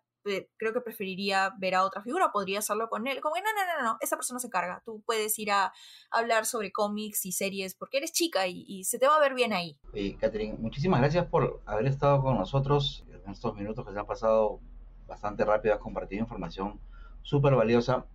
creo 0.58 0.74
que 0.74 0.82
preferiría 0.82 1.54
ver 1.58 1.76
a 1.76 1.84
otra 1.84 2.02
figura, 2.02 2.32
podría 2.32 2.60
hacerlo 2.60 2.90
con 2.90 3.08
él. 3.08 3.22
Como 3.22 3.36
que 3.36 3.42
no, 3.42 3.48
no, 3.54 3.84
no, 3.84 3.92
no, 3.92 3.98
esa 4.02 4.16
persona 4.16 4.40
se 4.40 4.50
carga. 4.50 4.82
Tú 4.86 5.02
puedes 5.06 5.38
ir 5.40 5.52
a 5.52 5.72
hablar 6.10 6.46
sobre 6.46 6.72
cómics 6.72 7.26
y 7.26 7.32
series 7.32 7.76
porque 7.76 7.98
eres 7.98 8.12
chica 8.12 8.48
y, 8.48 8.84
se 8.84 9.00
te 9.00 9.08
va 9.08 9.16
a 9.16 9.20
ver 9.20 9.34
bien 9.34 9.54
ahí. 9.54 9.78
Y 9.94 10.16
Catherine, 10.16 10.58
muchísimas 10.60 11.00
gracias 11.00 11.26
por 11.28 11.62
haber 11.66 11.88
estado 11.88 12.22
con 12.22 12.38
nosotros 12.38 13.06
en 13.10 13.32
estos 13.32 13.56
minutos 13.56 13.86
que 13.86 13.94
se 13.94 14.00
han 14.00 14.06
pasado 14.06 14.60
bastante 15.08 15.46
rápido. 15.46 15.76
Has 15.76 15.80
compartido 15.80 16.22
información 16.22 16.80
súper 17.22 17.56
valiosa. 17.56 18.06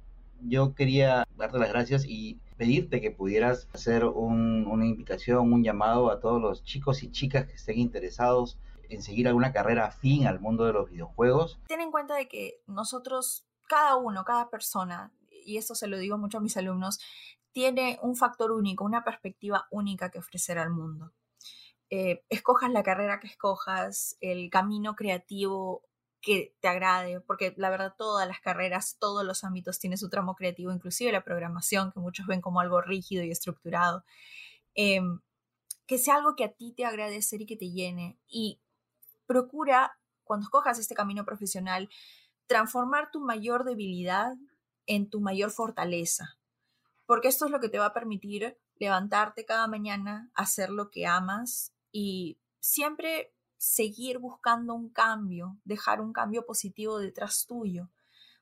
Yo 0.42 0.74
quería 0.74 1.26
darte 1.36 1.58
las 1.58 1.68
gracias 1.68 2.04
y 2.06 2.40
pedirte 2.56 3.00
que 3.00 3.10
pudieras 3.10 3.68
hacer 3.74 4.04
una 4.04 4.86
invitación, 4.86 5.52
un 5.52 5.62
llamado 5.62 6.10
a 6.10 6.18
todos 6.18 6.40
los 6.40 6.64
chicos 6.64 7.02
y 7.02 7.10
chicas 7.10 7.46
que 7.46 7.54
estén 7.54 7.78
interesados 7.78 8.58
en 8.90 9.02
seguir 9.02 9.28
alguna 9.28 9.52
carrera 9.52 9.86
afín 9.86 10.26
al 10.26 10.40
mundo 10.40 10.64
de 10.64 10.72
los 10.72 10.90
videojuegos. 10.90 11.60
Ten 11.68 11.80
en 11.80 11.90
cuenta 11.90 12.14
de 12.14 12.28
que 12.28 12.62
nosotros, 12.66 13.46
cada 13.68 13.96
uno, 13.96 14.24
cada 14.24 14.50
persona, 14.50 15.12
y 15.30 15.56
esto 15.56 15.74
se 15.74 15.86
lo 15.86 15.98
digo 15.98 16.18
mucho 16.18 16.38
a 16.38 16.40
mis 16.40 16.56
alumnos, 16.56 16.98
tiene 17.52 17.98
un 18.02 18.16
factor 18.16 18.52
único, 18.52 18.84
una 18.84 19.04
perspectiva 19.04 19.66
única 19.70 20.10
que 20.10 20.18
ofrecer 20.18 20.58
al 20.58 20.70
mundo. 20.70 21.12
Eh, 21.88 22.24
escojas 22.28 22.70
la 22.70 22.82
carrera 22.82 23.18
que 23.18 23.26
escojas, 23.26 24.16
el 24.20 24.48
camino 24.50 24.94
creativo 24.94 25.82
que 26.20 26.54
te 26.60 26.68
agrade, 26.68 27.20
porque 27.20 27.54
la 27.56 27.70
verdad 27.70 27.94
todas 27.96 28.28
las 28.28 28.40
carreras, 28.40 28.96
todos 29.00 29.24
los 29.24 29.42
ámbitos 29.42 29.78
tienen 29.78 29.98
su 29.98 30.08
tramo 30.10 30.34
creativo, 30.34 30.72
inclusive 30.72 31.12
la 31.12 31.24
programación, 31.24 31.92
que 31.92 32.00
muchos 32.00 32.26
ven 32.26 32.40
como 32.40 32.60
algo 32.60 32.80
rígido 32.80 33.24
y 33.24 33.30
estructurado. 33.30 34.04
Em, 34.74 35.20
que 35.86 35.98
sea 35.98 36.16
algo 36.16 36.36
que 36.36 36.44
a 36.44 36.52
ti 36.52 36.72
te 36.76 36.84
agrade 36.84 37.16
hacer 37.16 37.40
y 37.42 37.46
que 37.46 37.56
te 37.56 37.70
llene. 37.70 38.18
Y 38.28 38.60
procura, 39.30 39.96
cuando 40.24 40.42
escojas 40.42 40.80
este 40.80 40.96
camino 40.96 41.24
profesional, 41.24 41.88
transformar 42.48 43.12
tu 43.12 43.20
mayor 43.20 43.62
debilidad 43.62 44.34
en 44.86 45.08
tu 45.08 45.20
mayor 45.20 45.52
fortaleza, 45.52 46.36
porque 47.06 47.28
esto 47.28 47.44
es 47.44 47.52
lo 47.52 47.60
que 47.60 47.68
te 47.68 47.78
va 47.78 47.86
a 47.86 47.92
permitir 47.92 48.58
levantarte 48.74 49.44
cada 49.44 49.68
mañana, 49.68 50.32
hacer 50.34 50.70
lo 50.70 50.90
que 50.90 51.06
amas 51.06 51.72
y 51.92 52.40
siempre 52.58 53.32
seguir 53.56 54.18
buscando 54.18 54.74
un 54.74 54.88
cambio, 54.90 55.56
dejar 55.64 56.00
un 56.00 56.12
cambio 56.12 56.44
positivo 56.44 56.98
detrás 56.98 57.46
tuyo, 57.46 57.88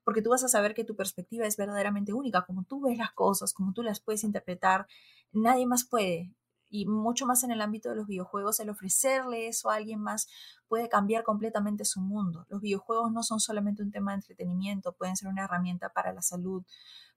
porque 0.05 0.23
tú 0.23 0.31
vas 0.31 0.43
a 0.43 0.49
saber 0.49 0.73
que 0.73 0.85
tu 0.85 0.97
perspectiva 0.97 1.45
es 1.45 1.59
verdaderamente 1.59 2.15
única, 2.15 2.47
como 2.47 2.65
tú 2.65 2.81
ves 2.81 2.97
las 2.97 3.13
cosas, 3.13 3.53
como 3.53 3.75
tú 3.75 3.83
las 3.83 4.01
puedes 4.01 4.25
interpretar, 4.25 4.87
nadie 5.33 5.67
más 5.67 5.85
puede 5.85 6.33
y 6.71 6.87
mucho 6.87 7.27
más 7.27 7.43
en 7.45 7.51
el 7.51 7.61
ámbito 7.61 7.89
de 7.89 7.97
los 7.97 8.07
videojuegos, 8.07 8.61
el 8.61 8.71
ofrecerle 8.71 9.49
eso 9.49 9.71
a 9.71 9.77
alguien 9.77 10.01
más 10.01 10.29
puede 10.69 10.89
cambiar 10.89 11.25
completamente 11.25 11.85
su 11.85 12.01
mundo. 12.01 12.47
Los 12.49 12.61
videojuegos 12.61 13.11
no 13.13 13.23
son 13.23 13.41
solamente 13.41 13.83
un 13.83 13.91
tema 13.91 14.13
de 14.13 14.17
entretenimiento, 14.17 14.93
pueden 14.93 15.17
ser 15.17 15.29
una 15.29 15.45
herramienta 15.45 15.89
para 15.91 16.13
la 16.13 16.23
salud, 16.23 16.65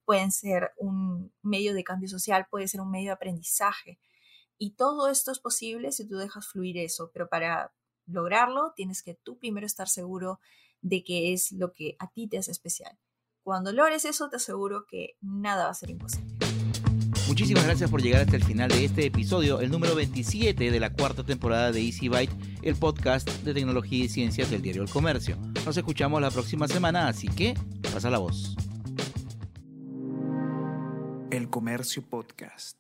pueden 0.06 0.32
ser 0.32 0.72
un 0.78 1.32
medio 1.42 1.74
de 1.74 1.84
cambio 1.84 2.08
social, 2.10 2.48
puede 2.50 2.68
ser 2.68 2.82
un 2.82 2.92
medio 2.92 3.10
de 3.10 3.14
aprendizaje. 3.14 4.00
Y 4.58 4.72
todo 4.72 5.10
esto 5.10 5.32
es 5.32 5.40
posible 5.40 5.92
si 5.92 6.08
tú 6.08 6.18
dejas 6.18 6.48
fluir 6.48 6.78
eso, 6.78 7.12
pero 7.14 7.28
para 7.28 7.74
lograrlo 8.06 8.74
tienes 8.76 9.04
que 9.04 9.16
tú 9.16 9.38
primero 9.38 9.66
estar 9.66 9.90
seguro 9.90 10.40
de 10.82 11.04
que 11.04 11.34
es 11.34 11.52
lo 11.52 11.74
que 11.74 11.96
a 12.00 12.10
ti 12.10 12.28
te 12.28 12.38
hace 12.38 12.52
especial. 12.52 12.98
Cuando 13.44 13.72
logres 13.72 14.06
eso, 14.06 14.30
te 14.30 14.36
aseguro 14.36 14.86
que 14.86 15.18
nada 15.20 15.66
va 15.66 15.72
a 15.72 15.76
ser 15.76 15.90
imposible. 15.90 16.51
Muchísimas 17.32 17.64
gracias 17.64 17.90
por 17.90 18.02
llegar 18.02 18.24
hasta 18.24 18.36
el 18.36 18.44
final 18.44 18.68
de 18.68 18.84
este 18.84 19.06
episodio, 19.06 19.62
el 19.62 19.72
número 19.72 19.96
27 19.96 20.70
de 20.70 20.80
la 20.82 20.92
cuarta 20.92 21.24
temporada 21.24 21.72
de 21.72 21.80
Easy 21.80 22.10
Byte, 22.10 22.34
el 22.62 22.76
podcast 22.76 23.26
de 23.30 23.54
tecnología 23.54 24.04
y 24.04 24.10
ciencias 24.10 24.52
del 24.52 24.62
diario 24.62 24.82
El 24.82 24.90
Comercio. 24.90 25.38
Nos 25.66 25.78
escuchamos 25.78 26.22
la 26.22 26.30
próxima 26.30 26.68
semana, 26.68 27.08
así 27.08 27.30
que 27.30 27.54
pasa 27.94 28.10
la 28.10 28.18
voz. 28.18 28.58
El 31.32 31.50
Comercio 31.50 32.02
Podcast. 32.02 32.76